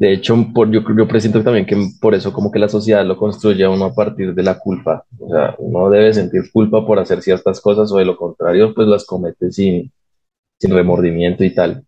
De 0.00 0.14
hecho, 0.14 0.34
yo, 0.70 0.80
yo 0.96 1.06
presiento 1.06 1.44
también 1.44 1.66
que 1.66 1.76
por 2.00 2.14
eso 2.14 2.32
como 2.32 2.50
que 2.50 2.58
la 2.58 2.70
sociedad 2.70 3.04
lo 3.04 3.18
construye 3.18 3.64
a 3.64 3.68
uno 3.68 3.84
a 3.84 3.94
partir 3.94 4.34
de 4.34 4.42
la 4.42 4.58
culpa. 4.58 5.04
O 5.18 5.28
sea, 5.28 5.54
uno 5.58 5.90
debe 5.90 6.14
sentir 6.14 6.50
culpa 6.50 6.86
por 6.86 6.98
hacer 6.98 7.20
ciertas 7.20 7.60
cosas 7.60 7.92
o 7.92 7.98
de 7.98 8.06
lo 8.06 8.16
contrario, 8.16 8.72
pues 8.74 8.88
las 8.88 9.04
comete 9.04 9.52
sin, 9.52 9.92
sin 10.58 10.70
remordimiento 10.72 11.44
y 11.44 11.54
tal. 11.54 11.84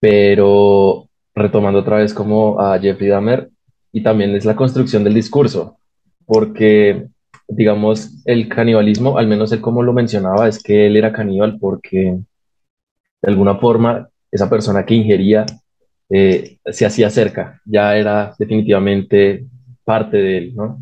Pero 0.00 1.08
retomando 1.34 1.80
otra 1.80 1.96
vez 1.96 2.12
como 2.12 2.60
a 2.60 2.78
Jeffrey 2.78 3.08
Dahmer, 3.08 3.48
y 3.90 4.02
también 4.02 4.34
es 4.34 4.44
la 4.44 4.54
construcción 4.54 5.02
del 5.02 5.14
discurso, 5.14 5.78
porque 6.26 7.06
digamos 7.48 8.22
el 8.26 8.50
canibalismo, 8.50 9.16
al 9.16 9.28
menos 9.28 9.50
él 9.52 9.62
como 9.62 9.82
lo 9.82 9.94
mencionaba, 9.94 10.46
es 10.46 10.62
que 10.62 10.88
él 10.88 10.98
era 10.98 11.10
caníbal 11.10 11.58
porque 11.58 12.18
de 13.22 13.30
alguna 13.30 13.56
forma 13.56 14.10
esa 14.30 14.50
persona 14.50 14.84
que 14.84 14.94
ingería 14.94 15.46
eh, 16.14 16.58
se 16.66 16.84
hacía 16.84 17.08
cerca, 17.08 17.62
ya 17.64 17.96
era 17.96 18.34
definitivamente 18.38 19.46
parte 19.82 20.18
de 20.18 20.38
él, 20.38 20.54
¿no? 20.54 20.78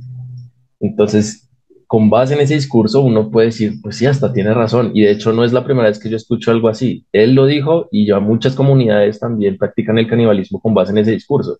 Entonces, 0.81 1.49
con 1.87 2.11
base 2.11 2.35
en 2.35 2.41
ese 2.41 2.55
discurso, 2.55 3.01
uno 3.03 3.31
puede 3.31 3.47
decir, 3.47 3.75
pues 3.81 3.97
sí, 3.97 4.07
hasta 4.07 4.33
tiene 4.33 4.53
razón. 4.55 4.91
Y 4.93 5.03
de 5.03 5.13
hecho, 5.13 5.33
no 5.33 5.45
es 5.45 5.53
la 5.53 5.65
primera 5.65 5.89
vez 5.89 6.01
que 6.01 6.09
yo 6.11 6.17
escucho 6.17 6.51
algo 6.51 6.69
así. 6.69 7.07
Él 7.13 7.35
lo 7.35 7.47
dijo 7.47 7.89
y 7.93 8.07
ya 8.07 8.19
muchas 8.19 8.57
comunidades 8.57 9.21
también 9.21 9.57
practican 9.57 9.99
el 9.99 10.09
canibalismo 10.09 10.61
con 10.61 10.75
base 10.75 10.91
en 10.91 10.99
ese 10.99 11.13
discurso. 11.13 11.59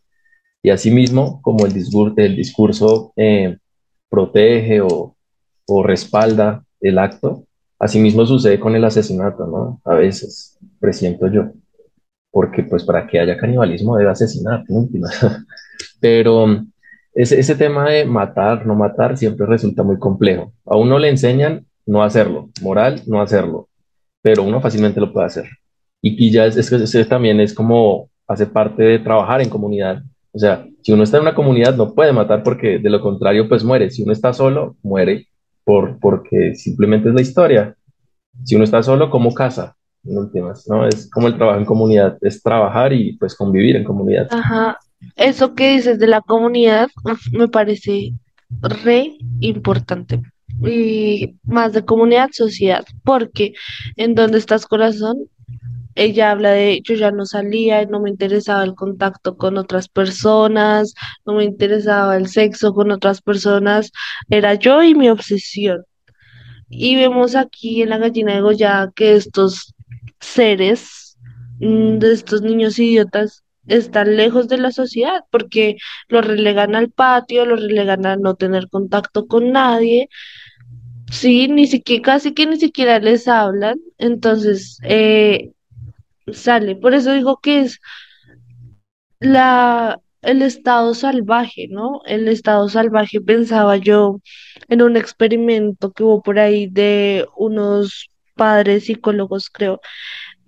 Y 0.63 0.71
asimismo, 0.71 1.41
como 1.41 1.65
el 1.65 1.73
discurso, 1.73 3.13
eh, 3.17 3.57
protege 4.09 4.81
o, 4.81 5.17
o 5.67 5.83
respalda 5.85 6.65
el 6.81 6.99
acto, 6.99 7.45
asimismo 7.79 8.27
sucede 8.27 8.59
con 8.59 8.75
el 8.75 8.85
asesinato, 8.85 9.47
¿no? 9.47 9.81
A 9.85 9.95
veces, 9.95 10.59
presiento 10.81 11.29
yo 11.29 11.53
porque 12.31 12.63
pues 12.63 12.85
para 12.85 13.07
que 13.07 13.19
haya 13.19 13.37
canibalismo 13.37 13.97
debe 13.97 14.11
asesinar. 14.11 14.65
Pero 16.01 16.65
ese, 17.15 17.41
ese 17.41 17.55
tema 17.57 17.91
de 17.91 18.05
matar, 18.05 18.67
no 18.67 18.75
matar, 18.75 19.17
siempre 19.17 19.47
resulta 19.47 19.83
muy 19.83 19.99
complejo. 19.99 20.53
A 20.65 20.77
uno 20.77 20.99
le 20.99 21.09
enseñan 21.09 21.67
no 21.87 22.03
hacerlo, 22.03 22.51
moral, 22.63 23.03
no 23.07 23.21
hacerlo, 23.21 23.69
pero 24.23 24.43
uno 24.45 24.61
fácilmente 24.61 25.01
lo 25.01 25.13
puede 25.13 25.27
hacer. 25.27 25.45
Y, 26.01 26.27
y 26.27 26.31
ya 26.31 26.47
es, 26.47 26.57
es 26.57 27.09
también 27.09 27.41
es 27.41 27.53
como 27.53 28.09
hace 28.27 28.47
parte 28.47 28.83
de 28.83 28.99
trabajar 29.01 29.43
en 29.43 29.51
comunidad. 29.51 30.03
O 30.33 30.39
sea, 30.39 30.65
si 30.83 30.93
uno 30.93 31.03
está 31.03 31.17
en 31.17 31.25
una 31.25 31.35
comunidad 31.35 31.75
no 31.75 31.95
puede 31.95 32.13
matar 32.13 32.43
porque 32.43 32.79
de 32.79 32.91
lo 32.91 33.01
contrario 33.01 33.49
pues 33.49 33.65
muere. 33.65 33.91
Si 33.91 34.03
uno 34.03 34.13
está 34.13 34.33
solo, 34.33 34.77
muere 34.83 35.27
por, 35.65 35.99
porque 35.99 36.55
simplemente 36.55 37.09
es 37.09 37.15
la 37.15 37.21
historia. 37.23 37.75
Si 38.45 38.55
uno 38.55 38.65
está 38.65 38.83
solo, 38.83 39.11
¿cómo 39.11 39.35
caza? 39.35 39.77
En 40.05 40.17
últimas, 40.17 40.67
¿no? 40.69 40.87
Es 40.87 41.11
como 41.11 41.29
el 41.29 41.37
trabajo 41.37 41.59
en 41.59 41.67
comunidad, 41.67 42.17
es 42.23 42.43
trabajar 42.43 42.93
y 42.93 43.17
pues 43.19 43.35
convivir 43.35 43.77
en 43.77 43.85
comunidad. 43.85 44.29
Ajá, 44.31 44.79
eso 45.17 45.55
que 45.55 45.77
dices 45.77 45.99
de 45.99 46.07
la 46.07 46.21
comunidad 46.23 46.89
me 47.33 47.49
parece 47.49 48.13
re 48.61 49.17
importante. 49.41 50.23
Y 50.63 51.37
más 51.45 51.73
de 51.73 51.85
comunidad, 51.85 52.31
sociedad, 52.33 52.85
porque 53.05 53.53
en 53.97 54.15
donde 54.15 54.39
estás 54.39 54.67
corazón, 54.67 55.29
ella 55.95 56.31
habla 56.31 56.53
de 56.53 56.81
yo 56.83 56.95
ya 56.95 57.11
no 57.11 57.27
salía, 57.27 57.85
no 57.87 58.01
me 58.01 58.11
interesaba 58.11 58.65
el 58.65 58.75
contacto 58.75 59.37
con 59.37 59.59
otras 59.59 59.89
personas, 59.89 60.95
no 61.27 61.35
me 61.35 61.45
interesaba 61.45 62.17
el 62.17 62.29
sexo 62.29 62.73
con 62.73 62.91
otras 62.91 63.21
personas, 63.23 63.91
era 64.29 64.55
yo 64.55 64.83
y 64.83 64.95
mi 64.95 65.09
obsesión. 65.09 65.85
Y 66.69 66.97
vemos 66.97 67.35
aquí 67.35 67.83
en 67.83 67.91
la 67.91 67.99
gallina 67.99 68.35
de 68.35 68.41
Goya 68.43 68.91
que 68.95 69.17
estos 69.17 69.75
seres, 70.21 71.19
mm, 71.61 71.99
de 71.99 72.13
estos 72.13 72.43
niños 72.43 72.79
idiotas, 72.79 73.45
están 73.67 74.17
lejos 74.17 74.49
de 74.49 74.59
la 74.59 74.73
sociedad 74.73 75.23
porque 75.31 75.77
los 76.09 76.27
relegan 76.27 76.75
al 76.75 76.91
patio, 76.91 77.45
los 77.47 77.61
relegan 77.63 78.07
a 78.07 78.17
no 78.17 78.35
tener 78.35 78.69
contacto 78.69 79.27
con 79.27 79.53
nadie. 79.53 80.09
Sí, 81.13 81.49
ni 81.49 81.67
siquiera, 81.67 82.03
casi 82.03 82.35
que 82.35 82.47
ni 82.47 82.57
siquiera 82.59 82.99
les 83.01 83.27
hablan. 83.29 83.79
Entonces, 83.99 84.79
eh, 84.85 85.53
sale. 86.33 86.77
Por 86.77 86.95
eso 86.95 87.13
digo 87.15 87.41
que 87.43 87.63
es 87.63 87.81
la, 89.21 90.01
el 90.23 90.43
estado 90.43 90.95
salvaje, 90.95 91.69
¿no? 91.71 92.03
El 92.07 92.29
estado 92.29 92.69
salvaje, 92.69 93.21
pensaba 93.21 93.77
yo 93.77 94.21
en 94.69 94.83
un 94.83 94.97
experimento 94.97 95.93
que 95.93 96.05
hubo 96.05 96.23
por 96.23 96.39
ahí 96.39 96.67
de 96.69 97.27
unos 97.37 98.10
padres 98.41 98.85
psicólogos, 98.85 99.51
creo, 99.51 99.83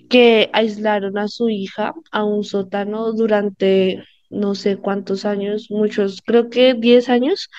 que 0.08 0.48
aislaron 0.54 1.18
a 1.18 1.28
su 1.28 1.50
hija 1.50 1.92
a 2.10 2.24
un 2.24 2.42
sótano 2.42 3.12
durante 3.12 4.02
no 4.30 4.54
sé 4.54 4.78
cuántos 4.78 5.26
años, 5.26 5.66
muchos, 5.68 6.22
creo 6.24 6.48
que 6.48 6.72
10 6.72 7.10
años, 7.10 7.50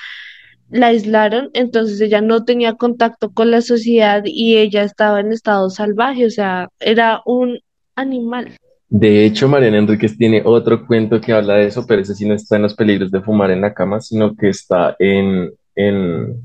la 0.71 0.87
aislaron, 0.87 1.51
entonces 1.53 2.01
ella 2.01 2.21
no 2.21 2.45
tenía 2.45 2.73
contacto 2.73 3.31
con 3.31 3.51
la 3.51 3.61
sociedad 3.61 4.23
y 4.25 4.57
ella 4.57 4.81
estaba 4.81 5.19
en 5.19 5.31
estado 5.31 5.69
salvaje, 5.69 6.25
o 6.25 6.31
sea, 6.31 6.67
era 6.79 7.21
un 7.27 7.59
animal. 7.95 8.57
De 8.89 9.25
hecho, 9.25 9.47
Mariana 9.47 9.77
Enríquez 9.77 10.17
tiene 10.17 10.41
otro 10.43 10.87
cuento 10.87 11.21
que 11.21 11.31
habla 11.31 11.57
de 11.57 11.67
eso, 11.67 11.85
pero 11.87 12.01
ese 12.01 12.15
sí 12.15 12.25
no 12.25 12.33
está 12.33 12.55
en 12.55 12.63
los 12.63 12.73
peligros 12.73 13.11
de 13.11 13.21
fumar 13.21 13.51
en 13.51 13.61
la 13.61 13.73
cama, 13.75 14.01
sino 14.01 14.35
que 14.35 14.49
está 14.49 14.95
en, 14.97 15.51
en, 15.75 16.41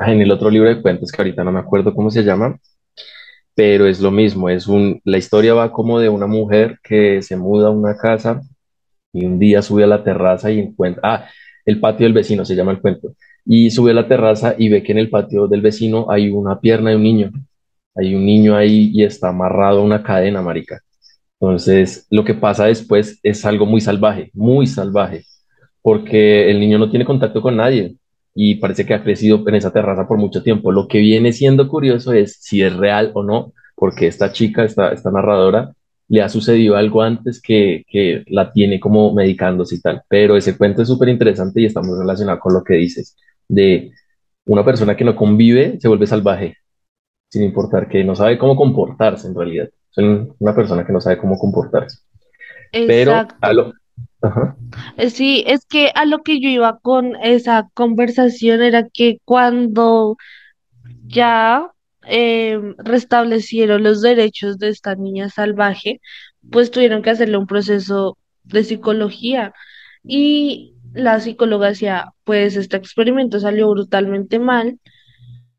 en 0.00 0.20
el 0.20 0.32
otro 0.32 0.50
libro 0.50 0.68
de 0.68 0.82
cuentos 0.82 1.12
que 1.12 1.22
ahorita 1.22 1.44
no 1.44 1.52
me 1.52 1.60
acuerdo 1.60 1.94
cómo 1.94 2.10
se 2.10 2.24
llama, 2.24 2.58
pero 3.58 3.88
es 3.88 3.98
lo 3.98 4.12
mismo, 4.12 4.48
es 4.48 4.68
un, 4.68 5.00
la 5.02 5.18
historia 5.18 5.52
va 5.52 5.72
como 5.72 5.98
de 5.98 6.08
una 6.08 6.28
mujer 6.28 6.78
que 6.80 7.22
se 7.22 7.36
muda 7.36 7.66
a 7.66 7.70
una 7.72 7.96
casa 7.96 8.40
y 9.12 9.26
un 9.26 9.40
día 9.40 9.62
sube 9.62 9.82
a 9.82 9.88
la 9.88 10.04
terraza 10.04 10.52
y 10.52 10.60
encuentra, 10.60 11.02
ah, 11.02 11.28
el 11.64 11.80
patio 11.80 12.04
del 12.06 12.12
vecino 12.12 12.44
se 12.44 12.54
llama 12.54 12.70
el 12.70 12.80
cuento, 12.80 13.16
y 13.44 13.72
sube 13.72 13.90
a 13.90 13.94
la 13.94 14.06
terraza 14.06 14.54
y 14.56 14.68
ve 14.68 14.84
que 14.84 14.92
en 14.92 14.98
el 14.98 15.10
patio 15.10 15.48
del 15.48 15.60
vecino 15.60 16.08
hay 16.08 16.30
una 16.30 16.60
pierna 16.60 16.90
de 16.90 16.96
un 16.96 17.02
niño, 17.02 17.32
hay 17.96 18.14
un 18.14 18.24
niño 18.24 18.54
ahí 18.54 18.92
y 18.94 19.02
está 19.02 19.30
amarrado 19.30 19.80
a 19.80 19.84
una 19.84 20.04
cadena, 20.04 20.40
marica. 20.40 20.78
Entonces, 21.40 22.06
lo 22.10 22.22
que 22.24 22.34
pasa 22.34 22.66
después 22.66 23.18
es 23.24 23.44
algo 23.44 23.66
muy 23.66 23.80
salvaje, 23.80 24.30
muy 24.34 24.68
salvaje, 24.68 25.24
porque 25.82 26.48
el 26.48 26.60
niño 26.60 26.78
no 26.78 26.90
tiene 26.90 27.04
contacto 27.04 27.42
con 27.42 27.56
nadie 27.56 27.96
y 28.40 28.54
parece 28.54 28.86
que 28.86 28.94
ha 28.94 29.02
crecido 29.02 29.42
en 29.48 29.56
esa 29.56 29.72
terraza 29.72 30.06
por 30.06 30.16
mucho 30.16 30.44
tiempo. 30.44 30.70
Lo 30.70 30.86
que 30.86 30.98
viene 30.98 31.32
siendo 31.32 31.66
curioso 31.66 32.12
es 32.12 32.38
si 32.40 32.62
es 32.62 32.72
real 32.76 33.10
o 33.14 33.24
no, 33.24 33.52
porque 33.74 34.06
esta 34.06 34.30
chica, 34.30 34.62
esta, 34.62 34.92
esta 34.92 35.10
narradora, 35.10 35.72
le 36.06 36.22
ha 36.22 36.28
sucedido 36.28 36.76
algo 36.76 37.02
antes 37.02 37.42
que, 37.42 37.82
que 37.88 38.22
la 38.28 38.52
tiene 38.52 38.78
como 38.78 39.12
medicándose 39.12 39.74
y 39.74 39.80
tal. 39.80 40.02
Pero 40.08 40.36
ese 40.36 40.56
cuento 40.56 40.82
es 40.82 40.88
súper 40.88 41.08
interesante 41.08 41.60
y 41.60 41.64
está 41.64 41.82
muy 41.82 41.98
relacionado 41.98 42.38
con 42.38 42.54
lo 42.54 42.62
que 42.62 42.74
dices, 42.74 43.16
de 43.48 43.90
una 44.46 44.64
persona 44.64 44.96
que 44.96 45.04
no 45.04 45.16
convive 45.16 45.80
se 45.80 45.88
vuelve 45.88 46.06
salvaje 46.06 46.58
sin 47.30 47.42
importar 47.42 47.88
que 47.88 48.04
no 48.04 48.14
sabe 48.14 48.38
cómo 48.38 48.54
comportarse 48.54 49.26
en 49.26 49.34
realidad. 49.34 49.68
Es 49.90 49.98
una 50.38 50.54
persona 50.54 50.86
que 50.86 50.92
no 50.92 51.00
sabe 51.00 51.18
cómo 51.18 51.36
comportarse. 51.36 51.98
Pero 52.70 53.14
a 53.14 53.52
Exacto. 53.52 53.74
Eh, 54.96 55.10
Sí, 55.10 55.44
es 55.46 55.64
que 55.66 55.90
a 55.94 56.04
lo 56.04 56.18
que 56.22 56.40
yo 56.40 56.48
iba 56.48 56.78
con 56.80 57.16
esa 57.22 57.68
conversación 57.74 58.62
era 58.62 58.88
que 58.88 59.18
cuando 59.24 60.16
ya 61.06 61.70
eh, 62.06 62.58
restablecieron 62.78 63.82
los 63.82 64.02
derechos 64.02 64.58
de 64.58 64.68
esta 64.70 64.94
niña 64.96 65.28
salvaje, 65.30 66.00
pues 66.50 66.70
tuvieron 66.70 67.02
que 67.02 67.10
hacerle 67.10 67.38
un 67.38 67.46
proceso 67.46 68.18
de 68.44 68.64
psicología. 68.64 69.52
Y 70.04 70.74
la 70.92 71.20
psicóloga 71.20 71.68
decía, 71.68 72.12
pues 72.24 72.56
este 72.56 72.76
experimento 72.76 73.40
salió 73.40 73.70
brutalmente 73.70 74.38
mal 74.38 74.78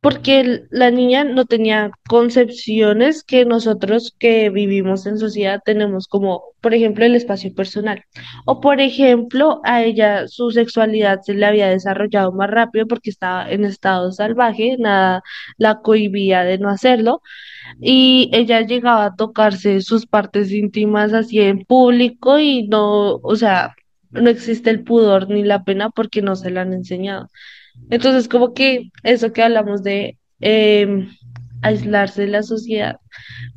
porque 0.01 0.63
la 0.71 0.91
niña 0.91 1.25
no 1.25 1.45
tenía 1.45 1.91
concepciones 2.07 3.23
que 3.23 3.43
nosotros 3.45 4.15
que 4.17 4.49
vivimos 4.49 5.05
en 5.05 5.17
sociedad 5.19 5.61
tenemos 5.65 6.07
como, 6.07 6.43
por 6.61 6.73
ejemplo, 6.73 7.05
el 7.05 7.15
espacio 7.15 7.53
personal. 7.53 8.03
O, 8.45 8.61
por 8.61 8.79
ejemplo, 8.79 9.59
a 9.65 9.83
ella 9.83 10.27
su 10.27 10.51
sexualidad 10.51 11.21
se 11.21 11.33
le 11.33 11.45
había 11.45 11.67
desarrollado 11.69 12.31
más 12.31 12.49
rápido 12.49 12.87
porque 12.87 13.09
estaba 13.09 13.49
en 13.51 13.65
estado 13.65 14.11
salvaje, 14.13 14.77
nada 14.79 15.21
la 15.57 15.81
cohibía 15.81 16.43
de 16.43 16.59
no 16.59 16.69
hacerlo. 16.69 17.21
Y 17.81 18.29
ella 18.33 18.61
llegaba 18.61 19.05
a 19.05 19.15
tocarse 19.15 19.81
sus 19.81 20.05
partes 20.07 20.51
íntimas 20.51 21.13
así 21.13 21.39
en 21.41 21.65
público 21.65 22.39
y 22.39 22.67
no, 22.67 23.15
o 23.17 23.35
sea, 23.35 23.75
no 24.11 24.29
existe 24.29 24.69
el 24.69 24.83
pudor 24.83 25.29
ni 25.29 25.43
la 25.43 25.63
pena 25.63 25.89
porque 25.89 26.21
no 26.21 26.35
se 26.35 26.51
la 26.51 26.61
han 26.61 26.73
enseñado. 26.73 27.27
Entonces, 27.89 28.27
como 28.27 28.53
que 28.53 28.89
eso 29.03 29.33
que 29.33 29.43
hablamos 29.43 29.83
de 29.83 30.17
em, 30.39 31.09
aislarse 31.61 32.21
de 32.23 32.27
la 32.29 32.43
sociedad, 32.43 32.97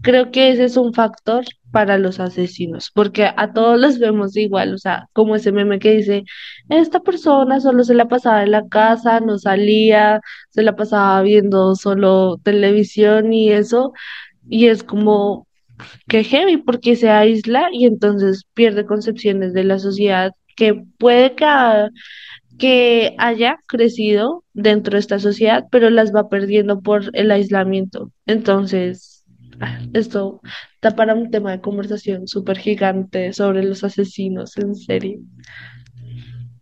creo 0.03 0.31
que 0.31 0.51
ese 0.51 0.65
es 0.65 0.77
un 0.77 0.93
factor 0.95 1.45
para 1.73 1.99
los 1.99 2.21
asesinos, 2.21 2.91
porque 2.95 3.31
a 3.37 3.53
todos 3.53 3.81
los 3.81 3.99
vemos 3.99 4.37
igual, 4.37 4.75
o 4.75 4.79
sea, 4.79 5.09
como 5.13 5.37
ese 5.37 5.53
meme 5.53 5.79
que 5.79 5.97
dice, 5.97 6.25
esta 6.69 7.01
persona 7.01 7.61
solo 7.61 7.85
se 7.85 7.95
la 7.95 8.09
pasaba 8.09 8.43
en 8.43 8.51
la 8.53 8.69
casa, 8.69 9.21
no 9.21 9.39
salía, 9.39 10.21
se 10.51 10.63
la 10.63 10.77
pasaba 10.77 11.23
viendo 11.23 11.75
solo 11.75 12.39
televisión 12.43 13.33
y 13.33 13.51
eso, 13.53 13.93
y 14.49 14.67
es 14.67 14.83
como 14.83 15.47
que 16.09 16.25
heavy 16.25 16.59
porque 16.59 16.97
se 16.97 17.11
aísla 17.11 17.69
y 17.73 17.87
entonces 17.87 18.45
pierde 18.55 18.87
concepciones 18.87 19.53
de 19.55 19.65
la 19.65 19.79
sociedad 19.79 20.33
que 20.57 20.75
puede 20.99 21.35
que 21.35 21.45
que 22.59 23.15
haya 23.19 23.57
crecido 23.67 24.45
dentro 24.53 24.93
de 24.95 25.01
esta 25.01 25.19
sociedad, 25.19 25.67
pero 25.71 25.91
las 25.91 26.15
va 26.15 26.29
perdiendo 26.29 26.81
por 26.81 27.11
el 27.15 27.31
aislamiento. 27.31 28.13
Entonces, 28.27 29.25
ah, 29.61 29.81
esto 29.95 30.41
da 30.81 30.93
para 30.93 31.15
un 31.15 31.31
tema 31.31 31.53
de 31.53 31.61
conversación 31.61 32.29
súper 32.29 32.59
gigante 32.59 33.33
sobre 33.33 33.65
los 33.65 33.85
asesinos 33.85 34.57
en 34.59 34.75
serie. 34.75 35.21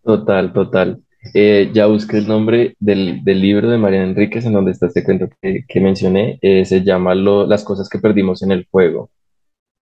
Total, 0.02 0.52
total. 0.52 1.02
Eh, 1.34 1.70
ya 1.74 1.86
busqué 1.86 2.18
el 2.18 2.28
nombre 2.28 2.74
del, 2.80 3.22
del 3.24 3.40
libro 3.40 3.68
de 3.70 3.76
Mariana 3.78 4.06
Enríquez 4.06 4.46
en 4.46 4.54
donde 4.54 4.70
está 4.72 4.86
este 4.86 5.04
cuento 5.04 5.28
que, 5.42 5.64
que 5.68 5.80
mencioné. 5.80 6.38
eh, 6.42 6.64
se 6.64 6.82
llama 6.82 7.14
Lo- 7.14 7.46
Las 7.46 7.64
cosas 7.64 7.88
que 7.88 7.98
perdimos 7.98 8.42
en 8.42 8.52
el 8.52 8.66
fuego. 8.66 9.10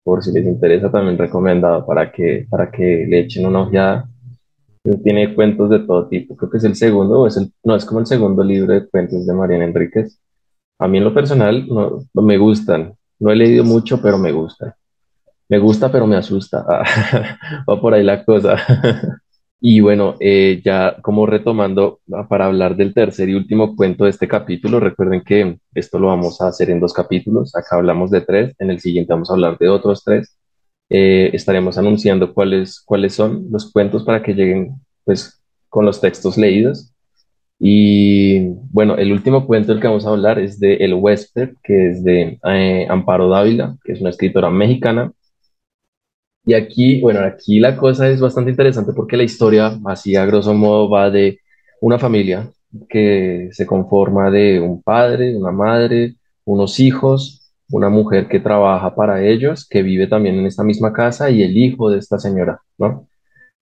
Por 0.05 0.23
si 0.25 0.33
les 0.33 0.47
interesa, 0.47 0.91
también 0.93 1.19
recomendado 1.19 1.87
para 1.87 2.13
que, 2.13 2.47
para 2.51 2.71
que 2.71 3.07
le 3.09 3.21
echen 3.21 3.47
una 3.47 3.63
ojeada. 3.63 4.08
Tiene 4.97 5.35
cuentos 5.35 5.71
de 5.71 5.81
todo 5.81 6.09
tipo. 6.09 6.37
Creo 6.37 6.51
que 6.51 6.59
es 6.59 6.65
el 6.65 6.75
segundo, 6.75 7.29
no, 7.65 7.77
es 7.77 7.85
como 7.85 8.01
el 8.01 8.07
segundo 8.07 8.43
libro 8.43 8.73
de 8.73 8.89
cuentos 8.89 9.27
de 9.27 9.35
Mariana 9.35 9.65
Enríquez. 9.65 10.21
A 10.79 10.89
mí 10.89 10.99
en 10.99 11.05
lo 11.05 11.15
personal 11.15 11.67
no, 11.69 12.05
me 12.15 12.39
gustan. 12.39 12.95
No 13.19 13.31
he 13.31 13.37
leído 13.37 13.65
mucho, 13.65 14.01
pero 14.01 14.19
me 14.19 14.33
gustan. 14.33 14.73
Me 15.49 15.59
gusta, 15.59 15.91
pero 15.91 16.07
me 16.07 16.17
asusta. 16.17 16.65
Va 17.69 17.81
por 17.81 17.95
ahí 17.95 18.05
la 18.05 18.25
cosa. 18.25 18.57
Y 19.61 19.81
bueno, 19.81 20.15
eh, 20.21 20.63
ya 20.65 20.97
como 21.03 21.27
retomando 21.27 22.01
ah, 22.13 22.29
para 22.29 22.47
hablar 22.47 22.77
del 22.77 22.95
tercer 22.95 23.29
y 23.29 23.35
último 23.35 23.75
cuento 23.75 24.05
de 24.05 24.11
este 24.11 24.29
capítulo, 24.29 24.79
recuerden 24.79 25.23
que 25.23 25.59
esto 25.75 25.99
lo 25.99 26.07
vamos 26.09 26.41
a 26.41 26.47
hacer 26.49 26.71
en 26.71 26.79
dos 26.79 26.93
capítulos. 26.93 27.57
Acá 27.57 27.77
hablamos 27.77 28.11
de 28.13 28.21
tres, 28.21 28.55
en 28.61 28.71
el 28.71 28.79
siguiente 28.79 29.13
vamos 29.13 29.31
a 29.31 29.33
hablar 29.33 29.59
de 29.59 29.69
otros 29.69 30.05
tres. 30.05 30.39
Eh, 30.91 31.31
estaremos 31.35 31.77
anunciando 31.79 32.33
cuáles, 32.33 32.81
cuáles 32.81 33.15
son 33.15 33.47
los 33.51 33.71
cuentos 33.73 34.05
para 34.05 34.23
que 34.23 34.35
lleguen 34.35 34.77
pues 35.05 35.41
con 35.69 35.85
los 35.85 36.01
textos 36.01 36.39
leídos. 36.39 36.93
Y 37.61 38.51
bueno, 38.71 38.97
el 38.97 39.13
último 39.13 39.47
cuento 39.47 39.73
del 39.73 39.81
que 39.81 39.89
vamos 39.89 40.07
a 40.07 40.11
hablar 40.11 40.39
es 40.39 40.61
de 40.61 40.77
El 40.77 40.95
Huésped, 40.95 41.51
que 41.63 41.91
es 41.91 42.05
de 42.05 42.39
eh, 42.45 42.87
Amparo 42.89 43.29
Dávila, 43.29 43.77
que 43.85 43.93
es 43.93 44.01
una 44.01 44.11
escritora 44.11 44.49
mexicana 44.51 45.13
y 46.49 46.55
aquí, 46.55 46.99
bueno, 47.03 47.21
aquí 47.21 47.61
la 47.61 47.77
cosa 47.77 48.09
es 48.09 48.21
bastante 48.23 48.51
interesante 48.51 48.95
porque 48.95 49.19
la 49.19 49.23
historia, 49.23 49.79
así 49.85 50.17
a 50.17 50.25
grosso 50.25 50.55
modo, 50.55 50.89
va 50.89 51.11
de 51.11 51.41
una 51.83 51.99
familia 51.99 52.51
que 52.89 53.51
se 53.53 53.67
conforma 53.67 54.31
de 54.31 54.59
un 54.59 54.83
padre, 54.83 55.37
una 55.37 55.53
madre, 55.53 56.15
unos 56.47 56.81
hijos, 56.81 57.38
una 57.71 57.89
mujer 57.89 58.29
que 58.29 58.41
trabaja 58.41 58.95
para 58.95 59.25
ellos, 59.25 59.67
que 59.69 59.83
vive 59.83 60.07
también 60.07 60.37
en 60.39 60.47
esta 60.47 60.65
misma 60.65 60.93
casa, 60.93 61.31
y 61.31 61.43
el 61.43 61.57
hijo 61.57 61.91
de 61.91 61.99
esta 61.99 62.19
señora, 62.19 62.61
¿no? 62.79 63.09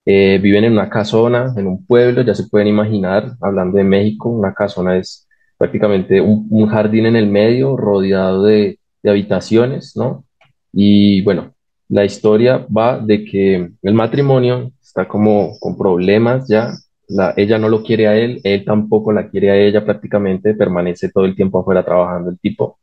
Eh, 0.04 0.38
viven 0.40 0.64
en 0.64 0.72
una 0.72 0.88
casona, 0.88 1.52
en 1.56 1.66
un 1.66 1.84
pueblo, 1.84 2.22
ya 2.22 2.34
se 2.34 2.48
pueden 2.48 2.68
imaginar, 2.68 3.32
hablando 3.40 3.78
de 3.78 3.84
México, 3.84 4.28
una 4.28 4.54
casona 4.54 4.96
es 4.96 5.26
prácticamente 5.58 6.20
un, 6.20 6.66
jardín 6.68 7.06
en 7.06 7.16
el 7.16 7.28
medio, 7.28 7.76
rodeado 7.76 8.44
de, 8.44 8.78
de 9.02 9.10
habitaciones, 9.10 9.96
¿no? 9.96 10.24
Y 10.72 11.22
bueno, 11.22 11.54
la 11.88 12.04
historia 12.04 12.66
va 12.74 12.98
de 12.98 13.24
que 13.24 13.70
el 13.82 13.94
matrimonio 13.94 14.72
está 14.80 15.08
como 15.08 15.58
con 15.60 15.76
problemas 15.76 16.48
ya, 16.48 16.72
la, 17.08 17.34
ella 17.36 17.58
no 17.58 17.68
lo 17.68 17.82
quiere 17.82 18.08
a 18.08 18.16
él, 18.16 18.40
él 18.44 18.64
tampoco 18.64 19.12
la 19.12 19.28
quiere 19.28 19.50
a 19.50 19.56
ella 19.56 19.84
prácticamente, 19.84 20.54
permanece 20.54 21.10
todo 21.10 21.24
el 21.24 21.36
tiempo 21.36 21.60
afuera 21.60 21.84
trabajando 21.84 22.30
el 22.30 22.38
tipo, 22.38 22.78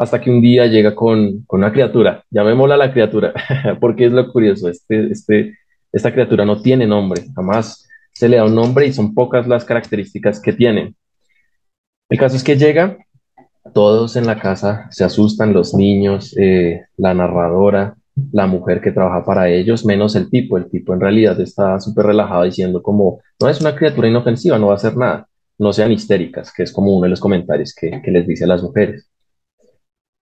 hasta 0.00 0.18
que 0.18 0.30
un 0.30 0.40
día 0.40 0.66
llega 0.66 0.94
con, 0.94 1.42
con 1.42 1.60
una 1.60 1.70
criatura, 1.70 2.24
llamémosla 2.30 2.78
la 2.78 2.90
criatura, 2.90 3.34
porque 3.80 4.06
es 4.06 4.12
lo 4.12 4.32
curioso, 4.32 4.70
este, 4.70 5.12
este, 5.12 5.58
esta 5.92 6.10
criatura 6.10 6.46
no 6.46 6.62
tiene 6.62 6.86
nombre, 6.86 7.26
jamás 7.34 7.86
se 8.10 8.26
le 8.26 8.38
da 8.38 8.46
un 8.46 8.54
nombre 8.54 8.86
y 8.86 8.94
son 8.94 9.12
pocas 9.12 9.46
las 9.46 9.66
características 9.66 10.40
que 10.40 10.54
tiene. 10.54 10.94
El 12.08 12.18
caso 12.18 12.34
es 12.36 12.42
que 12.42 12.56
llega, 12.56 12.96
todos 13.74 14.16
en 14.16 14.26
la 14.26 14.38
casa 14.38 14.88
se 14.90 15.04
asustan, 15.04 15.52
los 15.52 15.74
niños, 15.74 16.34
eh, 16.38 16.80
la 16.96 17.12
narradora, 17.12 17.94
la 18.32 18.46
mujer 18.46 18.80
que 18.80 18.92
trabaja 18.92 19.22
para 19.22 19.50
ellos, 19.50 19.84
menos 19.84 20.16
el 20.16 20.30
tipo. 20.30 20.56
El 20.56 20.70
tipo 20.70 20.94
en 20.94 21.00
realidad 21.00 21.38
está 21.40 21.78
súper 21.78 22.06
relajado 22.06 22.44
diciendo 22.44 22.82
como, 22.82 23.20
no 23.38 23.50
es 23.50 23.60
una 23.60 23.76
criatura 23.76 24.08
inofensiva, 24.08 24.58
no 24.58 24.68
va 24.68 24.72
a 24.72 24.76
hacer 24.76 24.96
nada, 24.96 25.28
no 25.58 25.74
sean 25.74 25.92
histéricas, 25.92 26.50
que 26.54 26.62
es 26.62 26.72
como 26.72 26.96
uno 26.96 27.04
de 27.04 27.10
los 27.10 27.20
comentarios 27.20 27.74
que, 27.74 28.00
que 28.02 28.10
les 28.10 28.26
dice 28.26 28.44
a 28.44 28.48
las 28.48 28.62
mujeres. 28.62 29.09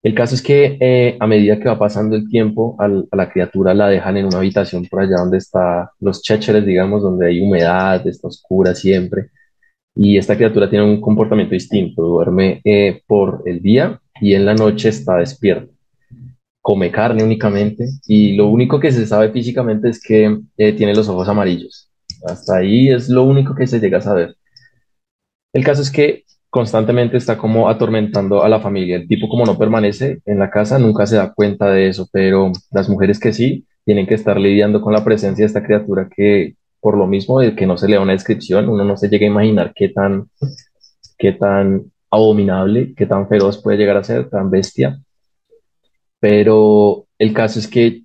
El 0.03 0.15
caso 0.15 0.35
es 0.35 0.43
que 0.43 0.79
eh, 0.81 1.17
a 1.19 1.27
medida 1.27 1.59
que 1.59 1.69
va 1.69 1.79
pasando 1.79 2.15
el 2.15 2.29
tiempo, 2.29 2.77
a 2.79 2.89
la 3.17 3.31
criatura 3.31 3.75
la 3.75 3.89
dejan 3.89 4.17
en 4.17 4.27
una 4.27 4.39
habitación 4.39 4.87
por 4.87 5.01
allá 5.01 5.17
donde 5.19 5.39
está 5.39 5.91
los 6.01 6.23
chécheres, 6.23 6.65
digamos, 6.65 7.03
donde 7.03 7.27
hay 7.27 7.41
humedad, 7.41 8.07
está 8.07 8.29
oscura 8.29 8.75
siempre. 8.75 9.31
Y 9.95 10.17
esta 10.17 10.37
criatura 10.37 10.71
tiene 10.71 10.85
un 10.85 11.01
comportamiento 11.01 11.55
distinto, 11.55 12.03
duerme 12.03 12.61
eh, 12.65 13.03
por 13.07 13.43
el 13.47 13.61
día 13.61 14.01
y 14.21 14.35
en 14.35 14.47
la 14.47 14.55
noche 14.55 14.91
está 14.91 15.17
despierto. 15.17 15.73
Come 16.61 16.93
carne 16.93 17.25
únicamente 17.25 17.85
y 18.07 18.37
lo 18.37 18.49
único 18.49 18.79
que 18.79 18.93
se 18.93 19.07
sabe 19.07 19.33
físicamente 19.33 19.89
es 19.89 20.01
que 20.01 20.39
eh, 20.57 20.73
tiene 20.75 20.95
los 20.95 21.09
ojos 21.09 21.29
amarillos. 21.29 21.91
Hasta 22.25 22.59
ahí 22.59 22.91
es 22.91 23.09
lo 23.09 23.25
único 23.25 23.55
que 23.55 23.67
se 23.67 23.81
llega 23.81 23.99
a 23.99 24.03
saber. 24.03 24.37
El 25.53 25.65
caso 25.65 25.83
es 25.83 25.91
que 25.91 26.25
constantemente 26.51 27.17
está 27.17 27.37
como 27.37 27.69
atormentando 27.69 28.43
a 28.43 28.49
la 28.49 28.61
familia. 28.61 28.97
El 28.97 29.09
tipo 29.09 29.29
como 29.29 29.45
no 29.45 29.59
permanece 29.59 30.21
en 30.25 30.39
la 30.39 30.51
casa 30.51 30.79
nunca 30.79 31.07
se 31.07 31.17
da 31.17 31.33
cuenta 31.33 31.71
de 31.71 31.89
eso, 31.89 32.09
pero 32.13 32.53
las 32.71 32.89
mujeres 32.89 33.21
que 33.21 33.33
sí 33.33 33.67
tienen 33.85 34.07
que 34.07 34.15
estar 34.15 34.39
lidiando 34.39 34.81
con 34.81 34.93
la 34.93 35.05
presencia 35.05 35.43
de 35.43 35.47
esta 35.47 35.63
criatura 35.63 36.09
que 36.15 36.55
por 36.81 36.97
lo 36.97 37.07
mismo 37.07 37.41
de 37.41 37.55
que 37.57 37.67
no 37.67 37.77
se 37.77 37.89
le 37.89 37.97
da 37.97 38.03
una 38.03 38.13
descripción, 38.13 38.69
uno 38.69 38.85
no 38.85 38.97
se 38.97 39.09
llega 39.09 39.27
a 39.27 39.31
imaginar 39.31 39.73
qué 39.75 39.89
tan, 39.89 40.31
qué 41.19 41.33
tan 41.33 41.91
abominable, 42.11 42.95
qué 42.97 43.07
tan 43.07 43.29
feroz 43.29 43.61
puede 43.63 43.79
llegar 43.79 43.97
a 43.97 44.05
ser, 44.05 44.31
tan 44.31 44.51
bestia. 44.51 45.01
Pero 46.21 47.07
el 47.19 47.33
caso 47.35 47.59
es 47.59 47.69
que 47.69 48.03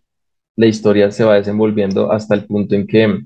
la 0.55 0.65
historia 0.67 1.11
se 1.11 1.23
va 1.23 1.35
desenvolviendo 1.35 2.11
hasta 2.11 2.35
el 2.35 2.45
punto 2.45 2.75
en 2.75 2.87
que 2.87 3.19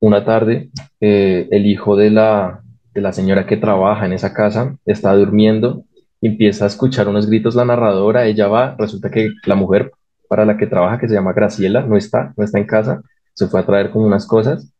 una 0.00 0.24
tarde, 0.24 0.70
eh, 1.00 1.48
el 1.50 1.66
hijo 1.66 1.96
de 1.96 2.10
la, 2.10 2.62
la 3.00 3.12
señora 3.12 3.46
que 3.46 3.56
trabaja 3.56 4.06
en 4.06 4.12
esa 4.12 4.32
casa 4.32 4.76
está 4.84 5.14
durmiendo 5.14 5.84
empieza 6.20 6.64
a 6.64 6.68
escuchar 6.68 7.08
unos 7.08 7.26
gritos 7.26 7.54
la 7.54 7.64
narradora, 7.64 8.26
ella 8.26 8.48
va, 8.48 8.74
resulta 8.78 9.10
que 9.10 9.30
la 9.44 9.54
mujer 9.54 9.92
para 10.28 10.44
la 10.44 10.56
que 10.56 10.66
trabaja, 10.66 10.98
que 10.98 11.08
se 11.08 11.14
llama 11.14 11.32
Graciela, 11.32 11.82
no 11.82 11.96
está, 11.96 12.32
no 12.36 12.44
está 12.44 12.58
en 12.58 12.66
casa, 12.66 13.02
se 13.34 13.46
fue 13.48 13.60
a 13.60 13.66
traer 13.66 13.90
como 13.90 14.06
unas 14.06 14.26
cosas, 14.26 14.72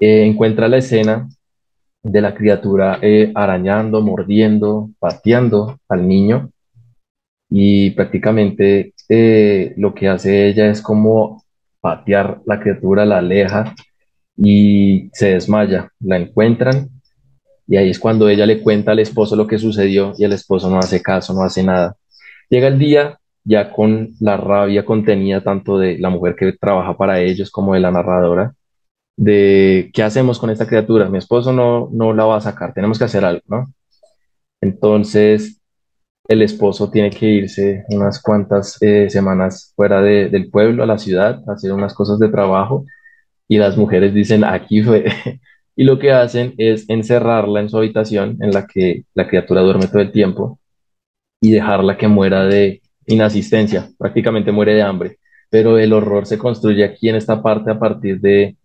eh, 0.00 0.24
encuentra 0.26 0.68
la 0.68 0.78
escena 0.78 1.28
de 2.02 2.20
la 2.20 2.34
criatura 2.34 2.98
eh, 3.00 3.32
arañando, 3.34 4.02
mordiendo, 4.02 4.90
pateando 4.98 5.78
al 5.88 6.08
niño 6.08 6.50
y 7.48 7.90
prácticamente 7.90 8.94
eh, 9.08 9.74
lo 9.76 9.94
que 9.94 10.08
hace 10.08 10.48
ella 10.48 10.68
es 10.70 10.82
como 10.82 11.44
patear 11.80 12.40
la 12.46 12.60
criatura, 12.60 13.04
la 13.04 13.18
aleja 13.18 13.74
y 14.36 15.10
se 15.12 15.34
desmaya. 15.34 15.90
La 16.00 16.16
encuentran 16.16 16.88
y 17.66 17.76
ahí 17.76 17.90
es 17.90 17.98
cuando 17.98 18.28
ella 18.28 18.46
le 18.46 18.60
cuenta 18.62 18.92
al 18.92 18.98
esposo 19.00 19.36
lo 19.36 19.46
que 19.46 19.58
sucedió 19.58 20.12
y 20.18 20.24
el 20.24 20.32
esposo 20.32 20.68
no 20.70 20.78
hace 20.78 21.02
caso, 21.02 21.32
no 21.34 21.42
hace 21.42 21.62
nada. 21.62 21.96
Llega 22.50 22.68
el 22.68 22.78
día 22.78 23.18
ya 23.44 23.72
con 23.72 24.10
la 24.20 24.36
rabia 24.36 24.84
contenida 24.84 25.42
tanto 25.42 25.78
de 25.78 25.98
la 25.98 26.10
mujer 26.10 26.36
que 26.36 26.52
trabaja 26.54 26.96
para 26.96 27.20
ellos 27.20 27.50
como 27.50 27.74
de 27.74 27.80
la 27.80 27.90
narradora, 27.90 28.54
de 29.16 29.90
qué 29.94 30.02
hacemos 30.02 30.38
con 30.38 30.50
esta 30.50 30.66
criatura. 30.66 31.08
Mi 31.10 31.18
esposo 31.18 31.52
no, 31.52 31.88
no 31.92 32.12
la 32.14 32.24
va 32.26 32.38
a 32.38 32.40
sacar, 32.42 32.74
tenemos 32.74 32.98
que 32.98 33.04
hacer 33.04 33.24
algo, 33.24 33.42
¿no? 33.48 33.72
Entonces 34.60 35.60
el 36.28 36.42
esposo 36.42 36.90
tiene 36.90 37.10
que 37.10 37.26
irse 37.26 37.84
unas 37.90 38.22
cuantas 38.22 38.78
eh, 38.82 39.10
semanas 39.10 39.72
fuera 39.76 40.02
de- 40.02 40.28
del 40.30 40.50
pueblo, 40.50 40.82
a 40.84 40.86
la 40.86 40.98
ciudad, 40.98 41.42
a 41.48 41.52
hacer 41.54 41.72
unas 41.72 41.94
cosas 41.94 42.18
de 42.18 42.28
trabajo 42.30 42.84
y 43.48 43.58
las 43.58 43.76
mujeres 43.78 44.14
dicen, 44.14 44.44
aquí 44.44 44.82
fue. 44.82 45.04
Y 45.74 45.84
lo 45.84 45.98
que 45.98 46.12
hacen 46.12 46.54
es 46.58 46.88
encerrarla 46.88 47.60
en 47.60 47.68
su 47.68 47.78
habitación 47.78 48.36
en 48.40 48.50
la 48.50 48.66
que 48.66 49.04
la 49.14 49.26
criatura 49.26 49.62
duerme 49.62 49.86
todo 49.88 50.00
el 50.00 50.12
tiempo 50.12 50.58
y 51.40 51.50
dejarla 51.52 51.96
que 51.96 52.08
muera 52.08 52.44
de 52.44 52.82
inasistencia, 53.06 53.88
prácticamente 53.98 54.52
muere 54.52 54.74
de 54.74 54.82
hambre. 54.82 55.18
Pero 55.50 55.78
el 55.78 55.92
horror 55.92 56.26
se 56.26 56.38
construye 56.38 56.84
aquí 56.84 57.08
en 57.08 57.16
esta 57.16 57.42
parte 57.42 57.70
a 57.70 57.78
partir 57.78 58.20
de, 58.20 58.56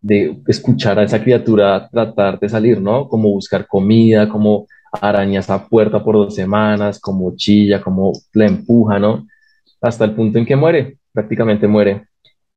de 0.00 0.38
escuchar 0.46 0.98
a 0.98 1.04
esa 1.04 1.22
criatura 1.22 1.88
tratar 1.88 2.38
de 2.40 2.48
salir, 2.48 2.80
¿no? 2.80 3.08
Como 3.08 3.30
buscar 3.30 3.66
comida, 3.66 4.28
como 4.28 4.66
araña 4.92 5.40
esa 5.40 5.66
puerta 5.66 6.02
por 6.02 6.16
dos 6.16 6.34
semanas, 6.34 7.00
como 7.00 7.34
chilla, 7.36 7.80
como 7.80 8.12
la 8.34 8.46
empuja, 8.46 8.98
¿no? 8.98 9.26
Hasta 9.80 10.04
el 10.04 10.14
punto 10.14 10.38
en 10.38 10.46
que 10.46 10.56
muere, 10.56 10.98
prácticamente 11.12 11.66
muere. 11.66 12.06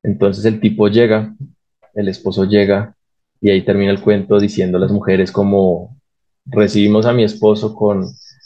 Entonces 0.03 0.45
el 0.45 0.59
tipo 0.59 0.87
llega, 0.87 1.33
el 1.93 2.07
esposo 2.09 2.45
llega 2.45 2.94
y 3.45 3.51
ahí 3.51 3.61
termina 3.61 3.91
el 3.91 4.01
cuento 4.01 4.39
diciendo 4.39 4.79
a 4.79 4.81
las 4.81 4.91
mujeres 4.91 5.31
como 5.31 5.95
recibimos 6.47 7.05
a 7.05 7.13
mi 7.13 7.23
esposo 7.23 7.75
con 7.75 8.03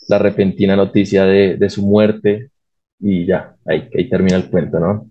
la 0.10 0.20
repentina 0.20 0.76
noticia 0.76 1.24
de, 1.24 1.70
su 1.70 1.86
muerte 1.86 2.50
y 3.00 3.26
ya, 3.26 3.56
ahí, 3.66 3.90
ahí 3.98 4.10
termina 4.10 4.36
el 4.36 4.50
cuento, 4.50 4.78
¿no? 4.78 5.10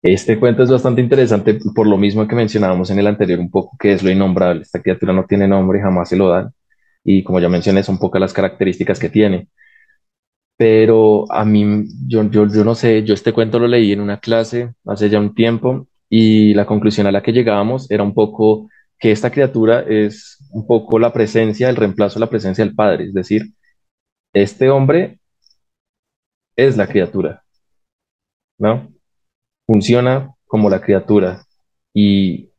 Este 0.00 0.40
cuento 0.40 0.62
es 0.62 0.70
bastante 0.70 1.02
interesante 1.02 1.58
por 1.74 1.86
lo 1.86 1.98
mismo 1.98 2.26
que 2.26 2.34
mencionábamos 2.34 2.88
en 2.88 2.98
el 2.98 3.06
anterior 3.08 3.40
un 3.40 3.50
poco, 3.50 3.76
que 3.78 3.92
es 3.92 4.02
lo 4.02 4.10
innombrable. 4.10 4.62
Esta 4.62 4.80
criatura 4.80 5.12
no 5.12 5.26
tiene 5.26 5.46
nombre, 5.46 5.82
jamás 5.82 6.08
se 6.08 6.16
lo 6.16 6.30
dan. 6.30 6.50
Y 7.04 7.22
como 7.24 7.40
ya 7.40 7.50
mencioné, 7.50 7.82
son 7.82 7.98
pocas 7.98 8.22
las 8.22 8.32
características 8.32 8.98
que 8.98 9.10
tiene. 9.10 9.48
Pero 10.56 11.30
a 11.30 11.44
mí, 11.44 11.84
yo, 12.06 12.24
yo, 12.30 12.46
yo 12.46 12.64
no 12.64 12.74
sé, 12.74 13.04
yo 13.04 13.12
este 13.12 13.34
cuento 13.34 13.58
lo 13.58 13.68
leí 13.68 13.92
en 13.92 14.00
una 14.00 14.18
clase 14.18 14.72
hace 14.86 15.10
ya 15.10 15.20
un 15.20 15.34
tiempo 15.34 15.86
y 16.08 16.54
la 16.54 16.66
conclusión 16.66 17.06
a 17.06 17.12
la 17.12 17.22
que 17.22 17.32
llegábamos 17.32 17.90
era 17.90 18.02
un 18.02 18.14
poco 18.14 18.68
que 18.98 19.12
esta 19.12 19.30
criatura 19.30 19.80
es 19.80 20.38
un 20.50 20.66
poco 20.66 20.98
la 20.98 21.12
presencia, 21.12 21.68
el 21.68 21.76
reemplazo 21.76 22.18
de 22.18 22.26
la 22.26 22.30
presencia 22.30 22.64
del 22.64 22.74
padre. 22.74 23.04
Es 23.04 23.14
decir, 23.14 23.52
este 24.32 24.70
hombre 24.70 25.20
es 26.56 26.76
la 26.76 26.86
criatura, 26.86 27.42
¿no? 28.58 28.92
Funciona 29.66 30.32
como 30.46 30.70
la 30.70 30.80
criatura 30.80 31.44
y 31.94 32.50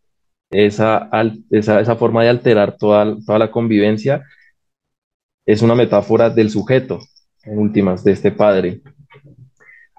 esa, 0.52 1.10
esa, 1.52 1.80
esa 1.80 1.96
forma 1.96 2.24
de 2.24 2.30
alterar 2.30 2.78
toda, 2.78 3.18
toda 3.26 3.40
la 3.40 3.52
convivencia 3.52 4.24
es 5.46 5.62
una 5.62 5.76
metáfora 5.76 6.30
del 6.30 6.50
sujeto, 6.50 7.00
en 7.44 7.58
últimas, 7.58 8.04
de 8.04 8.12
este 8.12 8.32
padre. 8.32 8.82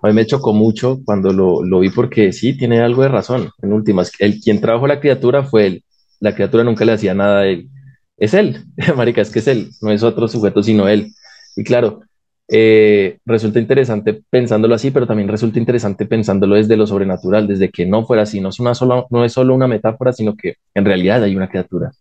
A 0.02 0.08
mí 0.08 0.14
me 0.14 0.26
chocó 0.26 0.52
mucho 0.52 1.00
cuando 1.04 1.32
lo, 1.32 1.62
lo 1.64 1.80
vi 1.80 1.90
porque 1.90 2.32
sí, 2.32 2.56
tiene 2.56 2.80
algo 2.80 3.02
de 3.02 3.08
razón. 3.08 3.50
En 3.62 3.72
últimas, 3.72 4.12
el 4.20 4.40
quien 4.40 4.60
trajo 4.60 4.86
la 4.86 5.00
criatura 5.00 5.42
fue 5.44 5.66
él. 5.66 5.84
La 6.20 6.34
criatura 6.34 6.64
nunca 6.64 6.84
le 6.84 6.92
hacía 6.92 7.14
nada 7.14 7.40
a 7.40 7.46
él. 7.46 7.68
Es 8.16 8.34
él, 8.34 8.64
marica, 8.96 9.20
es 9.22 9.30
que 9.30 9.38
es 9.40 9.48
él, 9.48 9.70
no 9.80 9.90
es 9.90 10.02
otro 10.02 10.28
sujeto 10.28 10.62
sino 10.62 10.88
él. 10.88 11.12
Y 11.56 11.64
claro, 11.64 12.00
eh, 12.48 13.18
resulta 13.26 13.58
interesante 13.58 14.22
pensándolo 14.30 14.74
así, 14.74 14.90
pero 14.90 15.06
también 15.06 15.28
resulta 15.28 15.58
interesante 15.58 16.06
pensándolo 16.06 16.56
desde 16.56 16.76
lo 16.76 16.86
sobrenatural, 16.86 17.46
desde 17.46 17.70
que 17.70 17.84
no 17.86 18.06
fuera 18.06 18.22
así, 18.22 18.40
no 18.40 18.48
es 18.48 18.58
una 18.60 18.74
sola, 18.74 19.04
no 19.10 19.24
es 19.24 19.32
solo 19.32 19.54
una 19.54 19.68
metáfora, 19.68 20.12
sino 20.12 20.34
que 20.36 20.54
en 20.74 20.84
realidad 20.84 21.22
hay 21.22 21.36
una 21.36 21.48
criatura. 21.48 21.92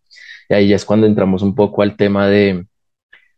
Y 0.49 0.53
ahí 0.53 0.69
ya 0.69 0.77
es 0.77 0.85
cuando 0.85 1.07
entramos 1.07 1.41
un 1.43 1.55
poco 1.55 1.81
al 1.81 1.97
tema 1.97 2.27
de, 2.27 2.65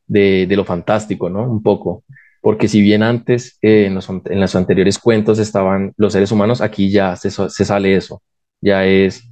de, 0.08 0.46
de 0.48 0.56
lo 0.56 0.66
fantástico, 0.66 1.30
¿no? 1.30 1.44
Un 1.50 1.64
poco. 1.64 2.04
Porque 2.42 2.68
si 2.68 2.82
bien 2.82 3.04
antes 3.04 3.58
eh, 3.62 3.86
en, 3.88 3.96
los, 3.96 4.56
anteriores 4.56 4.98
cuentos 4.98 5.40
estaban 5.40 5.94
los 5.98 6.14
seres 6.14 6.32
humanos, 6.32 6.62
aquí 6.62 6.90
ya 6.90 7.16
se, 7.16 7.30
sale 7.30 7.96
eso. 7.96 8.22
Ya 8.62 8.86
es 8.86 9.24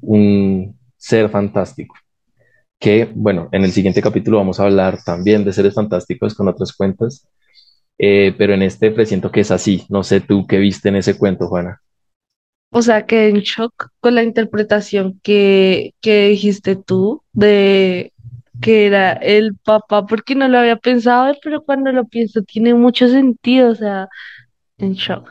un 0.00 0.78
ser 0.96 1.28
fantástico. 1.28 1.94
Que, 2.78 3.10
bueno, 3.14 3.48
en 3.52 3.64
el 3.64 3.72
siguiente 3.72 4.02
capítulo 4.02 4.38
vamos 4.38 4.60
a 4.60 4.64
hablar 4.64 5.02
también 5.04 5.44
de 5.44 5.52
seres 5.52 5.74
fantásticos 5.74 6.34
con 6.34 6.48
otros 6.48 6.74
cuentos. 6.74 7.26
Eh, 7.98 8.34
pero 8.36 8.54
en 8.54 8.62
este 8.62 8.90
presiento 8.90 9.30
que 9.30 9.40
es 9.40 9.50
así. 9.50 9.86
No 9.88 10.02
sé 10.02 10.20
tú 10.20 10.46
qué 10.46 10.58
viste 10.58 10.88
en 10.88 10.96
ese 10.96 11.16
cuento, 11.16 11.48
Juana. 11.48 11.80
O 12.70 12.82
sea, 12.82 13.06
quedé 13.06 13.30
en 13.30 13.40
shock 13.40 13.90
con 14.00 14.14
la 14.14 14.22
interpretación 14.22 15.20
que, 15.22 15.94
que 16.00 16.28
dijiste 16.28 16.76
tú 16.76 17.22
de 17.32 18.12
que 18.60 18.86
era 18.86 19.12
el 19.12 19.56
papá, 19.56 20.06
porque 20.06 20.34
no 20.34 20.48
lo 20.48 20.58
había 20.58 20.76
pensado, 20.76 21.34
pero 21.42 21.62
cuando 21.62 21.92
lo 21.92 22.06
pienso 22.06 22.42
tiene 22.42 22.74
mucho 22.74 23.08
sentido, 23.08 23.70
o 23.70 23.74
sea, 23.74 24.08
en 24.78 24.94
shock. 24.94 25.30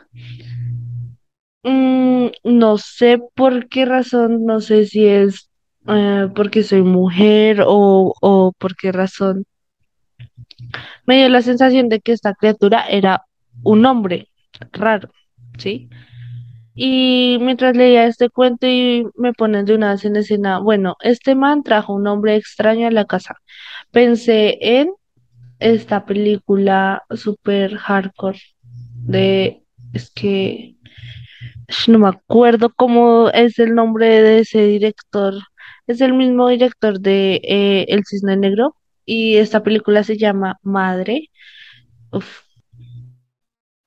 Mm, 1.64 2.28
no 2.44 2.78
sé 2.78 3.20
por 3.36 3.68
qué 3.70 3.86
razón, 3.86 4.46
no 4.46 4.62
sé 4.62 4.86
si 4.86 5.06
es 5.06 5.50
eh, 5.88 6.28
porque 6.36 6.64
soy 6.64 6.82
mujer 6.84 7.62
o, 7.66 8.14
o 8.22 8.54
por 8.58 8.76
qué 8.76 8.92
razón. 8.92 9.46
Me 11.06 11.18
dio 11.18 11.30
la 11.30 11.42
sensación 11.42 11.90
de 11.90 12.00
que 12.02 12.12
esta 12.12 12.34
criatura 12.34 12.86
era 12.88 13.24
un 13.64 13.86
hombre 13.86 14.30
raro, 14.72 15.10
¿sí? 15.58 15.90
Y 16.76 17.38
mientras 17.40 17.76
leía 17.76 18.06
este 18.06 18.30
cuento 18.30 18.68
y 18.68 19.08
me 19.16 19.34
ponen 19.34 19.66
de 19.66 19.76
una 19.76 19.92
vez 19.92 20.04
en 20.06 20.18
escena, 20.18 20.60
bueno, 20.60 20.98
este 21.02 21.34
man 21.34 21.64
trajo 21.64 21.94
un 21.94 22.06
hombre 22.08 22.36
extraño 22.36 22.88
a 22.88 22.92
la 22.92 23.06
casa. 23.06 23.36
Pensé 23.92 24.58
en 24.62 24.92
esta 25.60 26.06
película 26.06 27.04
super 27.12 27.78
hardcore 27.78 28.40
de, 29.06 29.64
es 29.94 30.12
que 30.12 30.76
no 31.88 32.00
me 32.00 32.10
acuerdo 32.10 32.74
cómo 32.76 33.30
es 33.30 33.58
el 33.60 33.74
nombre 33.74 34.22
de 34.22 34.40
ese 34.40 34.66
director. 34.68 35.34
Es 35.88 36.02
el 36.02 36.14
mismo 36.14 36.50
director 36.50 37.00
de 37.00 37.42
eh, 37.44 37.86
El 37.90 38.04
Cisne 38.06 38.38
Negro 38.38 38.76
y 39.06 39.38
esta 39.38 39.64
película 39.64 40.04
se 40.04 40.18
llama 40.18 40.58
Madre. 40.62 41.30
Uf, 42.12 42.45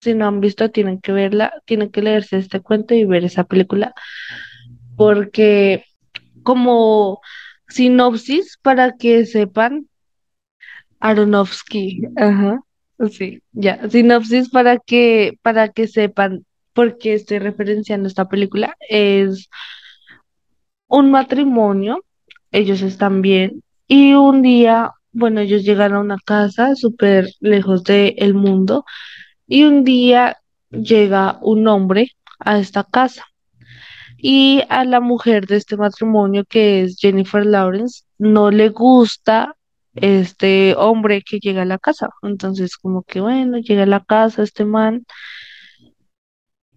si 0.01 0.15
no 0.15 0.27
han 0.27 0.41
visto, 0.41 0.71
tienen 0.71 1.01
que 1.01 1.13
verla, 1.13 1.53
tienen 1.65 1.91
que 1.91 2.03
leerse 2.03 2.39
este 2.39 2.61
cuento 2.61 2.95
y 2.95 3.05
ver 3.05 3.25
esa 3.25 3.45
película 3.45 3.95
porque 4.99 5.85
como 6.43 7.21
sinopsis 7.69 8.59
para 8.61 8.97
que 8.97 9.25
sepan, 9.25 9.89
Aronofsky, 11.01 12.03
ajá, 12.17 12.61
sí, 13.11 13.41
ya, 13.53 13.89
sinopsis 13.89 14.51
para 14.51 14.79
que 14.79 15.39
para 15.43 15.69
que 15.69 15.87
sepan 15.87 16.45
por 16.73 16.99
qué 16.99 17.15
estoy 17.15 17.39
referenciando 17.39 18.09
esta 18.09 18.29
película 18.29 18.77
es 18.89 19.49
un 20.89 21.13
matrimonio, 21.13 22.05
ellos 22.51 22.83
están 22.83 23.23
bien 23.23 23.63
y 23.87 24.15
un 24.15 24.43
día, 24.43 24.91
bueno, 25.13 25.41
ellos 25.41 25.63
llegan 25.63 25.93
a 25.95 26.01
una 26.01 26.17
casa 26.25 26.75
súper 26.75 27.29
lejos 27.39 27.85
del 27.85 28.35
mundo 28.35 28.85
y 29.49 29.65
un 29.65 29.85
día 29.85 30.39
llega 30.71 31.39
un 31.43 31.69
hombre 31.69 32.13
a 32.41 32.59
esta 32.61 32.85
casa 32.85 33.25
Y 34.19 34.63
a 34.69 34.85
la 34.85 35.01
mujer 35.01 35.47
de 35.47 35.57
este 35.57 35.77
matrimonio, 35.77 36.45
que 36.49 36.83
es 36.83 36.97
Jennifer 37.01 37.45
Lawrence, 37.47 38.05
no 38.19 38.51
le 38.51 38.71
gusta 38.71 39.55
este 39.95 40.75
hombre 40.77 41.23
que 41.23 41.41
llega 41.41 41.63
a 41.63 41.67
la 41.67 41.79
casa. 41.79 42.11
Entonces, 42.23 42.77
como 42.79 43.03
que 43.05 43.21
bueno, 43.21 43.59
llega 43.59 43.85
a 43.85 43.87
la 43.87 44.05
casa 44.05 44.43
este 44.45 44.65
man 44.65 45.05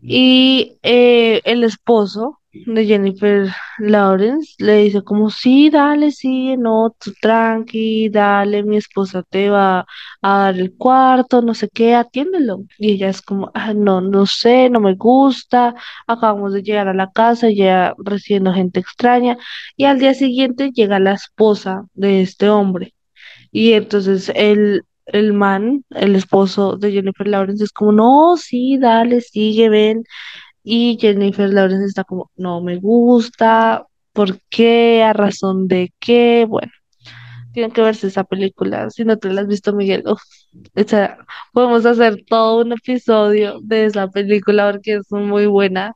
Y 0.02 0.78
eh, 0.84 1.42
el 1.46 1.64
esposo 1.64 2.41
de 2.54 2.86
Jennifer 2.86 3.47
Lawrence 3.80 4.56
le 4.60 4.78
dice 4.84 5.02
como, 5.04 5.30
sí, 5.30 5.70
dale, 5.70 6.12
sí, 6.12 6.58
no, 6.58 6.93
tú 6.99 7.14
tranqui, 7.22 8.10
dale, 8.10 8.64
mi 8.64 8.78
esposa 8.78 9.24
te 9.30 9.49
va 9.49 9.86
a 10.22 10.38
dar 10.39 10.56
el 10.60 10.76
cuarto, 10.78 11.41
no 11.41 11.54
sé 11.54 11.70
qué, 11.74 11.95
atiéndelo. 11.95 12.64
Y 12.78 12.91
ella 12.93 13.10
es 13.10 13.22
como, 13.22 13.52
"Ah, 13.54 13.74
no, 13.74 14.02
no 14.02 14.26
sé, 14.26 14.70
no 14.70 14.80
me 14.82 14.95
gusta, 14.95 15.76
acabamos 16.08 16.54
de 16.54 16.62
llegar 16.64 16.88
a 16.89 16.93
la 16.93 17.12
casa, 17.12 17.49
ya 17.49 17.93
recibiendo 17.97 18.54
gente 18.54 18.80
extraña. 18.82 19.38
Y 19.78 19.86
al 19.86 19.99
día 19.99 20.14
siguiente 20.14 20.72
llega 20.74 20.99
la 20.99 21.14
esposa 21.14 21.86
de 21.93 22.22
este 22.22 22.49
hombre. 22.49 22.93
Y 23.52 23.74
entonces 23.74 24.32
el, 24.36 24.84
el 25.08 25.34
man, 25.34 25.84
el 25.91 26.16
esposo 26.16 26.78
de 26.78 26.91
Jennifer 26.91 27.28
Lawrence, 27.28 27.64
es 27.64 27.72
como, 27.72 27.91
no, 27.91 28.38
sí, 28.38 28.78
dale, 28.80 29.22
sigue, 29.22 29.70
ven. 29.70 30.04
Y 30.64 30.97
Jennifer 30.99 31.51
Lawrence 31.51 31.86
está 31.86 32.03
como, 32.03 32.32
no 32.36 32.62
me 32.62 32.78
gusta, 32.78 33.86
¿por 34.14 34.39
qué? 34.49 35.03
¿A 35.03 35.14
razón 35.14 35.68
de 35.68 35.93
qué? 35.99 36.45
Bueno, 36.47 36.72
tienen 37.53 37.72
que 37.72 37.82
verse 37.82 38.07
esa 38.07 38.24
película. 38.24 38.89
Si 38.89 39.05
no 39.05 39.18
te 39.18 39.32
la 39.34 39.41
has 39.41 39.47
visto, 39.47 39.74
Miguel, 39.74 40.03
uf, 40.07 40.22
o 40.76 40.84
sea, 40.88 41.18
podemos 41.53 41.86
hacer 41.86 42.24
todo 42.28 42.62
un 42.64 42.74
episodio 42.74 43.59
de 43.64 43.86
esa 43.86 44.09
película 44.09 44.72
porque 44.72 44.95
es 44.95 45.12
muy 45.12 45.47
buena. 45.47 45.93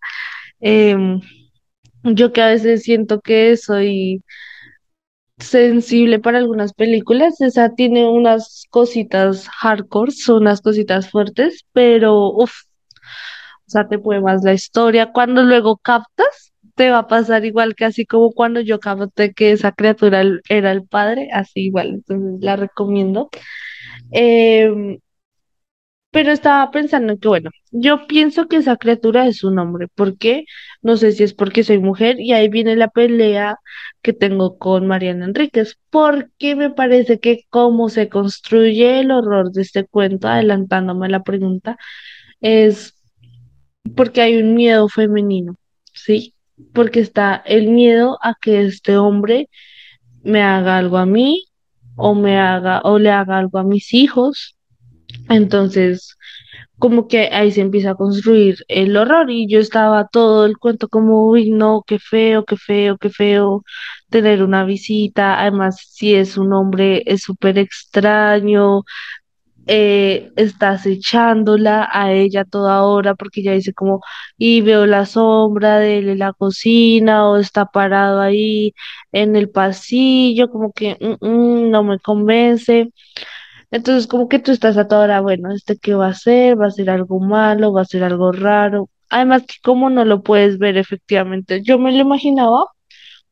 Em, 0.60 1.22
yo 2.04 2.34
que 2.34 2.42
a 2.42 2.48
veces 2.50 2.84
siento 2.84 3.22
que 3.22 3.58
soy 3.58 4.24
sensible 5.40 6.20
para 6.20 6.38
algunas 6.40 6.74
películas, 6.74 7.42
esa 7.42 7.74
tiene 7.76 8.08
unas 8.08 8.66
cositas 8.70 9.48
hardcore, 9.50 10.12
unas 10.30 10.62
cositas 10.62 11.10
fuertes, 11.10 11.66
pero 11.74 12.30
uff, 12.32 12.54
o 13.68 13.70
sea, 13.72 13.88
te 13.88 14.00
puede 14.00 14.22
más 14.22 14.44
la 14.44 14.54
historia. 14.54 15.12
Cuando 15.12 15.44
luego 15.44 15.78
captas, 15.78 16.54
te 16.76 16.90
va 16.92 17.00
a 17.00 17.08
pasar 17.08 17.46
igual 17.46 17.76
que 17.76 17.86
así 17.86 18.06
como 18.06 18.32
cuando 18.34 18.62
yo 18.62 18.80
capté 18.80 19.34
que 19.34 19.52
esa 19.52 19.72
criatura 19.72 20.24
era 20.50 20.72
el 20.72 20.86
padre, 20.88 21.30
así 21.34 21.62
igual, 21.68 21.90
entonces 21.96 22.42
la 22.42 22.56
recomiendo. 22.58 23.30
Em, 24.12 25.00
pero 26.12 26.32
estaba 26.32 26.72
pensando 26.72 27.12
en 27.14 27.20
que, 27.20 27.28
bueno, 27.28 27.50
yo 27.72 28.08
pienso 28.08 28.48
que 28.48 28.56
esa 28.58 28.78
criatura 28.78 29.28
es 29.28 29.44
un 29.44 29.60
hombre. 29.60 29.88
¿Por 29.94 30.18
qué? 30.18 30.46
No 30.82 30.96
sé 30.98 31.12
si 31.12 31.24
es 31.24 31.34
porque 31.34 31.64
soy 31.64 31.78
mujer 31.80 32.20
y 32.22 32.32
ahí 32.32 32.48
viene 32.48 32.76
la 32.78 32.88
pelea 32.90 33.58
que 34.02 34.14
tengo 34.14 34.58
con 34.58 34.88
Mariana 34.88 35.26
Enríquez, 35.26 35.78
porque 35.90 36.56
me 36.56 36.70
parece 36.70 37.20
que 37.20 37.42
cómo 37.50 37.90
se 37.90 38.08
construye 38.10 39.02
el 39.02 39.12
horror 39.12 39.52
de 39.52 39.64
este 39.64 39.86
cuento, 39.86 40.28
adelantándome 40.30 41.10
la 41.10 41.22
pregunta, 41.24 41.78
es 42.42 42.95
porque 43.96 44.22
hay 44.22 44.38
un 44.38 44.56
miedo 44.56 44.88
femenino, 44.90 45.58
¿sí? 45.94 46.34
Porque 46.74 47.00
está 47.00 47.36
el 47.46 47.70
miedo 47.70 48.18
a 48.22 48.36
que 48.40 48.62
este 48.64 48.98
hombre 48.98 49.50
me 50.24 50.42
haga 50.42 50.78
algo 50.78 50.98
a 50.98 51.06
mí 51.06 51.46
o 51.96 52.16
me 52.16 52.38
haga 52.40 52.82
o 52.84 53.00
le 53.00 53.12
haga 53.12 53.38
algo 53.38 53.60
a 53.60 53.64
mis 53.64 53.94
hijos. 53.94 54.56
Entonces, 55.30 56.18
como 56.78 57.08
que 57.08 57.30
ahí 57.32 57.52
se 57.52 57.62
empieza 57.62 57.92
a 57.92 57.96
construir 57.96 58.58
el 58.68 58.98
horror 58.98 59.30
y 59.32 59.48
yo 59.48 59.60
estaba 59.60 60.08
todo 60.08 60.46
el 60.46 60.58
cuento 60.58 60.90
como, 60.90 61.28
uy, 61.28 61.52
no, 61.52 61.84
qué 61.88 62.00
feo, 62.00 62.44
qué 62.46 62.58
feo, 62.58 62.98
qué 62.98 63.10
feo 63.10 63.64
tener 64.10 64.44
una 64.44 64.66
visita, 64.66 65.40
además 65.40 65.78
si 65.90 66.16
es 66.16 66.38
un 66.38 66.54
hombre 66.54 67.04
es 67.06 67.24
súper 67.24 67.58
extraño, 67.58 68.84
eh, 69.68 70.32
está 70.36 70.72
acechándola 70.72 71.90
a 71.92 72.12
ella 72.12 72.46
toda 72.46 72.84
hora 72.84 73.16
porque 73.16 73.42
ella 73.42 73.54
dice 73.54 73.74
como, 73.74 74.02
y 74.38 74.62
veo 74.62 74.86
la 74.86 75.06
sombra 75.06 75.80
de 75.80 76.00
él 76.00 76.20
la 76.20 76.34
cocina 76.34 77.28
o 77.30 77.38
está 77.38 77.66
parado 77.66 78.22
ahí 78.22 78.74
en 79.12 79.36
el 79.36 79.50
pasillo, 79.50 80.50
como 80.50 80.72
que 80.72 80.98
mm, 81.00 81.26
mm, 81.26 81.70
no 81.72 81.84
me 81.84 82.00
convence. 82.00 82.92
Entonces, 83.72 84.08
como 84.08 84.30
que 84.30 84.40
tú 84.40 84.52
estás 84.52 84.78
a 84.78 84.88
toda 84.88 85.04
hora, 85.04 85.22
bueno, 85.22 85.54
¿este 85.54 85.78
qué 85.78 85.96
va 85.96 86.08
a 86.08 86.14
ser? 86.14 86.60
¿Va 86.60 86.68
a 86.68 86.72
ser 86.72 86.90
algo 86.90 87.20
malo? 87.20 87.74
¿Va 87.74 87.82
a 87.82 87.86
ser 87.86 88.04
algo 88.04 88.32
raro? 88.32 88.90
Además, 89.10 89.44
que 89.44 89.56
como 89.64 89.90
no 89.90 90.06
lo 90.06 90.24
puedes 90.24 90.58
ver 90.60 90.78
efectivamente, 90.78 91.62
yo 91.64 91.78
me 91.80 91.92
lo 91.92 92.00
imaginaba 92.00 92.66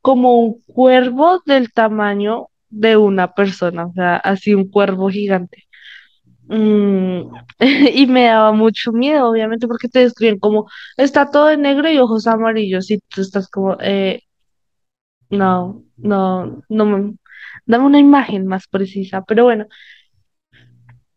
como 0.01 0.39
un 0.39 0.61
cuervo 0.67 1.41
del 1.45 1.71
tamaño 1.73 2.47
de 2.69 2.97
una 2.97 3.33
persona, 3.33 3.85
o 3.87 3.93
sea, 3.93 4.17
así 4.17 4.53
un 4.55 4.69
cuervo 4.69 5.09
gigante. 5.09 5.65
Mm, 6.47 7.31
y 7.93 8.07
me 8.07 8.25
daba 8.25 8.51
mucho 8.53 8.91
miedo, 8.91 9.29
obviamente, 9.29 9.67
porque 9.67 9.87
te 9.89 9.99
describen 9.99 10.39
como 10.39 10.67
está 10.97 11.29
todo 11.31 11.47
de 11.47 11.57
negro 11.57 11.89
y 11.89 11.97
ojos 11.97 12.27
amarillos, 12.27 12.91
y 12.91 12.99
tú 13.09 13.21
estás 13.21 13.49
como, 13.49 13.77
eh, 13.81 14.21
no, 15.29 15.83
no, 15.97 16.63
no 16.69 16.85
me, 16.85 17.15
dame 17.65 17.85
una 17.85 17.99
imagen 17.99 18.47
más 18.47 18.67
precisa, 18.67 19.23
pero 19.23 19.45
bueno. 19.45 19.67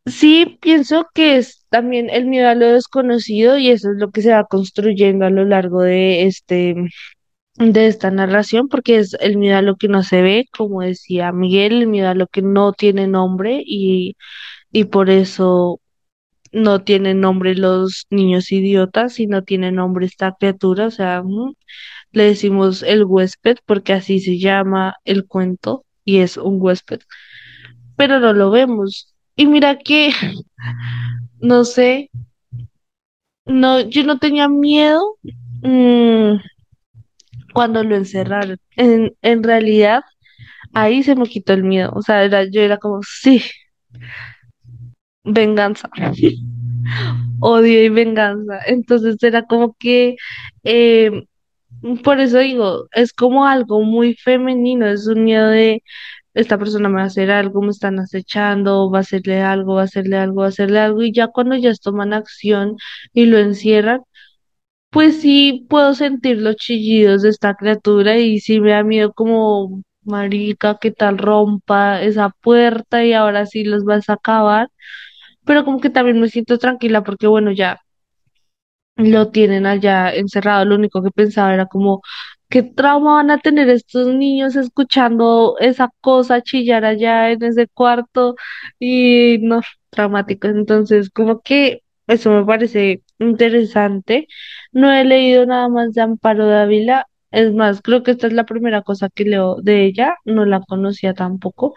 Sí, 0.06 0.58
pienso 0.60 1.08
que 1.14 1.36
es 1.36 1.66
también 1.68 2.08
el 2.10 2.26
miedo 2.26 2.48
a 2.48 2.54
lo 2.54 2.66
desconocido 2.72 3.58
y 3.58 3.70
eso 3.70 3.90
es 3.90 3.96
lo 3.98 4.10
que 4.12 4.22
se 4.22 4.30
va 4.32 4.44
construyendo 4.44 5.26
a 5.26 5.30
lo 5.30 5.44
largo 5.44 5.82
de 5.82 6.26
este 6.26 6.76
de 7.56 7.86
esta 7.86 8.10
narración, 8.10 8.68
porque 8.68 8.98
es 8.98 9.14
el 9.20 9.38
miedo 9.38 9.58
a 9.58 9.62
lo 9.62 9.76
que 9.76 9.88
no 9.88 10.02
se 10.02 10.22
ve, 10.22 10.46
como 10.56 10.82
decía 10.82 11.32
Miguel, 11.32 11.82
el 11.82 11.88
miedo 11.88 12.08
a 12.10 12.14
lo 12.14 12.26
que 12.28 12.42
no 12.42 12.72
tiene 12.72 13.06
nombre 13.08 13.62
y, 13.64 14.16
y 14.72 14.84
por 14.84 15.10
eso 15.10 15.80
no 16.52 16.82
tienen 16.84 17.20
nombre 17.20 17.54
los 17.54 18.06
niños 18.10 18.52
idiotas 18.52 19.20
y 19.20 19.26
no 19.26 19.42
tiene 19.44 19.72
nombre 19.72 20.06
esta 20.06 20.34
criatura, 20.38 20.86
o 20.86 20.90
sea, 20.90 21.22
mm, 21.22 21.54
le 22.12 22.24
decimos 22.24 22.82
el 22.82 23.04
huésped 23.04 23.58
porque 23.66 23.92
así 23.94 24.20
se 24.20 24.38
llama 24.38 24.96
el 25.04 25.26
cuento 25.26 25.84
y 26.04 26.18
es 26.18 26.36
un 26.36 26.58
huésped, 26.60 27.00
pero 27.96 28.20
no 28.20 28.32
lo 28.32 28.50
vemos. 28.50 29.14
Y 29.36 29.46
mira 29.46 29.78
que, 29.78 30.10
no 31.40 31.64
sé. 31.64 32.10
No, 33.46 33.80
yo 33.80 34.02
no 34.04 34.18
tenía 34.18 34.48
miedo 34.48 35.16
mm, 35.62 36.36
cuando 37.52 37.82
lo 37.84 37.96
encerraron. 37.96 38.58
En, 38.76 39.16
en 39.22 39.42
realidad, 39.42 40.02
ahí 40.74 41.02
se 41.02 41.16
me 41.16 41.26
quitó 41.28 41.52
el 41.54 41.64
miedo. 41.64 41.92
O 41.94 42.02
sea, 42.02 42.24
era, 42.24 42.44
yo 42.50 42.60
era 42.62 42.78
como, 42.78 43.00
sí, 43.02 43.42
venganza, 45.26 45.90
odio 47.40 47.84
y 47.84 47.88
venganza. 47.88 48.60
Entonces 48.66 49.22
era 49.22 49.46
como 49.46 49.74
que, 49.78 50.16
eh, 50.64 51.10
por 52.04 52.20
eso 52.20 52.38
digo, 52.38 52.88
es 52.92 53.12
como 53.12 53.46
algo 53.46 53.82
muy 53.82 54.14
femenino, 54.14 54.86
es 54.86 55.06
un 55.06 55.24
miedo 55.24 55.48
de, 55.48 55.82
esta 56.34 56.58
persona 56.58 56.88
me 56.90 56.96
va 56.96 57.02
a 57.04 57.06
hacer 57.06 57.30
algo, 57.32 57.62
me 57.62 57.70
están 57.70 57.98
acechando, 58.00 58.90
va 58.90 58.98
a 59.00 59.02
hacerle 59.02 59.42
algo, 59.42 59.76
va 59.76 59.82
a 59.82 59.84
hacerle 59.84 60.18
algo, 60.18 60.40
va 60.42 60.46
a 60.46 60.48
hacerle 60.50 60.80
algo. 60.80 61.02
Y 61.02 61.12
ya 61.12 61.28
cuando 61.28 61.56
ya 61.56 61.74
toman 61.76 62.12
acción 62.14 62.76
y 63.14 63.26
lo 63.26 63.38
encierran, 63.38 64.02
Pues 64.90 65.20
sí, 65.20 65.66
puedo 65.68 65.94
sentir 65.94 66.38
los 66.38 66.56
chillidos 66.56 67.22
de 67.22 67.28
esta 67.28 67.54
criatura 67.54 68.18
y 68.18 68.40
sí 68.40 68.60
me 68.60 68.70
da 68.70 68.82
miedo 68.82 69.12
como, 69.12 69.82
marica, 70.04 70.78
que 70.80 70.90
tal 70.90 71.18
rompa 71.18 72.02
esa 72.02 72.30
puerta 72.30 73.04
y 73.04 73.12
ahora 73.12 73.44
sí 73.46 73.64
los 73.64 73.84
vas 73.84 74.08
a 74.08 74.14
acabar, 74.14 74.68
pero 75.46 75.64
como 75.64 75.80
que 75.80 75.90
también 75.90 76.20
me 76.20 76.28
siento 76.28 76.58
tranquila 76.58 77.04
porque 77.04 77.26
bueno, 77.28 77.52
ya 77.52 77.80
lo 78.96 79.30
tienen 79.30 79.66
allá 79.66 80.10
encerrado, 80.14 80.64
lo 80.64 80.74
único 80.76 81.02
que 81.02 81.10
pensaba 81.10 81.52
era 81.54 81.66
como, 81.66 82.02
¿qué 82.48 82.62
trauma 82.62 83.16
van 83.16 83.30
a 83.30 83.38
tener 83.38 83.68
estos 83.68 84.08
niños 84.08 84.56
escuchando 84.56 85.56
esa 85.60 85.90
cosa 86.00 86.42
chillar 86.42 86.84
allá 86.84 87.30
en 87.30 87.42
ese 87.44 87.68
cuarto? 87.68 88.36
Y 88.78 89.38
no, 89.42 89.60
traumático. 89.90 90.48
Entonces, 90.48 91.10
como 91.10 91.40
que 91.42 91.82
eso 92.06 92.30
me 92.32 92.44
parece 92.44 93.02
interesante. 93.18 94.28
No 94.72 94.90
he 94.92 95.04
leído 95.04 95.44
nada 95.46 95.68
más 95.68 95.92
de 95.94 96.02
Amparo 96.02 96.46
Dávila. 96.46 97.06
Es 97.30 97.52
más, 97.52 97.82
creo 97.82 98.02
que 98.02 98.12
esta 98.12 98.26
es 98.28 98.32
la 98.32 98.46
primera 98.46 98.82
cosa 98.82 99.08
que 99.10 99.24
leo 99.24 99.56
de 99.60 99.84
ella, 99.84 100.16
no 100.24 100.44
la 100.46 100.60
conocía 100.60 101.12
tampoco, 101.14 101.74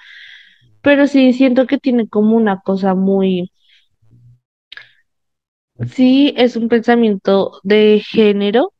pero 0.81 1.07
sí 1.07 1.33
siento 1.33 1.67
que 1.67 1.77
tiene 1.79 2.07
como 2.07 2.35
una 2.37 2.61
cosa 2.61 2.95
muy 2.95 3.51
Sí, 5.87 6.33
es 6.37 6.55
un 6.57 6.67
pensamiento 6.67 7.59
de 7.63 8.01
género, 8.05 8.73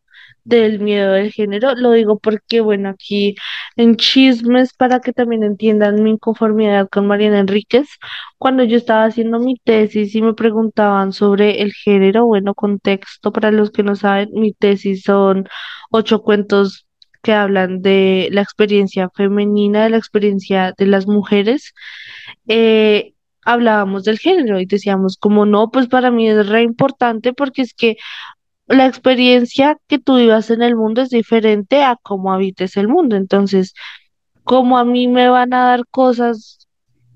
del 0.44 0.80
miedo 0.80 1.14
del 1.14 1.32
género. 1.32 1.74
Lo 1.76 1.92
digo 1.94 2.20
porque, 2.20 2.60
bueno, 2.62 2.90
aquí 2.90 3.36
en 3.78 3.96
chismes, 3.96 4.74
para 4.74 5.00
que 5.00 5.14
también 5.14 5.44
entiendan 5.44 6.04
mi 6.04 6.12
inconformidad 6.12 6.90
con 6.90 7.08
Mariana 7.08 7.40
Enríquez, 7.40 7.88
cuando 8.38 8.64
yo 8.64 8.76
estaba 8.78 9.06
haciendo 9.06 9.40
mi 9.40 9.56
tesis 9.64 10.14
y 10.16 10.22
me 10.22 10.34
preguntaban 10.34 11.14
sobre 11.14 11.62
el 11.62 11.72
género, 11.74 12.26
bueno, 12.26 12.54
contexto, 12.54 13.32
para 13.32 13.52
los 13.52 13.72
que 13.72 13.84
no 13.84 13.96
saben, 13.96 14.30
mi 14.34 14.54
tesis 14.54 15.04
son 15.04 15.48
ocho 15.92 16.22
cuentos 16.22 16.86
que 17.22 17.34
hablan 17.34 17.82
de 17.82 18.30
la 18.32 18.42
experiencia 18.42 19.10
femenina, 19.16 19.84
de 19.84 19.90
la 19.92 19.98
experiencia 19.98 20.74
de 20.78 20.86
las 20.88 21.08
mujeres 21.08 21.74
eh, 22.48 23.14
hablábamos 23.46 24.04
del 24.04 24.20
género 24.20 24.60
y 24.60 24.66
decíamos 24.66 25.18
como 25.18 25.46
no, 25.46 25.72
pues 25.72 25.88
para 25.88 26.12
mí 26.12 26.30
es 26.30 26.48
re 26.48 26.64
importante 26.64 27.34
porque 27.34 27.62
es 27.64 27.74
que 27.74 27.98
la 28.68 28.86
experiencia 28.86 29.78
que 29.88 30.00
tú 30.00 30.18
vivas 30.18 30.52
en 30.52 30.62
el 30.62 30.76
mundo 30.76 31.02
es 31.02 31.10
diferente 31.10 31.84
a 31.84 31.98
cómo 32.02 32.34
habites 32.34 32.78
el 32.78 32.88
mundo. 32.88 33.16
Entonces, 33.16 33.74
como 34.44 34.78
a 34.78 34.86
mí 34.86 35.08
me 35.08 35.30
van 35.30 35.54
a 35.54 35.66
dar 35.66 35.86
cosas, 35.88 36.68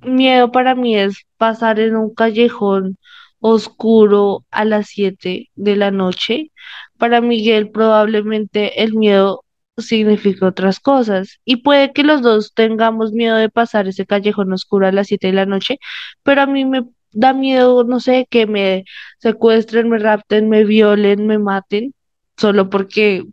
miedo 0.02 0.52
para 0.52 0.76
mí 0.76 0.98
es 0.98 1.26
pasar 1.38 1.80
en 1.80 1.96
un 1.96 2.14
callejón 2.14 2.98
oscuro 3.40 4.46
a 4.52 4.66
las 4.66 4.88
7 4.88 5.50
de 5.56 5.76
la 5.76 5.92
noche. 5.92 6.52
Para 6.98 7.22
Miguel 7.22 7.70
probablemente 7.72 8.84
el 8.84 8.94
miedo 8.96 9.43
significa 9.78 10.48
otras 10.48 10.80
cosas 10.80 11.40
y 11.46 11.58
puede 11.58 11.94
que 11.94 12.04
los 12.04 12.22
dos 12.22 12.54
tengamos 12.54 13.12
miedo 13.12 13.38
de 13.38 13.50
pasar 13.50 13.88
ese 13.88 14.06
callejón 14.06 14.54
oscuro 14.54 14.88
a 14.88 14.92
las 14.92 15.08
7 15.08 15.28
de 15.28 15.34
la 15.34 15.46
noche, 15.46 15.80
pero 16.24 16.42
a 16.42 16.46
mí 16.48 16.66
me 16.66 16.86
da 17.12 17.34
miedo, 17.34 17.84
no 17.84 18.00
sé, 18.00 18.28
que 18.30 18.48
me 18.48 18.86
secuestren, 19.20 19.90
me 19.90 20.00
rapten, 20.00 20.50
me 20.50 20.64
violen, 20.66 21.28
me 21.28 21.40
maten, 21.40 21.94
solo 22.38 22.70
porque 22.70 23.24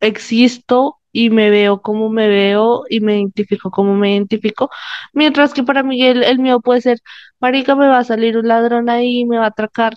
existo 0.00 0.96
y 1.12 1.30
me 1.30 1.50
veo 1.50 1.80
como 1.82 2.10
me 2.10 2.28
veo 2.28 2.84
y 2.90 3.00
me 3.00 3.18
identifico 3.18 3.70
como 3.70 3.94
me 3.96 4.12
identifico. 4.14 4.70
Mientras 5.14 5.54
que 5.54 5.62
para 5.62 5.82
Miguel 5.82 6.22
el 6.24 6.38
miedo 6.38 6.60
puede 6.60 6.82
ser, 6.82 6.98
marica, 7.40 7.74
me 7.76 7.88
va 7.88 7.98
a 7.98 8.04
salir 8.04 8.36
un 8.38 8.48
ladrón 8.48 8.88
ahí 8.90 9.20
y 9.20 9.24
me 9.26 9.38
va 9.38 9.44
a 9.46 9.48
atracar 9.48 9.94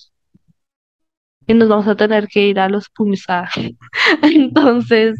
y 1.49 1.55
nos 1.55 1.67
vamos 1.67 1.87
a 1.87 1.95
tener 1.95 2.27
que 2.27 2.47
ir 2.47 2.59
a 2.59 2.69
los 2.69 2.89
puños. 2.89 3.23
Entonces, 4.21 5.19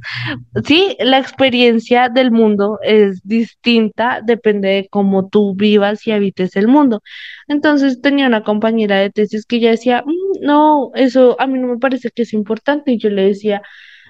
sí, 0.64 0.96
la 1.00 1.18
experiencia 1.18 2.08
del 2.08 2.30
mundo 2.32 2.78
es 2.84 3.22
distinta, 3.24 4.22
depende 4.24 4.68
de 4.70 4.88
cómo 4.92 5.28
tú 5.28 5.56
vivas 5.56 6.06
y 6.06 6.12
habites 6.12 6.56
el 6.56 6.68
mundo. 6.68 7.02
Entonces, 7.48 8.00
tenía 8.02 8.28
una 8.28 8.44
compañera 8.44 8.98
de 9.00 9.10
tesis 9.10 9.44
que 9.46 9.56
ella 9.56 9.72
decía, 9.72 10.04
"Mm, 10.06 10.46
no, 10.46 10.92
eso 10.94 11.36
a 11.42 11.48
mí 11.48 11.58
no 11.58 11.68
me 11.68 11.80
parece 11.80 12.12
que 12.12 12.22
es 12.22 12.34
importante. 12.34 12.92
Y 12.92 13.00
yo 13.00 13.10
le 13.10 13.24
decía, 13.24 13.64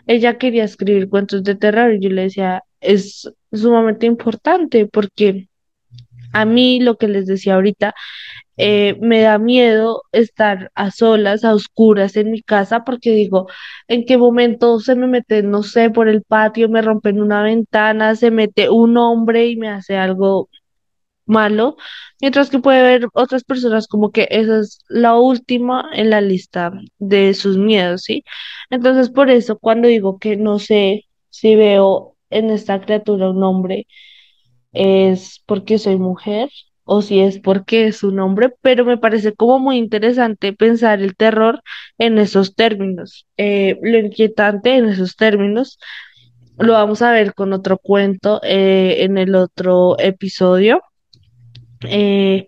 ella 0.05 0.37
quería 0.37 0.65
escribir 0.65 1.07
cuentos 1.09 1.43
de 1.43 1.55
terror 1.55 1.93
y 1.93 2.01
yo 2.01 2.09
le 2.09 2.23
decía, 2.23 2.63
es 2.81 3.31
sumamente 3.53 4.05
importante 4.07 4.87
porque 4.87 5.47
a 6.33 6.45
mí 6.45 6.79
lo 6.81 6.97
que 6.97 7.07
les 7.07 7.25
decía 7.27 7.55
ahorita, 7.55 7.93
eh, 8.59 8.97
me 9.01 9.21
da 9.21 9.37
miedo 9.39 10.03
estar 10.11 10.71
a 10.75 10.91
solas, 10.91 11.45
a 11.45 11.53
oscuras 11.55 12.17
en 12.17 12.31
mi 12.31 12.41
casa 12.41 12.83
porque 12.83 13.11
digo, 13.13 13.47
¿en 13.87 14.05
qué 14.05 14.17
momento 14.17 14.79
se 14.81 14.95
me 14.95 15.07
mete, 15.07 15.43
no 15.43 15.63
sé, 15.63 15.89
por 15.89 16.09
el 16.09 16.23
patio, 16.23 16.69
me 16.69 16.81
rompen 16.81 17.21
una 17.21 17.41
ventana, 17.43 18.15
se 18.15 18.31
mete 18.31 18.69
un 18.69 18.97
hombre 18.97 19.47
y 19.47 19.55
me 19.57 19.69
hace 19.69 19.97
algo 19.97 20.49
malo? 21.25 21.77
Mientras 22.21 22.49
que 22.49 22.59
puede 22.59 22.79
haber 22.81 23.07
otras 23.13 23.43
personas 23.43 23.87
como 23.87 24.11
que 24.11 24.27
esa 24.31 24.59
es 24.61 24.79
la 24.89 25.15
última 25.17 25.89
en 25.93 26.09
la 26.09 26.21
lista 26.21 26.71
de 26.99 27.33
sus 27.33 27.57
miedos, 27.57 28.03
¿sí? 28.03 28.23
Entonces, 28.69 29.09
por 29.09 29.29
eso 29.29 29.57
cuando 29.59 29.87
digo 29.87 30.19
que 30.19 30.37
no 30.37 30.59
sé 30.59 31.05
si 31.29 31.55
veo 31.55 32.17
en 32.29 32.49
esta 32.51 32.81
criatura 32.81 33.29
un 33.31 33.43
hombre, 33.43 33.87
es 34.73 35.41
porque 35.45 35.77
soy 35.79 35.97
mujer 35.97 36.49
o 36.91 37.03
si 37.03 37.19
es 37.19 37.39
porque 37.39 37.85
es 37.87 38.03
un 38.03 38.19
hombre, 38.19 38.51
pero 38.61 38.83
me 38.83 38.97
parece 38.97 39.33
como 39.35 39.59
muy 39.59 39.77
interesante 39.77 40.53
pensar 40.53 41.01
el 41.01 41.15
terror 41.15 41.61
en 41.99 42.17
esos 42.17 42.55
términos, 42.55 43.27
eh, 43.37 43.77
lo 43.83 43.99
inquietante 43.99 44.75
en 44.75 44.85
esos 44.89 45.15
términos. 45.15 45.77
Lo 46.57 46.73
vamos 46.73 47.03
a 47.03 47.11
ver 47.11 47.35
con 47.35 47.53
otro 47.53 47.77
cuento 47.77 48.41
eh, 48.43 49.03
en 49.03 49.19
el 49.19 49.35
otro 49.35 49.99
episodio. 49.99 50.81
Eh, 51.83 52.47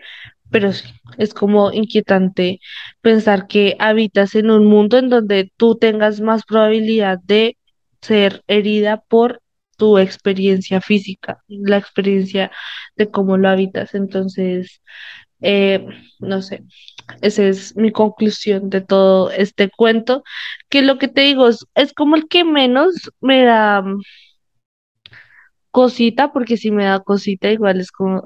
pero 0.50 0.74
sí, 0.74 0.90
es 1.20 1.36
como 1.36 1.72
inquietante 1.72 2.60
pensar 3.02 3.48
que 3.48 3.76
habitas 3.80 4.34
en 4.34 4.50
un 4.50 4.66
mundo 4.66 4.98
en 4.98 5.10
donde 5.10 5.52
tú 5.56 5.78
tengas 5.78 6.20
más 6.20 6.44
probabilidad 6.46 7.20
de 7.24 7.58
ser 8.02 8.44
herida 8.48 9.04
por 9.08 9.41
tu 9.82 9.98
experiencia 9.98 10.80
física, 10.80 11.44
la 11.48 11.78
experiencia 11.78 12.52
de 12.96 13.10
cómo 13.10 13.38
lo 13.38 13.50
habitas. 13.50 13.96
Entonces, 13.96 14.84
eh, 15.42 15.88
no 16.20 16.42
sé, 16.44 16.64
esa 17.22 17.44
es 17.46 17.76
mi 17.76 17.92
conclusión 17.92 18.70
de 18.70 18.82
todo 18.82 19.32
este 19.32 19.72
cuento, 19.72 20.24
que 20.70 20.84
lo 20.84 21.00
que 21.00 21.08
te 21.08 21.22
digo 21.22 21.50
es, 21.50 21.94
como 21.96 22.16
el 22.16 22.28
que 22.28 22.44
menos 22.44 23.12
me 23.22 23.44
da 23.46 23.82
mm, 23.82 24.02
cosita, 25.72 26.32
porque 26.34 26.58
si 26.58 26.72
me 26.72 26.86
da 26.86 27.00
cosita, 27.02 27.50
igual 27.52 27.80
es 27.80 27.92
como... 27.92 28.22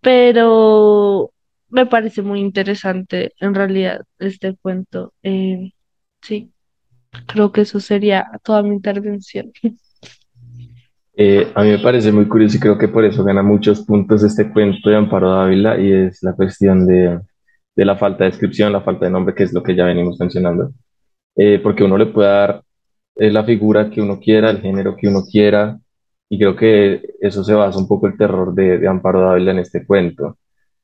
Pero 0.00 1.32
me 1.68 1.86
parece 1.86 2.22
muy 2.22 2.40
interesante 2.40 3.32
en 3.40 3.54
realidad 3.54 4.02
este 4.18 4.56
cuento. 4.56 5.12
Eh, 5.22 5.72
sí, 6.22 6.52
creo 7.26 7.52
que 7.52 7.62
eso 7.62 7.80
sería 7.80 8.26
toda 8.44 8.62
mi 8.62 8.74
intervención. 8.74 9.52
Eh, 11.20 11.50
a 11.52 11.64
mí 11.64 11.70
me 11.70 11.80
parece 11.80 12.12
muy 12.12 12.28
curioso 12.28 12.56
y 12.56 12.60
creo 12.60 12.78
que 12.78 12.86
por 12.86 13.04
eso 13.04 13.24
gana 13.24 13.42
muchos 13.42 13.84
puntos 13.84 14.22
este 14.22 14.52
cuento 14.52 14.88
de 14.88 14.94
Amparo 14.94 15.32
Dávila 15.32 15.76
y 15.76 15.90
es 15.92 16.22
la 16.22 16.32
cuestión 16.34 16.86
de, 16.86 17.18
de 17.74 17.84
la 17.84 17.96
falta 17.96 18.22
de 18.22 18.30
descripción, 18.30 18.72
la 18.72 18.82
falta 18.82 19.06
de 19.06 19.10
nombre, 19.10 19.34
que 19.34 19.42
es 19.42 19.52
lo 19.52 19.60
que 19.60 19.74
ya 19.74 19.84
venimos 19.84 20.20
mencionando. 20.20 20.72
Eh, 21.34 21.58
porque 21.60 21.82
uno 21.82 21.98
le 21.98 22.06
puede 22.06 22.28
dar 22.28 22.62
eh, 23.16 23.32
la 23.32 23.42
figura 23.42 23.90
que 23.90 24.00
uno 24.00 24.20
quiera, 24.20 24.50
el 24.50 24.60
género 24.60 24.94
que 24.96 25.08
uno 25.08 25.24
quiera, 25.24 25.80
y 26.28 26.38
creo 26.38 26.54
que 26.54 27.02
eso 27.20 27.42
se 27.42 27.54
basa 27.54 27.80
un 27.80 27.88
poco 27.88 28.06
el 28.06 28.16
terror 28.16 28.54
de, 28.54 28.78
de 28.78 28.86
Amparo 28.88 29.22
Dávila 29.22 29.50
en 29.50 29.58
este 29.58 29.84
cuento, 29.84 30.38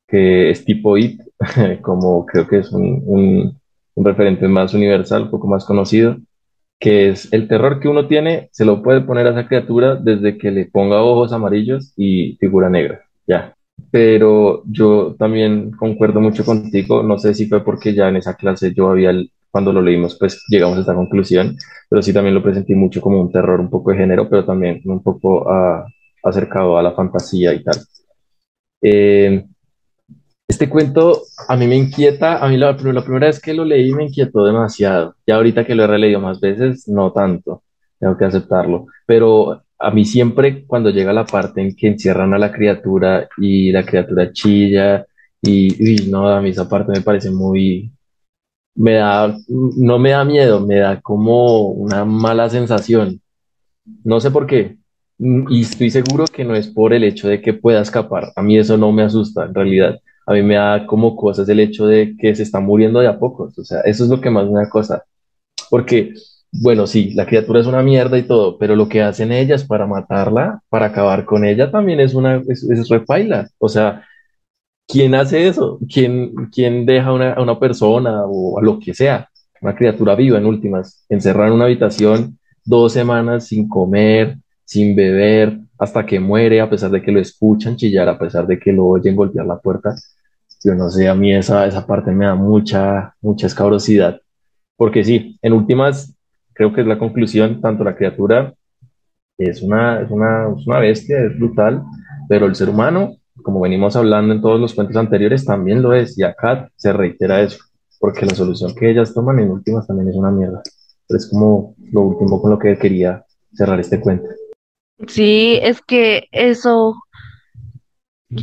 que 0.05 0.49
es 0.49 0.65
tipo 0.65 0.97
It, 0.97 1.21
como 1.81 2.25
creo 2.25 2.45
que 2.45 2.59
es 2.59 2.73
un, 2.73 3.03
un, 3.05 3.57
un 3.95 4.05
referente 4.05 4.49
más 4.49 4.73
universal, 4.73 5.23
un 5.23 5.31
poco 5.31 5.47
más 5.47 5.63
conocido 5.63 6.17
que 6.79 7.09
es 7.09 7.31
el 7.33 7.47
terror 7.47 7.79
que 7.79 7.87
uno 7.87 8.07
tiene, 8.07 8.49
se 8.51 8.65
lo 8.65 8.81
puede 8.83 9.01
poner 9.01 9.27
a 9.27 9.31
esa 9.31 9.47
criatura 9.47 9.95
desde 9.95 10.37
que 10.37 10.51
le 10.51 10.65
ponga 10.65 11.01
ojos 11.01 11.31
amarillos 11.33 11.93
y 11.97 12.35
figura 12.37 12.69
negra, 12.69 13.01
ya. 13.27 13.55
Pero 13.91 14.63
yo 14.65 15.15
también 15.17 15.71
concuerdo 15.71 16.21
mucho 16.21 16.45
contigo, 16.45 17.03
no 17.03 17.17
sé 17.17 17.33
si 17.33 17.47
fue 17.47 17.63
porque 17.63 17.93
ya 17.93 18.09
en 18.09 18.17
esa 18.17 18.35
clase 18.35 18.73
yo 18.73 18.89
había, 18.89 19.13
cuando 19.51 19.73
lo 19.73 19.81
leímos, 19.81 20.17
pues 20.19 20.43
llegamos 20.49 20.77
a 20.77 20.81
esta 20.81 20.95
conclusión, 20.95 21.57
pero 21.89 22.01
sí 22.01 22.13
también 22.13 22.35
lo 22.35 22.43
presentí 22.43 22.75
mucho 22.75 23.01
como 23.01 23.21
un 23.21 23.31
terror 23.31 23.59
un 23.59 23.69
poco 23.69 23.91
de 23.91 23.97
género, 23.97 24.29
pero 24.29 24.45
también 24.45 24.81
un 24.85 25.01
poco 25.01 25.49
ah, 25.49 25.85
acercado 26.23 26.77
a 26.77 26.83
la 26.83 26.93
fantasía 26.93 27.53
y 27.53 27.63
tal. 27.63 27.77
Eh, 28.81 29.45
este 30.47 30.69
cuento 30.69 31.23
a 31.47 31.55
mí 31.55 31.67
me 31.67 31.75
inquieta, 31.75 32.43
a 32.43 32.47
mí 32.47 32.57
la, 32.57 32.73
la 32.73 33.03
primera 33.03 33.27
vez 33.27 33.39
que 33.39 33.53
lo 33.53 33.65
leí 33.65 33.91
me 33.93 34.05
inquietó 34.05 34.45
demasiado. 34.45 35.15
Ya 35.25 35.35
ahorita 35.35 35.65
que 35.65 35.75
lo 35.75 35.83
he 35.83 35.87
releído 35.87 36.19
más 36.19 36.39
veces, 36.39 36.87
no 36.87 37.11
tanto, 37.11 37.63
tengo 37.99 38.17
que 38.17 38.25
aceptarlo. 38.25 38.87
Pero 39.05 39.63
a 39.79 39.91
mí 39.91 40.05
siempre 40.05 40.65
cuando 40.65 40.89
llega 40.91 41.13
la 41.13 41.25
parte 41.25 41.61
en 41.61 41.75
que 41.75 41.87
encierran 41.87 42.33
a 42.33 42.37
la 42.37 42.51
criatura 42.51 43.27
y 43.37 43.71
la 43.71 43.85
criatura 43.85 44.31
chilla 44.31 45.05
y, 45.41 46.05
y 46.05 46.09
no, 46.09 46.29
a 46.29 46.41
mí 46.41 46.49
esa 46.49 46.69
parte 46.69 46.91
me 46.93 47.01
parece 47.01 47.31
muy, 47.31 47.91
me 48.75 48.93
da, 48.93 49.35
no 49.47 49.99
me 49.99 50.11
da 50.11 50.23
miedo, 50.25 50.65
me 50.65 50.77
da 50.77 51.01
como 51.01 51.69
una 51.69 52.05
mala 52.05 52.49
sensación. 52.49 53.21
No 54.03 54.19
sé 54.19 54.31
por 54.31 54.47
qué. 54.47 54.77
Y 55.17 55.61
estoy 55.61 55.89
seguro 55.91 56.25
que 56.25 56.43
no 56.43 56.55
es 56.55 56.67
por 56.67 56.93
el 56.93 57.03
hecho 57.03 57.27
de 57.27 57.41
que 57.41 57.53
pueda 57.53 57.81
escapar. 57.81 58.31
A 58.35 58.41
mí 58.43 58.57
eso 58.57 58.77
no 58.77 58.91
me 58.91 59.03
asusta, 59.03 59.45
en 59.45 59.53
realidad. 59.53 59.99
A 60.25 60.33
mí 60.33 60.41
me 60.43 60.55
da 60.55 60.85
como 60.87 61.15
cosas 61.15 61.47
el 61.49 61.59
hecho 61.59 61.87
de 61.87 62.15
que 62.17 62.35
se 62.35 62.43
está 62.43 62.59
muriendo 62.59 62.99
de 62.99 63.07
a 63.07 63.19
pocos. 63.19 63.57
O 63.57 63.63
sea, 63.63 63.81
eso 63.81 64.03
es 64.03 64.09
lo 64.09 64.21
que 64.21 64.29
más 64.29 64.49
me 64.49 64.59
da 64.59 64.69
cosa. 64.69 65.03
Porque, 65.69 66.13
bueno, 66.51 66.87
sí, 66.87 67.13
la 67.13 67.25
criatura 67.25 67.59
es 67.59 67.67
una 67.67 67.81
mierda 67.83 68.17
y 68.17 68.23
todo, 68.23 68.57
pero 68.57 68.75
lo 68.75 68.87
que 68.89 69.01
hacen 69.01 69.31
ellas 69.31 69.63
para 69.65 69.87
matarla, 69.87 70.61
para 70.69 70.87
acabar 70.87 71.25
con 71.25 71.45
ella, 71.45 71.71
también 71.71 71.99
es 71.99 72.13
una, 72.15 72.41
es, 72.47 72.63
es 72.63 72.89
repaila. 72.89 73.49
O 73.59 73.69
sea, 73.69 74.03
¿quién 74.87 75.15
hace 75.15 75.47
eso? 75.47 75.79
¿Quién, 75.91 76.33
quién 76.51 76.85
deja 76.85 77.13
una, 77.13 77.33
a 77.33 77.41
una 77.41 77.59
persona 77.59 78.23
o 78.25 78.59
a 78.59 78.61
lo 78.61 78.79
que 78.79 78.93
sea, 78.93 79.29
una 79.61 79.75
criatura 79.75 80.15
viva 80.15 80.37
en 80.37 80.45
últimas, 80.45 81.05
encerrada 81.09 81.47
en 81.47 81.55
una 81.55 81.65
habitación 81.65 82.39
dos 82.63 82.93
semanas 82.93 83.47
sin 83.47 83.67
comer, 83.69 84.37
sin 84.63 84.95
beber, 84.95 85.59
hasta 85.77 86.05
que 86.05 86.19
muere, 86.19 86.61
a 86.61 86.69
pesar 86.69 86.91
de 86.91 87.01
que 87.01 87.11
lo 87.11 87.19
escuchan 87.19 87.75
chillar, 87.75 88.09
a 88.09 88.17
pesar 88.17 88.47
de 88.47 88.59
que 88.59 88.71
lo 88.71 88.87
oyen 88.87 89.15
golpear 89.15 89.45
la 89.45 89.59
puerta? 89.59 89.95
Yo 90.63 90.75
no 90.75 90.89
sé, 90.89 91.07
a 91.07 91.15
mí 91.15 91.33
esa, 91.33 91.65
esa 91.67 91.85
parte 91.85 92.11
me 92.11 92.25
da 92.25 92.35
mucha, 92.35 93.15
mucha 93.21 93.47
escabrosidad. 93.47 94.19
Porque 94.77 95.03
sí, 95.03 95.37
en 95.41 95.53
últimas, 95.53 96.15
creo 96.53 96.73
que 96.73 96.81
es 96.81 96.87
la 96.87 96.97
conclusión, 96.97 97.61
tanto 97.61 97.83
la 97.83 97.95
criatura 97.95 98.53
es 99.37 99.61
una, 99.61 100.01
es 100.01 100.09
una, 100.09 100.49
es 100.57 100.65
una 100.65 100.79
bestia, 100.79 101.19
es 101.19 101.37
brutal, 101.37 101.83
pero 102.29 102.45
el 102.45 102.55
ser 102.55 102.69
humano, 102.69 103.15
como 103.43 103.59
venimos 103.59 103.95
hablando 103.95 104.33
en 104.33 104.41
todos 104.41 104.59
los 104.59 104.73
cuentos 104.73 104.95
anteriores, 104.95 105.45
también 105.45 105.81
lo 105.81 105.93
es, 105.93 106.17
y 106.17 106.23
acá 106.23 106.69
se 106.75 106.93
reitera 106.93 107.41
eso, 107.41 107.59
porque 107.99 108.25
la 108.25 108.33
solución 108.33 108.73
que 108.75 108.89
ellas 108.89 109.13
toman 109.13 109.39
en 109.39 109.51
últimas 109.51 109.87
también 109.87 110.09
es 110.09 110.15
una 110.15 110.31
mierda. 110.31 110.61
Pero 111.07 111.17
es 111.17 111.29
como 111.29 111.75
lo 111.91 112.01
último 112.01 112.41
con 112.41 112.51
lo 112.51 112.59
que 112.59 112.77
quería 112.77 113.23
cerrar 113.53 113.79
este 113.79 113.99
cuento. 113.99 114.27
Sí, 115.07 115.59
es 115.61 115.81
que 115.81 116.27
eso 116.31 116.95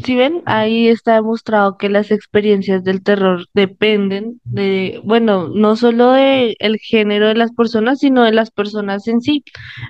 Si 0.05 0.16
ven, 0.16 0.43
ahí 0.47 0.88
está 0.88 1.14
demostrado 1.14 1.76
que 1.76 1.88
las 1.90 2.11
experiencias 2.11 2.82
del 2.82 3.03
terror 3.03 3.47
dependen 3.53 4.40
de, 4.45 5.01
bueno, 5.05 5.49
no 5.49 5.76
solo 5.76 6.12
de 6.12 6.57
el 6.61 6.78
género 6.78 7.28
de 7.28 7.34
las 7.34 7.53
personas, 7.53 7.99
sino 7.99 8.22
de 8.24 8.32
las 8.32 8.51
personas 8.51 9.07
en 9.07 9.20
sí. 9.20 9.45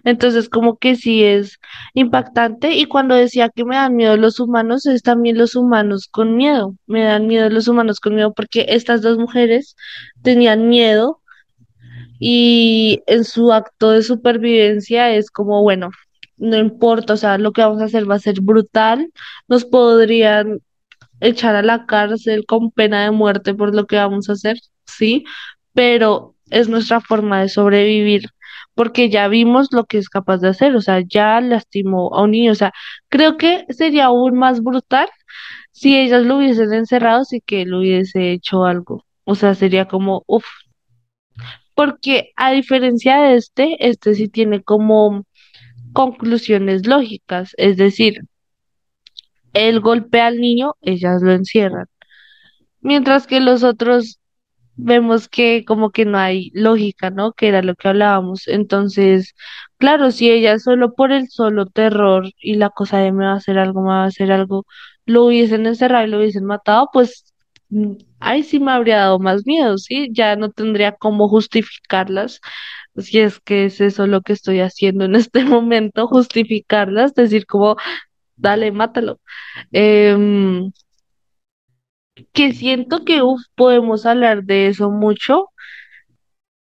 Entonces, 0.05 0.48
como 0.48 0.76
que 0.76 0.96
sí 0.96 1.22
es 1.22 1.61
impactante. 1.94 2.74
Y 2.74 2.86
cuando 2.86 3.14
decía 3.14 3.48
que 3.48 3.64
me 3.64 3.76
dan 3.76 3.94
miedo 3.94 4.16
los 4.16 4.40
humanos, 4.40 4.86
es 4.86 5.03
también 5.03 5.38
los 5.38 5.55
humanos 5.55 6.09
con 6.11 6.36
miedo. 6.36 6.74
Me 6.86 7.05
dan 7.05 7.26
miedo 7.28 7.48
los 7.48 7.68
humanos 7.68 8.00
con 8.00 8.14
miedo 8.14 8.32
porque 8.34 8.66
estas 8.70 9.03
dos 9.03 9.18
mujeres 9.18 9.76
tenían 10.22 10.68
miedo 10.68 11.20
y 12.18 13.03
en 13.07 13.24
su 13.24 13.53
acto 13.53 13.90
de 13.90 14.03
supervivencia 14.03 15.11
es 15.11 15.30
como, 15.30 15.62
bueno, 15.62 15.90
no 16.43 16.57
importa, 16.59 17.14
o 17.14 17.16
sea, 17.16 17.38
lo 17.38 17.53
que 17.53 17.62
vamos 17.62 17.80
a 17.80 17.84
hacer 17.86 18.11
va 18.11 18.16
a 18.16 18.18
ser 18.18 18.40
brutal, 18.40 19.12
nos 19.49 19.64
podrían 19.64 20.61
echar 21.20 21.55
a 21.57 21.62
la 21.62 21.86
cárcel 21.86 22.45
con 22.47 22.72
pena 22.72 23.05
de 23.05 23.12
muerte 23.12 23.55
por 23.55 23.74
lo 23.74 23.86
que 23.86 23.97
vamos 23.97 24.28
a 24.28 24.32
hacer, 24.34 24.59
sí, 24.86 25.24
pero 25.74 26.34
es 26.51 26.68
nuestra 26.68 27.01
forma 27.01 27.40
de 27.43 27.49
sobrevivir. 27.49 28.24
Porque 28.74 29.11
ya 29.11 29.28
vimos 29.28 29.68
lo 29.72 29.84
que 29.84 29.99
es 29.99 30.09
capaz 30.09 30.38
de 30.38 30.49
hacer, 30.49 30.74
o 30.76 30.80
sea, 30.80 31.01
ya 31.07 31.40
lastimó 31.40 32.14
a 32.14 32.22
un 32.22 32.32
niño, 32.32 32.53
o 32.53 32.55
sea, 32.55 32.72
creo 33.09 33.36
que 33.36 33.66
sería 33.70 34.07
aún 34.07 34.38
más 34.38 34.62
brutal 34.62 35.09
si 35.72 35.97
ellas 35.99 36.24
lo 36.24 36.38
hubiesen 36.38 36.72
encerrado 36.72 37.22
y 37.30 37.40
que 37.40 37.62
él 37.62 37.74
hubiese 37.74 38.32
hecho 38.32 38.64
algo. 38.64 39.05
O 39.24 39.34
sea, 39.36 39.55
sería 39.55 39.86
como, 39.88 40.24
uff, 40.26 40.47
porque 41.74 42.32
a 42.36 42.53
diferencia 42.53 43.20
de 43.22 43.36
este, 43.36 43.88
este 43.88 44.14
sí 44.14 44.28
tiene 44.28 44.62
como 44.62 45.24
conclusiones 45.93 46.86
lógicas, 46.86 47.53
es 47.59 47.76
decir, 47.76 48.22
él 49.53 49.80
golpea 49.80 50.26
al 50.28 50.40
niño, 50.40 50.74
ellas 50.82 51.22
lo 51.22 51.32
encierran, 51.32 51.86
mientras 52.80 53.26
que 53.26 53.40
los 53.40 53.64
otros 53.64 54.20
vemos 54.76 55.28
que 55.28 55.64
como 55.66 55.90
que 55.90 56.05
no 56.05 56.18
hay 56.18 56.51
lógica, 56.55 57.11
¿no? 57.11 57.32
Que 57.32 57.49
era 57.49 57.62
lo 57.62 57.74
que 57.74 57.88
hablábamos. 57.88 58.49
Entonces, 58.49 59.34
claro, 59.78 60.11
si 60.11 60.30
ella 60.30 60.59
solo 60.59 60.95
por 60.95 61.12
el 61.12 61.28
solo 61.28 61.66
terror 61.66 62.30
y 62.40 62.55
la 62.57 62.70
cosa 62.70 62.99
de 62.99 63.12
me 63.12 63.24
va 63.26 63.32
a 63.32 63.36
hacer 63.36 63.59
algo, 63.59 63.82
me 63.82 63.88
va 63.88 64.05
a 64.05 64.07
hacer 64.07 64.32
algo, 64.32 64.64
lo 65.07 65.24
hubiesen 65.26 65.66
encerrado 65.66 66.07
y 66.07 66.11
lo 66.11 66.18
hubiesen 66.18 66.45
matado, 66.45 66.88
pues 66.93 67.34
mm, 67.70 67.93
ahí 68.20 68.43
sí 68.43 68.61
me 68.61 68.72
habría 68.72 68.99
dado 68.99 69.18
más 69.18 69.47
miedo, 69.47 69.78
¿sí? 69.78 70.09
Ya 70.12 70.36
no 70.36 70.51
tendría 70.51 70.93
cómo 70.93 71.28
justificarlas. 71.28 72.40
Si 72.97 73.20
es 73.20 73.40
que 73.40 73.64
es 73.66 73.80
eso 73.80 74.07
lo 74.07 74.20
que 74.22 74.32
estoy 74.34 74.61
haciendo 74.61 75.05
en 75.05 75.14
este 75.16 75.45
momento, 75.45 76.07
justificarlas, 76.09 77.14
decir 77.14 77.47
como, 77.47 77.76
dale, 78.36 78.72
mátalo. 78.72 79.20
Em, 79.72 80.72
que 82.34 82.53
siento 82.53 83.05
que 83.07 83.22
uf, 83.22 83.40
podemos 83.55 84.05
hablar 84.07 84.45
de 84.45 84.66
eso 84.68 84.90
mucho 84.90 85.47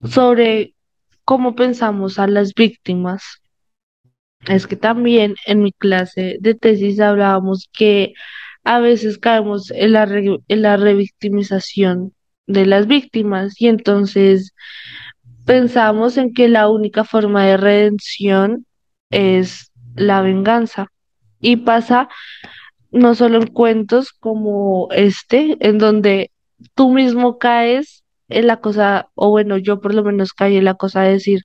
sobre 0.02 0.74
cómo 1.24 1.54
pensamos 1.54 2.18
a 2.18 2.26
las 2.26 2.52
víctimas. 2.54 3.22
Es 4.46 4.66
que 4.66 4.76
también 4.76 5.34
en 5.46 5.62
mi 5.62 5.72
clase 5.72 6.38
de 6.40 6.54
tesis 6.54 7.00
hablábamos 7.00 7.68
que 7.72 8.14
a 8.64 8.78
veces 8.80 9.18
caemos 9.18 9.70
en 9.70 9.92
la, 9.92 10.06
re- 10.06 10.38
en 10.48 10.62
la 10.62 10.76
revictimización 10.76 12.12
de 12.46 12.66
las 12.66 12.86
víctimas 12.86 13.60
y 13.60 13.68
entonces 13.68 14.54
pensamos 15.48 16.18
en 16.18 16.34
que 16.34 16.46
la 16.46 16.68
única 16.68 17.04
forma 17.04 17.46
de 17.46 17.56
redención 17.56 18.66
es 19.10 19.72
la 19.96 20.20
venganza. 20.20 20.88
Y 21.40 21.56
pasa 21.56 22.08
no 22.90 23.14
solo 23.14 23.38
en 23.38 23.46
cuentos 23.46 24.12
como 24.12 24.88
este, 24.92 25.56
en 25.60 25.78
donde 25.78 26.32
tú 26.74 26.92
mismo 26.92 27.38
caes 27.38 28.04
en 28.28 28.46
la 28.46 28.58
cosa, 28.58 29.08
o 29.14 29.30
bueno, 29.30 29.56
yo 29.56 29.80
por 29.80 29.94
lo 29.94 30.04
menos 30.04 30.34
caí 30.34 30.58
en 30.58 30.66
la 30.66 30.74
cosa 30.74 31.00
de 31.00 31.12
decir, 31.12 31.40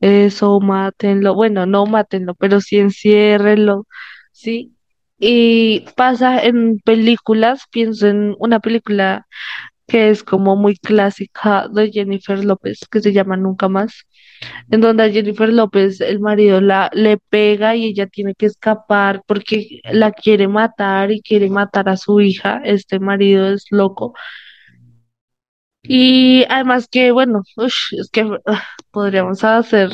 eso, 0.00 0.58
mátenlo, 0.58 1.34
bueno, 1.34 1.64
no 1.64 1.86
mátenlo, 1.86 2.34
pero 2.34 2.60
sí 2.60 2.78
enciérrenlo, 2.78 3.86
¿sí? 4.32 4.74
Y 5.20 5.84
pasa 5.96 6.42
en 6.42 6.80
películas, 6.80 7.62
pienso 7.70 8.08
en 8.08 8.34
una 8.40 8.58
película 8.58 9.28
que 9.86 10.10
es 10.10 10.22
como 10.22 10.56
muy 10.56 10.76
clásica 10.76 11.68
de 11.68 11.90
Jennifer 11.92 12.44
López, 12.44 12.80
que 12.90 13.00
se 13.00 13.12
llama 13.12 13.36
Nunca 13.36 13.68
Más 13.68 14.06
en 14.70 14.80
donde 14.80 15.04
a 15.04 15.10
Jennifer 15.10 15.52
López 15.52 16.00
el 16.00 16.20
marido 16.20 16.60
la 16.60 16.90
le 16.92 17.18
pega 17.18 17.76
y 17.76 17.86
ella 17.86 18.06
tiene 18.06 18.34
que 18.34 18.46
escapar 18.46 19.22
porque 19.26 19.80
la 19.84 20.12
quiere 20.12 20.48
matar 20.48 21.10
y 21.12 21.22
quiere 21.22 21.48
matar 21.50 21.88
a 21.88 21.96
su 21.96 22.20
hija. 22.20 22.60
Este 22.64 22.98
marido 23.00 23.48
es 23.52 23.66
loco. 23.70 24.14
Y 25.82 26.44
además 26.48 26.88
que, 26.90 27.10
bueno, 27.12 27.42
es 27.58 28.10
que 28.10 28.22
ah, 28.46 28.62
podríamos 28.90 29.44
hacer 29.44 29.90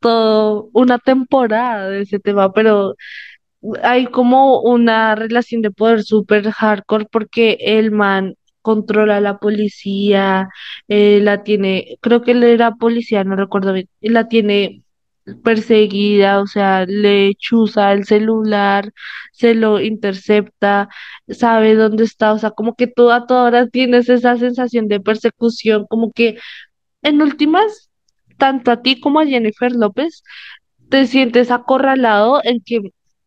todo 0.00 0.68
una 0.72 0.98
temporada 0.98 1.90
de 1.90 2.02
ese 2.02 2.20
tema, 2.20 2.52
pero 2.52 2.94
hay 3.82 4.06
como 4.06 4.60
una 4.62 5.14
relación 5.16 5.62
de 5.62 5.70
poder 5.72 6.04
súper 6.04 6.50
hardcore 6.50 7.06
porque 7.10 7.58
el 7.60 7.90
man 7.90 8.34
controla 8.66 9.18
a 9.18 9.20
la 9.20 9.38
policía, 9.38 10.48
eh, 10.88 11.20
la 11.22 11.44
tiene, 11.44 11.98
creo 12.00 12.22
que 12.22 12.32
él 12.32 12.42
era 12.44 12.74
policía, 12.76 13.22
no 13.24 13.36
recuerdo 13.36 13.72
bien, 13.72 13.88
la 14.00 14.28
tiene 14.28 14.82
perseguida, 15.44 16.40
o 16.40 16.46
sea, 16.48 16.84
le 16.86 17.34
chuza 17.36 17.92
el 17.92 18.04
celular, 18.06 18.92
se 19.32 19.54
lo 19.54 19.80
intercepta, 19.80 20.88
sabe 21.28 21.74
dónde 21.76 22.04
está, 22.04 22.32
o 22.32 22.38
sea, 22.38 22.50
como 22.52 22.74
que 22.74 22.88
tú 22.88 23.10
a 23.12 23.26
toda 23.26 23.44
hora 23.44 23.68
tienes 23.68 24.08
esa 24.08 24.36
sensación 24.36 24.88
de 24.88 25.00
persecución, 25.00 25.86
como 25.88 26.12
que 26.12 26.38
en 27.02 27.22
últimas, 27.22 27.90
tanto 28.38 28.70
a 28.72 28.82
ti 28.82 29.00
como 29.00 29.20
a 29.20 29.26
Jennifer 29.26 29.72
López, 29.72 30.22
te 30.90 31.06
sientes 31.06 31.50
acorralado 31.50 32.40
en 32.44 32.60
que 32.64 32.80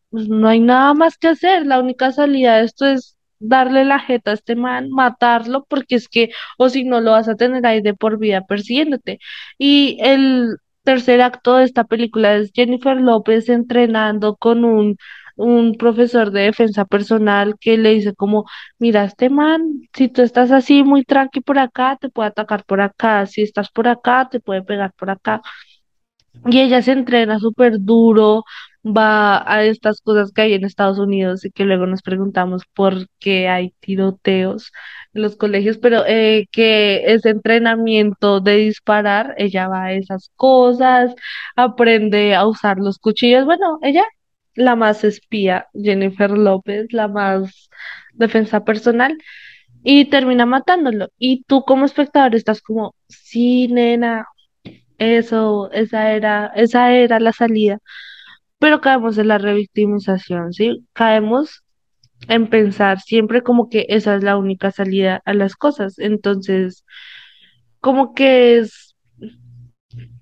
pues, 0.09 0.27
no 0.29 0.47
hay 0.49 0.59
nada 0.59 0.93
más 0.93 1.17
que 1.17 1.29
hacer. 1.29 1.65
La 1.65 1.79
única 1.79 2.11
salida 2.11 2.57
de 2.57 2.65
esto 2.65 2.85
es 2.87 3.17
darle 3.39 3.85
la 3.85 3.99
jeta 3.99 4.31
a 4.31 4.33
este 4.35 4.55
man, 4.55 4.89
matarlo, 4.91 5.65
porque 5.69 5.95
es 5.95 6.07
que, 6.09 6.29
o 6.57 6.69
si 6.69 6.83
no, 6.83 7.01
lo 7.01 7.11
vas 7.11 7.27
a 7.29 7.35
tener 7.35 7.65
ahí 7.65 7.81
de 7.81 7.93
por 7.93 8.17
vida 8.19 8.45
persiguiéndote. 8.45 9.19
Y 9.57 9.97
el 10.01 10.57
tercer 10.83 11.21
acto 11.21 11.55
de 11.57 11.65
esta 11.65 11.83
película 11.85 12.35
es 12.35 12.51
Jennifer 12.53 12.97
López 12.99 13.49
entrenando 13.49 14.35
con 14.37 14.65
un, 14.65 14.97
un 15.35 15.75
profesor 15.75 16.31
de 16.31 16.41
defensa 16.43 16.85
personal 16.85 17.55
que 17.59 17.77
le 17.77 17.91
dice 17.91 18.13
como, 18.15 18.45
mira, 18.79 19.05
este 19.05 19.29
man, 19.29 19.61
si 19.93 20.09
tú 20.09 20.21
estás 20.21 20.51
así 20.51 20.83
muy 20.83 21.03
tranqui 21.03 21.41
por 21.41 21.59
acá, 21.59 21.97
te 21.99 22.09
puede 22.09 22.29
atacar 22.29 22.65
por 22.65 22.81
acá, 22.81 23.25
si 23.25 23.41
estás 23.43 23.69
por 23.71 23.87
acá, 23.87 24.27
te 24.29 24.39
puede 24.39 24.63
pegar 24.63 24.93
por 24.97 25.09
acá. 25.09 25.41
Y 26.45 26.59
ella 26.59 26.81
se 26.81 26.91
entrena 26.93 27.39
súper 27.39 27.79
duro, 27.79 28.43
va 28.85 29.43
a 29.51 29.63
estas 29.65 30.01
cosas 30.01 30.31
que 30.31 30.41
hay 30.41 30.53
en 30.53 30.65
Estados 30.65 30.99
Unidos 30.99 31.45
y 31.45 31.51
que 31.51 31.65
luego 31.65 31.85
nos 31.85 32.01
preguntamos 32.01 32.63
por 32.73 33.07
qué 33.19 33.47
hay 33.49 33.71
tiroteos 33.79 34.71
en 35.13 35.21
los 35.23 35.35
colegios, 35.35 35.77
pero 35.77 36.05
eh, 36.07 36.47
que 36.51 37.03
ese 37.13 37.29
entrenamiento 37.29 38.39
de 38.39 38.55
disparar, 38.57 39.33
ella 39.37 39.67
va 39.67 39.85
a 39.85 39.93
esas 39.93 40.31
cosas, 40.35 41.13
aprende 41.55 42.35
a 42.35 42.47
usar 42.47 42.77
los 42.79 42.99
cuchillos. 42.99 43.45
Bueno, 43.45 43.79
ella, 43.81 44.05
la 44.55 44.75
más 44.75 45.03
espía, 45.03 45.67
Jennifer 45.73 46.31
López, 46.31 46.87
la 46.91 47.07
más 47.07 47.69
defensa 48.13 48.63
personal, 48.65 49.17
y 49.83 50.05
termina 50.05 50.45
matándolo. 50.45 51.09
Y 51.17 51.43
tú 51.45 51.63
como 51.63 51.85
espectador 51.85 52.35
estás 52.35 52.61
como, 52.61 52.95
sí, 53.07 53.67
nena. 53.69 54.25
Eso, 54.97 55.71
esa 55.71 56.11
era, 56.13 56.47
esa 56.55 56.93
era 56.93 57.19
la 57.19 57.31
salida. 57.33 57.79
Pero 58.59 58.81
caemos 58.81 59.17
en 59.17 59.29
la 59.29 59.37
revictimización, 59.37 60.53
¿sí? 60.53 60.85
Caemos 60.93 61.63
en 62.27 62.47
pensar 62.49 62.99
siempre 62.99 63.41
como 63.43 63.69
que 63.69 63.85
esa 63.89 64.15
es 64.15 64.23
la 64.23 64.37
única 64.37 64.71
salida 64.71 65.21
a 65.25 65.33
las 65.33 65.55
cosas. 65.55 65.97
Entonces, 65.99 66.83
como 67.79 68.13
que 68.13 68.59
es 68.59 68.95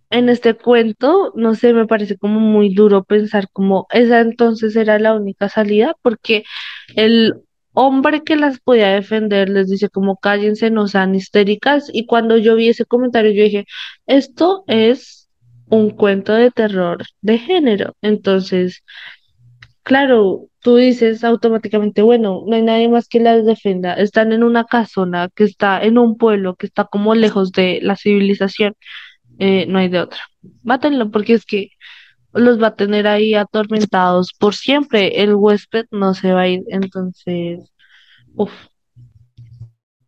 en 0.09 0.29
este 0.29 0.55
cuento, 0.55 1.33
no 1.35 1.55
sé, 1.55 1.73
me 1.73 1.87
parece 1.87 2.17
como 2.17 2.39
muy 2.39 2.73
duro 2.73 3.03
pensar 3.03 3.49
como 3.51 3.87
esa 3.91 4.21
entonces 4.21 4.75
era 4.75 4.99
la 4.99 5.13
única 5.15 5.49
salida, 5.49 5.95
porque 6.01 6.43
el 6.95 7.33
hombre 7.73 8.23
que 8.23 8.35
las 8.37 8.59
podía 8.59 8.89
defender 8.89 9.49
les 9.49 9.69
dice 9.69 9.89
como 9.89 10.17
cállense, 10.17 10.71
no 10.71 10.87
sean 10.87 11.13
histéricas, 11.15 11.89
y 11.93 12.05
cuando 12.05 12.37
yo 12.37 12.55
vi 12.55 12.69
ese 12.69 12.85
comentario 12.85 13.31
yo 13.31 13.43
dije, 13.43 13.65
esto 14.05 14.63
es 14.67 15.16
un 15.69 15.89
cuento 15.91 16.33
de 16.33 16.51
terror 16.51 17.03
de 17.21 17.37
género. 17.39 17.95
Entonces, 18.01 18.83
claro, 19.83 20.47
tú 20.61 20.75
dices 20.77 21.23
automáticamente, 21.23 22.01
bueno, 22.01 22.43
no 22.47 22.55
hay 22.55 22.61
nadie 22.63 22.89
más 22.89 23.07
que 23.07 23.19
las 23.19 23.45
defienda, 23.45 23.93
están 23.93 24.31
en 24.33 24.43
una 24.43 24.65
casona 24.65 25.29
que 25.35 25.43
está 25.45 25.81
en 25.83 25.97
un 25.97 26.17
pueblo 26.17 26.55
que 26.55 26.67
está 26.67 26.85
como 26.85 27.15
lejos 27.15 27.51
de 27.51 27.79
la 27.81 27.95
civilización, 27.95 28.75
eh, 29.39 29.65
no 29.67 29.79
hay 29.79 29.89
de 29.89 30.01
otra. 30.01 30.19
Mátenlo 30.63 31.11
porque 31.11 31.33
es 31.33 31.45
que 31.45 31.69
los 32.33 32.61
va 32.61 32.67
a 32.67 32.75
tener 32.75 33.07
ahí 33.07 33.33
atormentados 33.35 34.33
por 34.39 34.55
siempre. 34.55 35.21
El 35.23 35.35
huésped 35.35 35.85
no 35.91 36.13
se 36.13 36.33
va 36.33 36.41
a 36.41 36.47
ir, 36.49 36.63
entonces, 36.69 37.71
uff, 38.35 38.51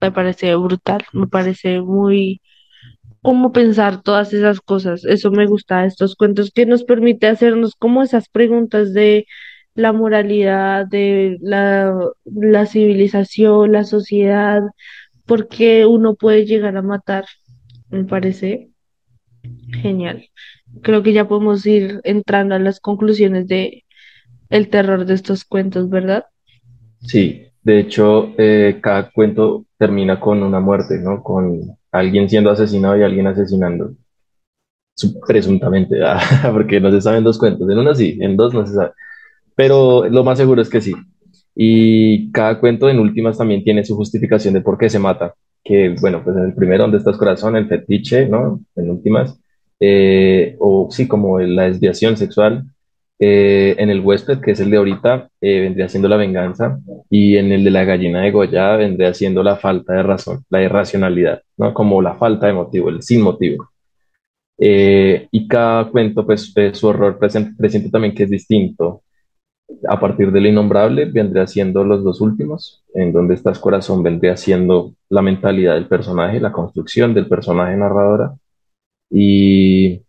me 0.02 0.12
parece 0.12 0.56
brutal, 0.56 1.06
me 1.14 1.28
parece 1.28 1.82
muy 1.82 2.42
como 3.22 3.52
pensar 3.52 4.02
todas 4.02 4.34
esas 4.34 4.62
cosas. 4.62 5.06
Eso 5.06 5.32
me 5.32 5.46
gusta 5.48 5.86
estos 5.86 6.16
cuentos 6.16 6.52
que 6.52 6.66
nos 6.66 6.84
permite 6.84 7.28
hacernos 7.28 7.76
como 7.76 8.04
esas 8.04 8.30
preguntas 8.30 8.94
de 8.94 9.26
la 9.76 9.94
moralidad, 9.94 10.88
de 10.88 11.38
la, 11.42 11.96
la 12.26 12.66
civilización, 12.66 13.72
la 13.72 13.84
sociedad, 13.84 14.62
por 15.26 15.48
qué 15.48 15.86
uno 15.86 16.16
puede 16.16 16.46
llegar 16.46 16.76
a 16.78 16.82
matar. 16.82 17.26
Me 17.90 18.04
parece 18.04 18.70
genial. 19.82 20.28
Creo 20.82 21.04
que 21.04 21.14
ya 21.14 21.28
podemos 21.28 21.66
ir 21.66 22.02
entrando 22.04 22.56
a 22.56 22.60
las 22.60 22.80
conclusiones 22.80 23.48
de 23.48 23.86
el 24.50 24.70
terror 24.70 25.06
de 25.06 25.14
estos 25.14 25.46
cuentos, 25.46 25.90
¿verdad? 25.90 26.26
Sí, 27.02 27.46
de 27.64 27.80
hecho, 27.80 28.34
eh, 28.38 28.80
cada 28.82 29.12
cuento 29.12 29.66
termina 29.78 30.20
con 30.20 30.44
una 30.44 30.60
muerte, 30.60 30.98
¿no? 31.00 31.24
Con 31.24 31.78
alguien 31.92 32.30
siendo 32.30 32.52
asesinado 32.52 32.98
y 32.98 33.04
alguien 33.04 33.28
asesinando, 33.28 33.94
Su- 34.96 35.20
presuntamente, 35.22 35.98
ah, 36.06 36.50
porque 36.52 36.80
no 36.80 36.92
se 36.92 37.02
saben 37.02 37.24
dos 37.24 37.38
cuentos. 37.38 37.70
En 37.70 37.78
uno 37.80 37.94
sí, 37.96 38.18
en 38.22 38.36
dos 38.38 38.54
no 38.54 38.66
se 38.66 38.74
sabe. 38.74 38.92
Pero 39.56 40.08
lo 40.10 40.24
más 40.24 40.38
seguro 40.40 40.62
es 40.62 40.70
que 40.70 40.82
sí. 40.82 40.96
Y 41.56 42.32
cada 42.34 42.60
cuento 42.60 42.90
en 42.90 43.00
últimas 43.00 43.38
también 43.38 43.64
tiene 43.64 43.86
su 43.86 43.96
justificación 43.96 44.54
de 44.56 44.62
por 44.62 44.78
qué 44.78 44.90
se 44.90 45.00
mata. 45.00 45.36
Que 45.64 45.96
bueno, 46.02 46.24
pues 46.24 46.38
en 46.38 46.46
el 46.46 46.56
primero, 46.56 46.84
¿Dónde 46.84 47.00
estás 47.00 47.18
corazón? 47.18 47.56
El 47.58 47.68
fetiche, 47.70 48.28
¿no? 48.28 48.62
En 48.76 48.92
últimas. 48.92 49.40
Eh, 49.80 50.58
o 50.60 50.90
sí, 50.92 51.08
como 51.08 51.40
la 51.40 51.66
desviación 51.66 52.18
sexual. 52.18 52.66
Eh, 53.22 53.76
en 53.78 53.90
el 53.90 54.00
huésped, 54.00 54.40
que 54.40 54.52
es 54.52 54.60
el 54.62 54.72
de 54.72 54.78
ahorita, 54.78 55.30
eh, 55.42 55.60
vendría 55.62 55.90
siendo 55.90 56.08
la 56.08 56.16
venganza. 56.18 56.80
Y 57.10 57.36
en 57.38 57.52
el 57.52 57.64
de 57.64 57.72
la 57.72 57.84
gallina 57.84 58.22
degollada 58.22 58.78
vendría 58.78 59.14
siendo 59.14 59.44
la 59.44 59.58
falta 59.58 59.94
de 59.94 60.04
razón, 60.04 60.46
la 60.50 60.64
irracionalidad, 60.64 61.42
¿no? 61.58 61.74
Como 61.74 62.02
la 62.02 62.16
falta 62.16 62.48
de 62.48 62.54
motivo, 62.54 62.90
el 62.90 63.02
sin 63.02 63.22
motivo. 63.22 63.70
Eh, 64.58 65.28
y 65.32 65.48
cada 65.48 65.86
cuento, 65.90 66.26
pues, 66.26 66.52
eh, 66.56 66.74
su 66.74 66.88
horror 66.88 67.18
presen- 67.20 67.56
presiente 67.58 67.90
también 67.90 68.14
que 68.14 68.24
es 68.24 68.30
distinto 68.30 69.04
a 69.88 70.00
partir 70.00 70.32
del 70.32 70.48
innombrable 70.48 71.06
vendría 71.06 71.46
siendo 71.48 71.84
los 71.84 72.04
dos 72.04 72.22
últimos, 72.22 72.84
en 72.94 73.14
donde 73.14 73.36
estás 73.36 73.60
corazón 73.60 74.02
vendría 74.04 74.36
siendo 74.36 74.94
la 75.10 75.22
mentalidad 75.22 75.76
del 75.76 75.88
personaje, 75.88 76.40
la 76.40 76.52
construcción 76.52 77.14
del 77.14 77.28
personaje 77.28 77.78
narradora. 77.78 78.34
Y 79.12 80.02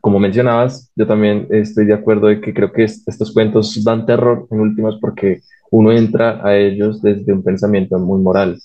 como 0.00 0.18
mencionabas, 0.18 0.92
yo 0.96 1.06
también 1.06 1.46
estoy 1.50 1.86
de 1.86 1.94
acuerdo 1.94 2.28
de 2.28 2.40
que 2.40 2.54
creo 2.54 2.72
que 2.72 2.84
est- 2.84 3.08
estos 3.08 3.32
cuentos 3.32 3.82
dan 3.84 4.06
terror 4.06 4.46
en 4.50 4.60
últimas 4.60 4.96
porque 5.00 5.40
uno 5.70 5.92
entra 5.92 6.44
a 6.46 6.56
ellos 6.56 7.00
desde 7.02 7.32
un 7.32 7.42
pensamiento 7.42 7.98
muy 7.98 8.20
moral 8.20 8.58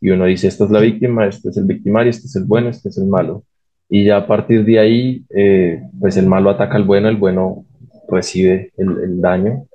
y 0.00 0.10
uno 0.10 0.26
dice, 0.26 0.48
esta 0.48 0.64
es 0.64 0.70
la 0.70 0.80
víctima, 0.80 1.26
este 1.26 1.50
es 1.50 1.56
el 1.56 1.64
victimario, 1.64 2.10
este 2.10 2.26
es 2.26 2.36
el 2.36 2.44
bueno, 2.44 2.68
este 2.68 2.88
es 2.88 2.98
el 2.98 3.06
malo. 3.06 3.44
Y 3.88 4.04
ya 4.04 4.16
a 4.18 4.26
partir 4.26 4.64
de 4.64 4.78
ahí, 4.78 5.24
eh, 5.30 5.82
pues 6.00 6.16
el 6.16 6.26
malo 6.26 6.50
ataca 6.50 6.76
al 6.76 6.84
bueno, 6.84 7.08
el 7.08 7.16
bueno 7.16 7.64
recibe 8.08 8.72
el, 8.76 9.20
daño 9.20 9.66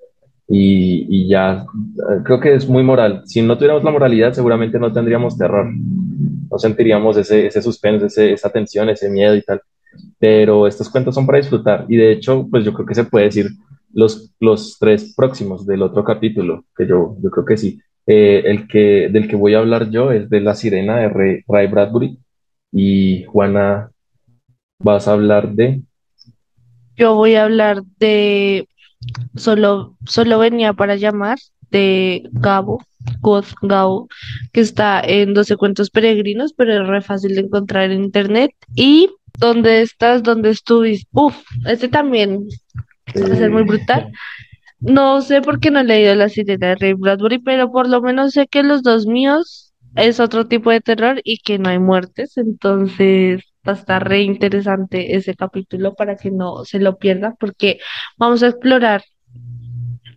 y, 0.48 1.28
ya 1.28 1.66
eh, 1.66 2.22
creo 2.24 2.40
que 2.40 2.54
es 2.56 2.68
muy 2.68 2.84
moral. 2.84 3.22
Si 3.26 3.42
no 3.42 3.58
tuviéramos 3.58 3.84
la 3.84 3.92
moralidad, 3.92 4.34
seguramente 4.34 4.80
no 4.80 4.92
tendríamos 4.92 5.38
terror, 5.38 5.68
no 5.70 6.60
sentiríamos 6.60 7.18
ese, 7.18 7.48
ese 7.48 7.62
suspense, 7.62 8.34
esa 8.34 8.50
tensión, 8.50 8.90
ese 8.90 9.10
miedo 9.10 9.36
y 9.36 9.42
tal. 9.42 9.62
Pero 10.20 10.68
estos 10.68 10.90
cuentos 10.90 11.16
son 11.16 11.26
para 11.26 11.38
disfrutar 11.38 11.86
y 11.88 11.98
de 11.98 12.12
hecho, 12.12 12.48
pues 12.50 12.64
yo 12.66 12.74
creo 12.74 12.86
que 12.86 12.96
se 12.96 13.04
puede 13.04 13.26
decir 13.26 13.48
los, 13.94 14.34
los 14.40 14.78
tres 14.80 15.14
próximos 15.16 15.66
del 15.66 15.82
otro 15.82 16.04
capítulo, 16.04 16.66
que 16.76 16.88
yo, 16.88 17.18
yo 17.22 17.30
creo 17.30 17.46
que 17.46 17.58
sí. 17.58 17.80
Eh, 18.06 18.44
el 18.46 18.68
que, 18.68 19.10
del 19.12 19.28
que 19.28 19.36
voy 19.36 19.54
a 19.54 19.60
hablar 19.60 19.90
yo 19.90 20.12
es 20.12 20.30
de 20.30 20.40
La 20.40 20.56
Sirena 20.56 20.98
de 20.98 21.10
Ray, 21.10 21.68
Bradbury 21.68 22.18
y 22.72 23.24
Juana, 23.26 23.92
vas 24.80 25.08
a 25.08 25.14
hablar 25.14 25.54
de... 25.54 25.82
Yo 26.96 27.16
voy 27.16 27.36
a 27.36 27.44
hablar 27.44 27.84
de 28.00 28.68
solo, 29.36 29.98
solo 30.06 30.40
venía 30.40 30.74
para 30.74 30.96
llamar 30.96 31.38
de 31.70 32.24
Gabo, 32.32 32.82
God 33.22 33.46
Gabo, 33.62 34.08
que 34.54 34.62
está 34.62 35.02
en 35.02 35.34
12 35.34 35.58
cuentos 35.58 35.90
peregrinos, 35.90 36.54
pero 36.54 36.82
es 36.82 36.88
re 36.88 37.02
fácil 37.02 37.36
de 37.36 37.42
encontrar 37.42 37.92
en 37.92 38.04
internet. 38.04 38.52
Y 38.76 39.10
¿Dónde 39.38 39.82
estás? 39.82 40.24
¿Dónde 40.24 40.50
estuviste? 40.50 41.08
Uf, 41.14 41.36
este 41.66 41.88
también 41.88 42.48
va 43.16 43.34
a 43.34 43.38
ser 43.38 43.52
muy 43.52 43.64
brutal. 43.64 44.12
No 44.80 45.22
sé 45.22 45.42
por 45.42 45.60
qué 45.60 45.72
no 45.72 45.80
he 45.80 45.84
leído 45.84 46.14
La 46.16 46.30
Sirena 46.30 46.70
de 46.70 46.76
Ray 46.76 46.94
Bradbury, 46.94 47.40
pero 47.40 47.72
por 47.72 47.88
lo 47.88 48.02
menos 48.02 48.34
sé 48.34 48.48
que 48.48 48.64
los 48.64 48.84
dos 48.84 49.08
míos 49.08 49.74
es 49.96 50.20
otro 50.20 50.48
tipo 50.48 50.70
de 50.72 50.82
terror 50.82 51.22
y 51.24 51.40
que 51.40 51.58
no 51.58 51.70
hay 51.70 51.80
muertes, 51.80 52.38
entonces 52.38 53.42
va 53.68 53.74
a 53.74 53.76
estar 53.76 54.08
re 54.08 54.22
interesante 54.22 55.16
ese 55.16 55.36
capítulo 55.36 55.96
para 55.96 56.16
que 56.16 56.30
no 56.32 56.64
se 56.66 56.80
lo 56.80 56.98
pierdan, 56.98 57.36
porque 57.40 57.80
vamos 58.18 58.44
a 58.44 58.50
explorar, 58.50 59.04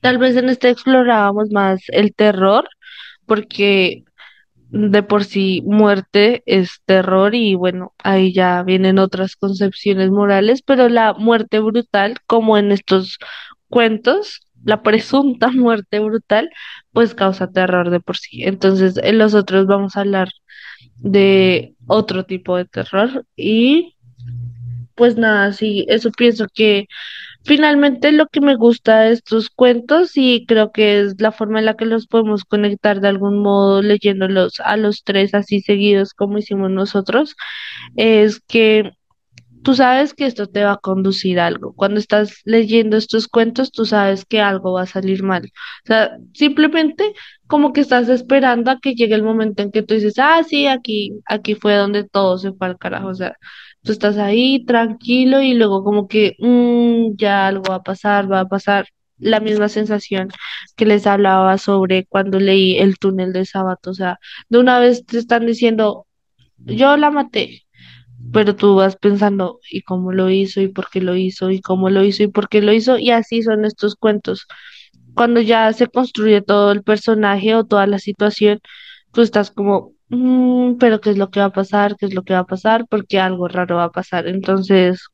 tal 0.02 0.18
vez 0.18 0.36
en 0.36 0.50
este 0.50 0.68
explorábamos 0.70 1.50
más 1.50 1.80
el 1.88 2.14
terror, 2.14 2.68
porque 3.26 4.04
de 4.72 5.02
por 5.02 5.24
sí 5.24 5.62
muerte 5.64 6.42
es 6.46 6.80
terror 6.84 7.34
y 7.34 7.54
bueno, 7.54 7.94
ahí 8.04 8.32
ya 8.32 8.62
vienen 8.62 8.98
otras 8.98 9.36
concepciones 9.36 10.10
morales, 10.10 10.62
pero 10.62 10.88
la 10.88 11.12
muerte 11.14 11.58
brutal, 11.60 12.16
como 12.26 12.56
en 12.56 12.72
estos 12.72 13.18
cuentos, 13.68 14.40
la 14.64 14.82
presunta 14.82 15.50
muerte 15.52 15.98
brutal, 16.00 16.50
pues 16.92 17.14
causa 17.14 17.50
terror 17.50 17.90
de 17.90 18.00
por 18.00 18.16
sí. 18.16 18.44
Entonces, 18.44 18.96
en 19.02 19.18
los 19.18 19.34
otros 19.34 19.66
vamos 19.66 19.96
a 19.96 20.00
hablar 20.00 20.28
de 20.96 21.74
otro 21.86 22.24
tipo 22.24 22.56
de 22.56 22.66
terror 22.66 23.26
y 23.36 23.96
pues 24.94 25.16
nada, 25.16 25.52
sí, 25.52 25.86
eso 25.88 26.10
pienso 26.12 26.46
que 26.52 26.86
Finalmente, 27.44 28.12
lo 28.12 28.26
que 28.26 28.40
me 28.40 28.54
gusta 28.54 29.00
de 29.00 29.12
estos 29.12 29.50
cuentos 29.50 30.16
y 30.16 30.44
creo 30.46 30.72
que 30.72 31.00
es 31.00 31.20
la 31.20 31.32
forma 31.32 31.58
en 31.58 31.64
la 31.64 31.76
que 31.76 31.86
los 31.86 32.06
podemos 32.06 32.44
conectar 32.44 33.00
de 33.00 33.08
algún 33.08 33.38
modo 33.42 33.82
leyéndolos 33.82 34.60
a 34.60 34.76
los 34.76 35.02
tres 35.04 35.34
así 35.34 35.60
seguidos 35.60 36.12
como 36.14 36.38
hicimos 36.38 36.70
nosotros, 36.70 37.36
es 37.96 38.40
que 38.40 38.92
tú 39.62 39.74
sabes 39.74 40.14
que 40.14 40.26
esto 40.26 40.46
te 40.46 40.64
va 40.64 40.72
a 40.72 40.76
conducir 40.78 41.40
a 41.40 41.46
algo. 41.46 41.72
Cuando 41.74 41.98
estás 42.00 42.40
leyendo 42.44 42.96
estos 42.96 43.28
cuentos, 43.28 43.70
tú 43.72 43.84
sabes 43.84 44.24
que 44.24 44.40
algo 44.40 44.72
va 44.72 44.82
a 44.82 44.86
salir 44.86 45.22
mal. 45.22 45.44
O 45.44 45.86
sea, 45.86 46.10
simplemente 46.34 47.12
como 47.46 47.72
que 47.72 47.80
estás 47.80 48.08
esperando 48.08 48.70
a 48.70 48.80
que 48.80 48.94
llegue 48.94 49.14
el 49.14 49.22
momento 49.22 49.62
en 49.62 49.70
que 49.72 49.82
tú 49.82 49.94
dices, 49.94 50.14
ah, 50.18 50.42
sí, 50.44 50.66
aquí, 50.66 51.12
aquí 51.26 51.54
fue 51.54 51.74
donde 51.74 52.04
todo 52.04 52.38
se 52.38 52.52
fue 52.52 52.68
al 52.68 52.78
carajo. 52.78 53.08
O 53.08 53.14
sea, 53.14 53.34
tú 53.82 53.92
estás 53.92 54.18
ahí 54.18 54.64
tranquilo 54.66 55.40
y 55.42 55.54
luego 55.54 55.84
como 55.84 56.08
que 56.08 56.34
"Mm, 56.38 57.16
ya 57.16 57.46
algo 57.48 57.64
va 57.70 57.76
a 57.76 57.82
pasar, 57.82 58.30
va 58.30 58.40
a 58.40 58.48
pasar. 58.48 58.86
La 59.18 59.38
misma 59.40 59.68
sensación 59.68 60.28
que 60.76 60.86
les 60.86 61.06
hablaba 61.06 61.58
sobre 61.58 62.06
cuando 62.06 62.40
leí 62.40 62.78
El 62.78 62.98
túnel 62.98 63.32
de 63.34 63.44
Sábato. 63.44 63.90
O 63.90 63.94
sea, 63.94 64.18
de 64.48 64.58
una 64.58 64.78
vez 64.80 65.04
te 65.06 65.18
están 65.18 65.46
diciendo, 65.46 66.06
yo 66.58 66.96
la 66.96 67.10
maté 67.10 67.62
pero 68.32 68.54
tú 68.56 68.76
vas 68.76 68.96
pensando, 68.96 69.60
¿y 69.70 69.82
cómo 69.82 70.12
lo 70.12 70.30
hizo? 70.30 70.60
¿Y 70.60 70.68
por 70.68 70.90
qué 70.90 71.00
lo 71.00 71.16
hizo? 71.16 71.50
¿Y 71.50 71.60
cómo 71.60 71.90
lo 71.90 72.04
hizo? 72.04 72.22
¿Y 72.24 72.28
por 72.28 72.48
qué 72.48 72.62
lo 72.62 72.72
hizo? 72.72 72.98
Y 72.98 73.10
así 73.10 73.42
son 73.42 73.64
estos 73.64 73.96
cuentos. 73.96 74.46
Cuando 75.14 75.40
ya 75.40 75.72
se 75.72 75.86
construye 75.88 76.42
todo 76.42 76.72
el 76.72 76.82
personaje 76.82 77.54
o 77.54 77.64
toda 77.64 77.86
la 77.86 77.98
situación, 77.98 78.60
tú 79.12 79.22
estás 79.22 79.50
como, 79.50 79.92
"Mm, 80.10 80.76
pero 80.78 81.00
¿qué 81.00 81.10
es 81.10 81.18
lo 81.18 81.30
que 81.30 81.40
va 81.40 81.46
a 81.46 81.52
pasar? 81.52 81.96
¿Qué 81.96 82.06
es 82.06 82.14
lo 82.14 82.22
que 82.24 82.34
va 82.34 82.40
a 82.40 82.46
pasar? 82.46 82.86
Porque 82.88 83.18
algo 83.20 83.48
raro 83.48 83.76
va 83.76 83.84
a 83.84 83.92
pasar. 83.92 84.26
Entonces, 84.28 85.08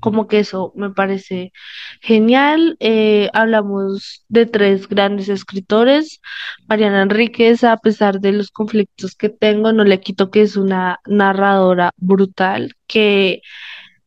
como 0.00 0.26
que 0.28 0.40
eso 0.40 0.72
me 0.76 0.90
parece 0.90 1.52
genial. 2.00 2.76
Eh, 2.80 3.30
hablamos 3.34 4.24
de 4.28 4.46
tres 4.46 4.88
grandes 4.88 5.28
escritores. 5.28 6.20
Mariana 6.68 7.02
Enríquez, 7.02 7.64
a 7.64 7.76
pesar 7.78 8.20
de 8.20 8.32
los 8.32 8.50
conflictos 8.50 9.14
que 9.14 9.28
tengo, 9.30 9.72
no 9.72 9.84
le 9.84 10.00
quito 10.00 10.30
que 10.30 10.42
es 10.42 10.56
una 10.56 10.98
narradora 11.06 11.90
brutal, 11.96 12.74
que 12.88 13.42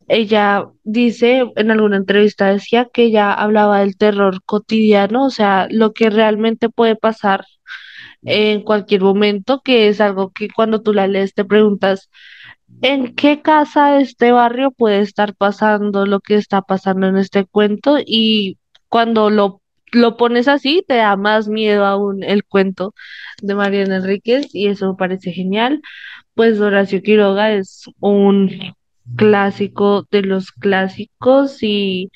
ella 0.08 0.66
dice, 0.84 1.50
en 1.56 1.70
alguna 1.70 1.96
entrevista 1.96 2.46
decía 2.52 2.88
que 2.92 3.04
ella 3.04 3.32
hablaba 3.32 3.80
del 3.80 3.96
terror 3.96 4.42
cotidiano, 4.44 5.24
o 5.26 5.30
sea, 5.30 5.66
lo 5.70 5.92
que 5.92 6.10
realmente 6.10 6.68
puede 6.68 6.96
pasar 6.96 7.44
en 8.26 8.62
cualquier 8.62 9.02
momento, 9.02 9.62
que 9.64 9.88
es 9.88 10.00
algo 10.00 10.30
que 10.32 10.48
cuando 10.50 10.82
tú 10.82 10.92
la 10.92 11.06
lees 11.08 11.34
te 11.34 11.44
preguntas, 11.44 12.10
¿En 12.82 13.14
qué 13.14 13.42
casa 13.42 13.92
de 13.92 14.02
este 14.02 14.32
barrio 14.32 14.70
puede 14.70 15.00
estar 15.00 15.34
pasando 15.34 16.04
lo 16.06 16.20
que 16.20 16.34
está 16.34 16.62
pasando 16.62 17.06
en 17.06 17.16
este 17.16 17.44
cuento? 17.46 17.98
Y 18.04 18.58
cuando 18.88 19.30
lo, 19.30 19.62
lo 19.92 20.16
pones 20.16 20.48
así, 20.48 20.84
te 20.86 20.96
da 20.96 21.16
más 21.16 21.48
miedo 21.48 21.86
aún 21.86 22.22
el 22.22 22.44
cuento 22.44 22.94
de 23.42 23.54
Mariana 23.54 23.96
Enríquez 23.96 24.54
y 24.54 24.66
eso 24.68 24.92
me 24.92 24.98
parece 24.98 25.32
genial. 25.32 25.80
Pues 26.34 26.60
Horacio 26.60 27.02
Quiroga 27.02 27.52
es 27.52 27.84
un 28.00 28.50
clásico 29.16 30.06
de 30.10 30.22
los 30.22 30.52
clásicos 30.52 31.62
y 31.62 32.10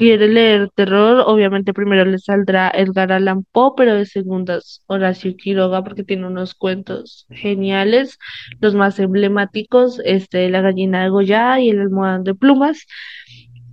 quiere 0.00 0.28
leer 0.28 0.70
terror, 0.74 1.24
obviamente 1.26 1.74
primero 1.74 2.06
le 2.06 2.18
saldrá 2.18 2.70
Edgar 2.74 3.12
Allan 3.12 3.44
Poe, 3.52 3.74
pero 3.76 3.94
de 3.94 4.06
segundas 4.06 4.82
Horacio 4.86 5.36
Quiroga 5.36 5.84
porque 5.84 6.04
tiene 6.04 6.26
unos 6.26 6.54
cuentos 6.54 7.26
geniales, 7.30 8.18
los 8.60 8.74
más 8.74 8.98
emblemáticos, 8.98 10.00
este, 10.06 10.48
La 10.48 10.62
gallina 10.62 11.02
de 11.02 11.10
Goya 11.10 11.60
y 11.60 11.68
El 11.68 11.80
almohadón 11.80 12.24
de 12.24 12.34
plumas. 12.34 12.86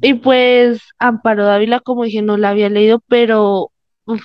Y 0.02 0.16
pues 0.16 0.82
Amparo 1.00 1.46
Dávila, 1.46 1.80
como 1.80 2.04
dije, 2.04 2.22
no 2.22 2.36
la 2.38 2.50
había 2.50 2.70
leído, 2.70 3.02
pero 3.08 3.72
uf, 4.06 4.24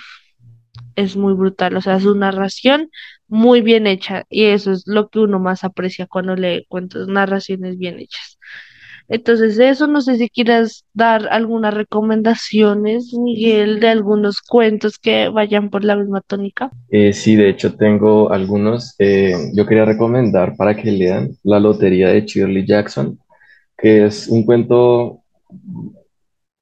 es 0.95 1.15
muy 1.15 1.33
brutal, 1.33 1.77
o 1.77 1.81
sea, 1.81 1.95
es 1.95 2.05
una 2.05 2.31
narración 2.31 2.89
muy 3.27 3.61
bien 3.61 3.87
hecha 3.87 4.25
y 4.29 4.45
eso 4.45 4.71
es 4.73 4.83
lo 4.87 5.07
que 5.09 5.19
uno 5.19 5.39
más 5.39 5.63
aprecia 5.63 6.05
cuando 6.07 6.35
lee 6.35 6.65
cuentos, 6.69 7.07
narraciones 7.07 7.77
bien 7.77 7.99
hechas. 7.99 8.32
Entonces, 9.07 9.59
eso 9.59 9.87
no 9.87 10.01
sé 10.01 10.17
si 10.17 10.29
quieras 10.29 10.85
dar 10.93 11.27
algunas 11.29 11.73
recomendaciones, 11.73 13.13
Miguel, 13.13 13.79
de 13.79 13.89
algunos 13.89 14.41
cuentos 14.41 14.97
que 14.97 15.29
vayan 15.29 15.69
por 15.69 15.83
la 15.83 15.95
misma 15.95 16.21
tónica. 16.21 16.71
Eh, 16.89 17.13
sí, 17.13 17.35
de 17.35 17.49
hecho 17.49 17.75
tengo 17.75 18.31
algunos. 18.31 18.95
Eh, 18.99 19.33
yo 19.53 19.65
quería 19.65 19.85
recomendar 19.85 20.55
para 20.55 20.75
que 20.75 20.91
lean 20.91 21.31
La 21.43 21.59
Lotería 21.59 22.09
de 22.09 22.21
Shirley 22.21 22.65
Jackson, 22.65 23.19
que 23.77 24.05
es 24.05 24.27
un 24.27 24.45
cuento, 24.45 25.21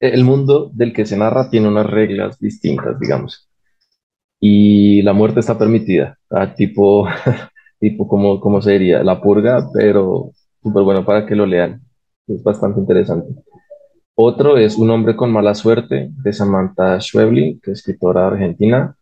el 0.00 0.24
mundo 0.24 0.70
del 0.74 0.92
que 0.92 1.06
se 1.06 1.16
narra 1.16 1.48
tiene 1.48 1.68
unas 1.68 1.86
reglas 1.86 2.38
distintas, 2.38 2.98
digamos, 2.98 3.48
y 4.40 5.02
la 5.02 5.12
muerte 5.12 5.38
está 5.38 5.56
permitida, 5.56 6.18
tipo, 6.56 7.06
tipo 7.78 8.08
como, 8.08 8.40
como 8.40 8.60
sería 8.60 9.04
la 9.04 9.20
purga, 9.20 9.68
pero 9.72 10.32
súper 10.60 10.82
bueno 10.82 11.04
para 11.04 11.26
que 11.26 11.36
lo 11.36 11.46
lean, 11.46 11.80
es 12.26 12.42
bastante 12.42 12.80
interesante. 12.80 13.34
Otro 14.14 14.56
es 14.58 14.76
Un 14.76 14.90
hombre 14.90 15.16
con 15.16 15.32
mala 15.32 15.54
suerte, 15.54 16.10
de 16.10 16.32
Samantha 16.32 17.00
Schweblin, 17.00 17.60
que 17.60 17.72
es 17.72 17.78
escritora 17.78 18.26
argentina. 18.26 18.96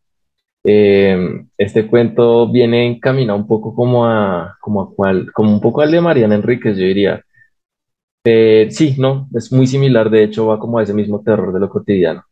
Eh, 0.65 1.45
este 1.59 1.87
cuento 1.87 2.51
viene 2.51 2.87
encaminado 2.87 3.39
un 3.39 3.47
poco 3.47 3.75
como 3.75 4.07
a, 4.07 4.57
como 4.61 4.83
a 4.83 4.95
cual, 4.95 5.33
como 5.33 5.53
un 5.53 5.61
poco 5.61 5.81
al 5.83 5.91
de 5.91 6.01
Mariana 6.01 6.37
Enríquez, 6.37 6.77
yo 6.77 6.87
diría. 6.87 7.23
Eh, 8.25 8.69
sí, 8.71 8.97
no, 8.99 9.29
es 9.35 9.51
muy 9.53 9.67
similar, 9.67 10.11
de 10.11 10.25
hecho 10.25 10.47
va 10.47 10.59
como 10.59 10.79
a 10.79 10.83
ese 10.83 10.95
mismo 10.95 11.23
terror 11.23 11.53
de 11.53 11.61
lo 11.61 11.69
cotidiano. 11.71 12.25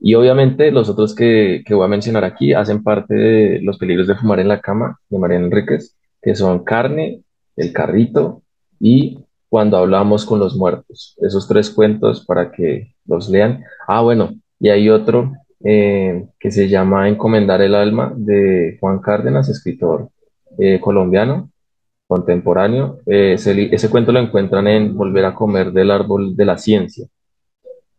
Y 0.00 0.14
obviamente 0.14 0.72
los 0.72 0.88
otros 0.88 1.14
que, 1.14 1.62
que 1.64 1.74
voy 1.74 1.84
a 1.84 1.88
mencionar 1.88 2.24
aquí 2.24 2.52
hacen 2.52 2.82
parte 2.82 3.14
de 3.14 3.60
Los 3.62 3.78
peligros 3.78 4.08
de 4.08 4.16
fumar 4.16 4.40
en 4.40 4.48
la 4.48 4.60
cama 4.60 4.98
de 5.08 5.18
Mariana 5.18 5.46
Enríquez, 5.46 5.96
que 6.20 6.34
son 6.34 6.64
Carne, 6.64 7.22
El 7.56 7.72
carrito 7.72 8.42
y 8.80 9.18
Cuando 9.52 9.76
hablamos 9.76 10.24
con 10.24 10.38
los 10.38 10.56
muertos. 10.56 11.14
Esos 11.20 11.46
tres 11.46 11.68
cuentos 11.68 12.24
para 12.24 12.50
que 12.50 12.94
los 13.04 13.28
lean. 13.28 13.62
Ah, 13.86 14.00
bueno, 14.00 14.30
y 14.58 14.70
hay 14.70 14.88
otro 14.88 15.32
eh, 15.62 16.26
que 16.40 16.50
se 16.50 16.70
llama 16.70 17.06
Encomendar 17.06 17.60
el 17.60 17.74
alma 17.74 18.14
de 18.16 18.78
Juan 18.80 19.00
Cárdenas, 19.00 19.50
escritor 19.50 20.08
eh, 20.58 20.80
colombiano 20.80 21.50
contemporáneo. 22.06 23.00
Ese, 23.04 23.90
cuento 23.90 24.10
lo 24.10 24.20
encuentran 24.20 24.66
en 24.68 24.96
Volver 24.96 25.26
a 25.26 25.34
comer 25.34 25.70
del 25.70 25.90
árbol 25.90 26.34
de 26.34 26.46
la 26.46 26.56
ciencia. 26.56 27.06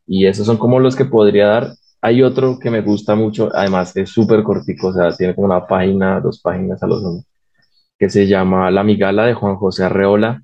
Y 0.07 0.25
esos 0.25 0.47
son 0.47 0.57
como 0.57 0.79
los 0.79 0.95
que 0.95 1.05
podría 1.05 1.49
dar. 1.49 1.67
Hay 2.01 2.23
otro 2.23 2.57
que 2.57 2.71
me 2.71 2.81
gusta 2.81 3.13
mucho, 3.13 3.51
además 3.53 3.95
es 3.95 4.09
súper 4.09 4.41
cortico, 4.41 4.87
o 4.87 4.93
sea, 4.93 5.11
tiene 5.15 5.35
como 5.35 5.45
una 5.45 5.67
página, 5.67 6.19
dos 6.19 6.41
páginas 6.41 6.81
a 6.81 6.87
los 6.87 7.03
dos, 7.03 7.23
que 7.99 8.09
se 8.09 8.25
llama 8.25 8.71
La 8.71 8.83
Migala 8.83 9.27
de 9.27 9.35
Juan 9.35 9.55
José 9.55 9.83
Arreola, 9.83 10.41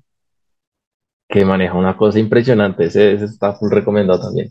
que 1.30 1.44
maneja 1.44 1.74
una 1.74 1.96
cosa 1.96 2.18
impresionante. 2.18 2.84
Ese, 2.84 3.12
está 3.12 3.54
full 3.54 3.70
recomendado 3.70 4.20
también. 4.20 4.50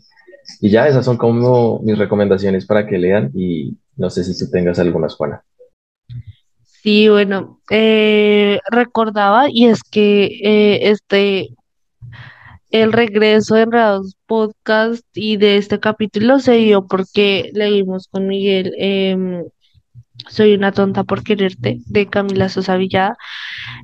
Y 0.60 0.70
ya 0.70 0.88
esas 0.88 1.04
son 1.04 1.16
como 1.16 1.80
mis 1.80 1.98
recomendaciones 1.98 2.66
para 2.66 2.86
que 2.86 2.98
lean 2.98 3.30
y 3.34 3.76
no 3.96 4.10
sé 4.10 4.24
si 4.24 4.36
tú 4.38 4.50
tengas 4.50 4.78
algunas, 4.78 5.14
Juana. 5.14 5.44
Sí, 6.64 7.08
bueno, 7.10 7.60
eh, 7.70 8.58
recordaba 8.70 9.46
y 9.50 9.66
es 9.66 9.82
que 9.82 10.24
eh, 10.42 10.90
este, 10.90 11.50
el 12.70 12.92
regreso 12.92 13.54
de 13.54 13.62
Enredados 13.62 14.16
Podcast 14.26 15.04
y 15.12 15.36
de 15.36 15.58
este 15.58 15.78
capítulo 15.78 16.38
se 16.38 16.52
dio 16.52 16.86
porque 16.86 17.50
leímos 17.52 18.08
con 18.08 18.26
Miguel 18.26 18.72
em, 18.78 19.44
Soy 20.28 20.54
una 20.54 20.72
tonta 20.72 21.04
por 21.04 21.22
quererte 21.22 21.78
de 21.86 22.06
Camila 22.08 22.48
Sosa 22.48 22.76
Villada 22.76 23.16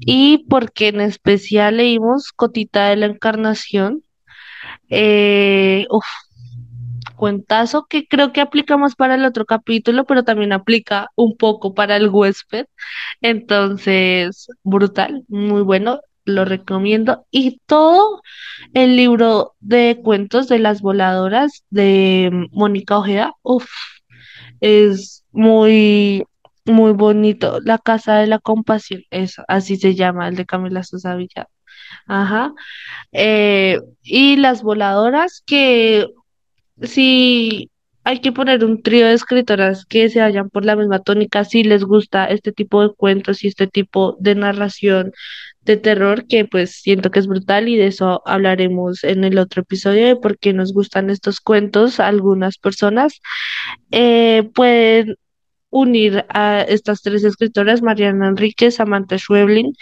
y 0.01 0.47
porque 0.49 0.89
en 0.89 1.01
especial 1.01 1.79
leímos 1.79 2.33
Cotita 2.33 2.89
de 2.89 2.97
la 2.97 3.07
Encarnación. 3.07 4.03
Eh, 4.91 5.87
cuentazo 7.17 7.87
que 7.89 8.07
creo 8.07 8.33
que 8.33 8.41
aplica 8.41 8.77
más 8.77 8.95
para 8.95 9.15
el 9.17 9.25
otro 9.25 9.45
capítulo, 9.47 10.05
pero 10.05 10.25
también 10.25 10.53
aplica 10.53 11.09
un 11.17 11.37
poco 11.37 11.75
para 11.75 11.97
el 11.97 12.09
huésped. 12.09 12.67
Entonces, 13.21 14.49
brutal, 14.63 15.25
muy 15.29 15.63
bueno, 15.63 16.01
lo 16.25 16.45
recomiendo. 16.45 17.27
Y 17.31 17.61
todo 17.67 18.21
el 18.75 18.97
libro 18.97 19.55
de 19.61 19.99
cuentos 20.03 20.49
de 20.49 20.59
las 20.59 20.83
voladoras 20.83 21.65
de 21.71 22.49
Mónica 22.53 22.99
Ojeda, 22.99 23.33
uff, 23.43 23.69
es 24.61 25.25
muy, 25.37 26.25
muy 26.65 26.93
bonito. 26.93 27.61
La 27.65 27.79
Casa 27.79 28.19
de 28.19 28.27
la 28.27 28.39
Compasión, 28.41 29.03
eso, 29.11 29.45
así 29.49 29.77
se 29.77 29.95
llama, 29.95 30.29
el 30.29 30.37
de 30.37 30.47
Camila 30.47 30.83
Sosa 30.83 31.15
Villada. 31.17 31.49
Ajá. 32.07 32.55
Eh, 33.13 33.81
y 34.03 34.37
las 34.37 34.63
voladoras 34.63 35.43
que 35.47 36.07
si 36.83 37.71
hay 38.05 38.21
que 38.21 38.33
poner 38.33 38.65
un 38.65 38.83
trío 38.83 39.07
de 39.07 39.15
escritoras 39.15 39.85
que 39.85 40.09
se 40.09 40.21
vayan 40.21 40.49
por 40.51 40.65
la 40.65 40.77
misma 40.77 41.01
tónica, 41.01 41.45
si 41.45 41.65
les 41.65 41.85
gusta 41.85 42.27
este 42.27 42.53
tipo 42.53 42.83
de 42.83 42.95
cuentos 42.95 43.43
y 43.45 43.49
este 43.49 43.67
tipo 43.67 44.17
de 44.21 44.37
narración 44.37 45.13
de 45.63 45.77
terror, 45.77 46.27
que 46.29 46.45
pues 46.45 46.81
siento 46.83 47.11
que 47.11 47.19
es 47.19 47.27
brutal 47.27 47.69
y 47.69 47.77
de 47.77 47.89
eso 47.89 48.23
hablaremos 48.27 49.03
en 49.05 49.25
el 49.25 49.39
otro 49.39 49.63
episodio 49.63 50.07
de 50.07 50.17
por 50.17 50.39
qué 50.39 50.53
nos 50.53 50.73
gustan 50.73 51.11
estos 51.11 51.41
cuentos 51.41 51.99
a 51.99 52.07
algunas 52.07 52.59
personas, 52.59 53.21
eh, 53.91 54.49
pueden 54.55 55.17
unir 55.71 56.27
a 56.29 56.63
estas 56.63 57.03
tres 57.03 57.25
escritoras, 57.25 57.83
Mariana 57.83 58.29
Enríquez, 58.29 58.77
Samantha 58.77 59.19
Schweblin 59.19 59.73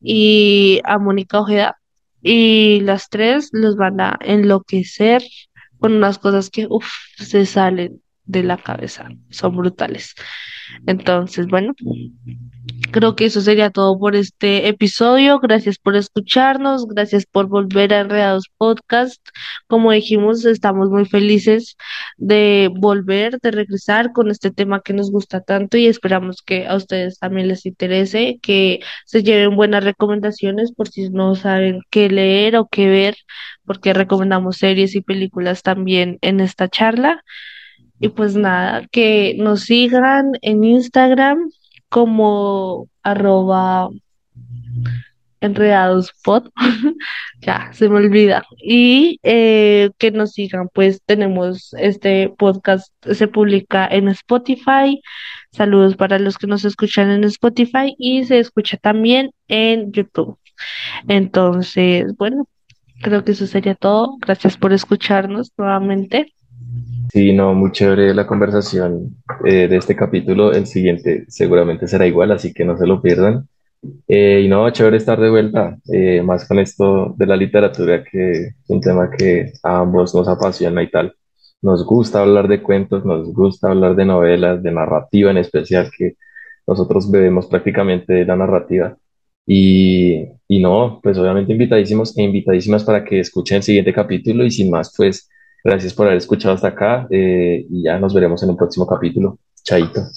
y 0.00 0.80
a 0.84 0.98
Mónica 0.98 1.40
Ojeda, 1.40 1.78
y 2.22 2.80
las 2.82 3.08
tres 3.08 3.50
los 3.52 3.76
van 3.76 4.00
a 4.00 4.18
enloquecer 4.22 5.22
con 5.78 5.94
unas 5.94 6.18
cosas 6.18 6.50
que 6.50 6.66
uf, 6.68 6.86
se 7.18 7.46
salen 7.46 8.02
de 8.24 8.42
la 8.42 8.56
cabeza, 8.56 9.08
son 9.30 9.56
brutales. 9.56 10.14
Entonces, 10.86 11.46
bueno, 11.46 11.74
creo 12.90 13.16
que 13.16 13.26
eso 13.26 13.40
sería 13.40 13.70
todo 13.70 13.98
por 13.98 14.16
este 14.16 14.68
episodio. 14.68 15.38
Gracias 15.40 15.78
por 15.78 15.96
escucharnos, 15.96 16.86
gracias 16.86 17.26
por 17.26 17.46
volver 17.48 17.92
a 17.94 18.00
Enredados 18.00 18.46
Podcast. 18.56 19.20
Como 19.66 19.92
dijimos, 19.92 20.44
estamos 20.44 20.90
muy 20.90 21.04
felices 21.06 21.76
de 22.16 22.70
volver, 22.74 23.38
de 23.40 23.50
regresar 23.50 24.12
con 24.12 24.30
este 24.30 24.50
tema 24.50 24.80
que 24.82 24.92
nos 24.92 25.10
gusta 25.10 25.40
tanto 25.40 25.76
y 25.76 25.86
esperamos 25.86 26.42
que 26.42 26.66
a 26.66 26.76
ustedes 26.76 27.18
también 27.18 27.48
les 27.48 27.66
interese, 27.66 28.38
que 28.42 28.80
se 29.06 29.22
lleven 29.22 29.56
buenas 29.56 29.84
recomendaciones 29.84 30.72
por 30.72 30.88
si 30.88 31.10
no 31.10 31.34
saben 31.34 31.80
qué 31.90 32.08
leer 32.08 32.56
o 32.56 32.68
qué 32.68 32.88
ver, 32.88 33.16
porque 33.64 33.92
recomendamos 33.92 34.56
series 34.58 34.94
y 34.94 35.00
películas 35.00 35.62
también 35.62 36.18
en 36.22 36.40
esta 36.40 36.68
charla. 36.68 37.22
Y 38.02 38.08
pues 38.08 38.34
nada, 38.34 38.84
que 38.90 39.36
nos 39.38 39.60
sigan 39.62 40.32
en 40.42 40.64
Instagram 40.64 41.48
como 41.88 42.88
arroba 43.04 43.90
enredadospod, 45.40 46.50
ya 47.42 47.72
se 47.72 47.88
me 47.88 47.98
olvida, 47.98 48.42
y 48.58 49.20
eh, 49.22 49.90
que 49.98 50.10
nos 50.10 50.32
sigan, 50.32 50.68
pues 50.74 51.00
tenemos 51.06 51.74
este 51.78 52.28
podcast, 52.36 52.92
se 53.08 53.28
publica 53.28 53.86
en 53.86 54.08
Spotify, 54.08 55.00
saludos 55.52 55.94
para 55.94 56.18
los 56.18 56.38
que 56.38 56.48
nos 56.48 56.64
escuchan 56.64 57.08
en 57.08 57.22
Spotify 57.22 57.94
y 57.98 58.24
se 58.24 58.40
escucha 58.40 58.78
también 58.78 59.30
en 59.46 59.92
YouTube. 59.92 60.38
Entonces, 61.06 62.16
bueno, 62.16 62.48
creo 63.00 63.24
que 63.24 63.30
eso 63.30 63.46
sería 63.46 63.76
todo, 63.76 64.16
gracias 64.18 64.56
por 64.56 64.72
escucharnos 64.72 65.52
nuevamente. 65.56 66.34
Sí, 67.12 67.32
no, 67.34 67.54
muy 67.54 67.72
chévere 67.72 68.14
la 68.14 68.26
conversación 68.26 69.16
eh, 69.44 69.68
de 69.68 69.76
este 69.76 69.94
capítulo. 69.94 70.52
El 70.52 70.66
siguiente 70.66 71.24
seguramente 71.28 71.86
será 71.86 72.06
igual, 72.06 72.32
así 72.32 72.54
que 72.54 72.64
no 72.64 72.76
se 72.78 72.86
lo 72.86 73.02
pierdan. 73.02 73.48
Eh, 74.08 74.42
y 74.44 74.48
no, 74.48 74.70
chévere 74.70 74.96
estar 74.96 75.20
de 75.20 75.28
vuelta, 75.30 75.76
eh, 75.92 76.22
más 76.22 76.46
con 76.48 76.58
esto 76.58 77.14
de 77.18 77.26
la 77.26 77.36
literatura, 77.36 78.02
que 78.04 78.52
un 78.68 78.80
tema 78.80 79.10
que 79.10 79.52
a 79.62 79.80
ambos 79.80 80.14
nos 80.14 80.28
apasiona 80.28 80.82
y 80.82 80.90
tal. 80.90 81.14
Nos 81.60 81.84
gusta 81.84 82.20
hablar 82.22 82.48
de 82.48 82.62
cuentos, 82.62 83.04
nos 83.04 83.32
gusta 83.32 83.70
hablar 83.70 83.94
de 83.94 84.06
novelas, 84.06 84.62
de 84.62 84.72
narrativa 84.72 85.30
en 85.30 85.38
especial, 85.38 85.90
que 85.96 86.16
nosotros 86.66 87.10
bebemos 87.10 87.46
prácticamente 87.46 88.12
de 88.14 88.24
la 88.24 88.36
narrativa. 88.36 88.96
Y, 89.46 90.28
y 90.48 90.60
no, 90.62 91.00
pues 91.02 91.18
obviamente 91.18 91.52
invitadísimos 91.52 92.16
e 92.16 92.22
invitadísimas 92.22 92.84
para 92.84 93.04
que 93.04 93.20
escuchen 93.20 93.58
el 93.58 93.62
siguiente 93.64 93.92
capítulo 93.92 94.44
y 94.44 94.50
sin 94.50 94.70
más, 94.70 94.94
pues 94.96 95.28
gracias 95.64 95.94
por 95.94 96.06
haber 96.06 96.18
escuchado 96.18 96.54
hasta 96.54 96.68
acá 96.68 97.06
eh, 97.10 97.66
y 97.70 97.84
ya 97.84 97.98
nos 97.98 98.14
veremos 98.14 98.42
en 98.42 98.50
un 98.50 98.56
próximo 98.56 98.86
capítulo. 98.86 99.38
Chaito. 99.62 100.08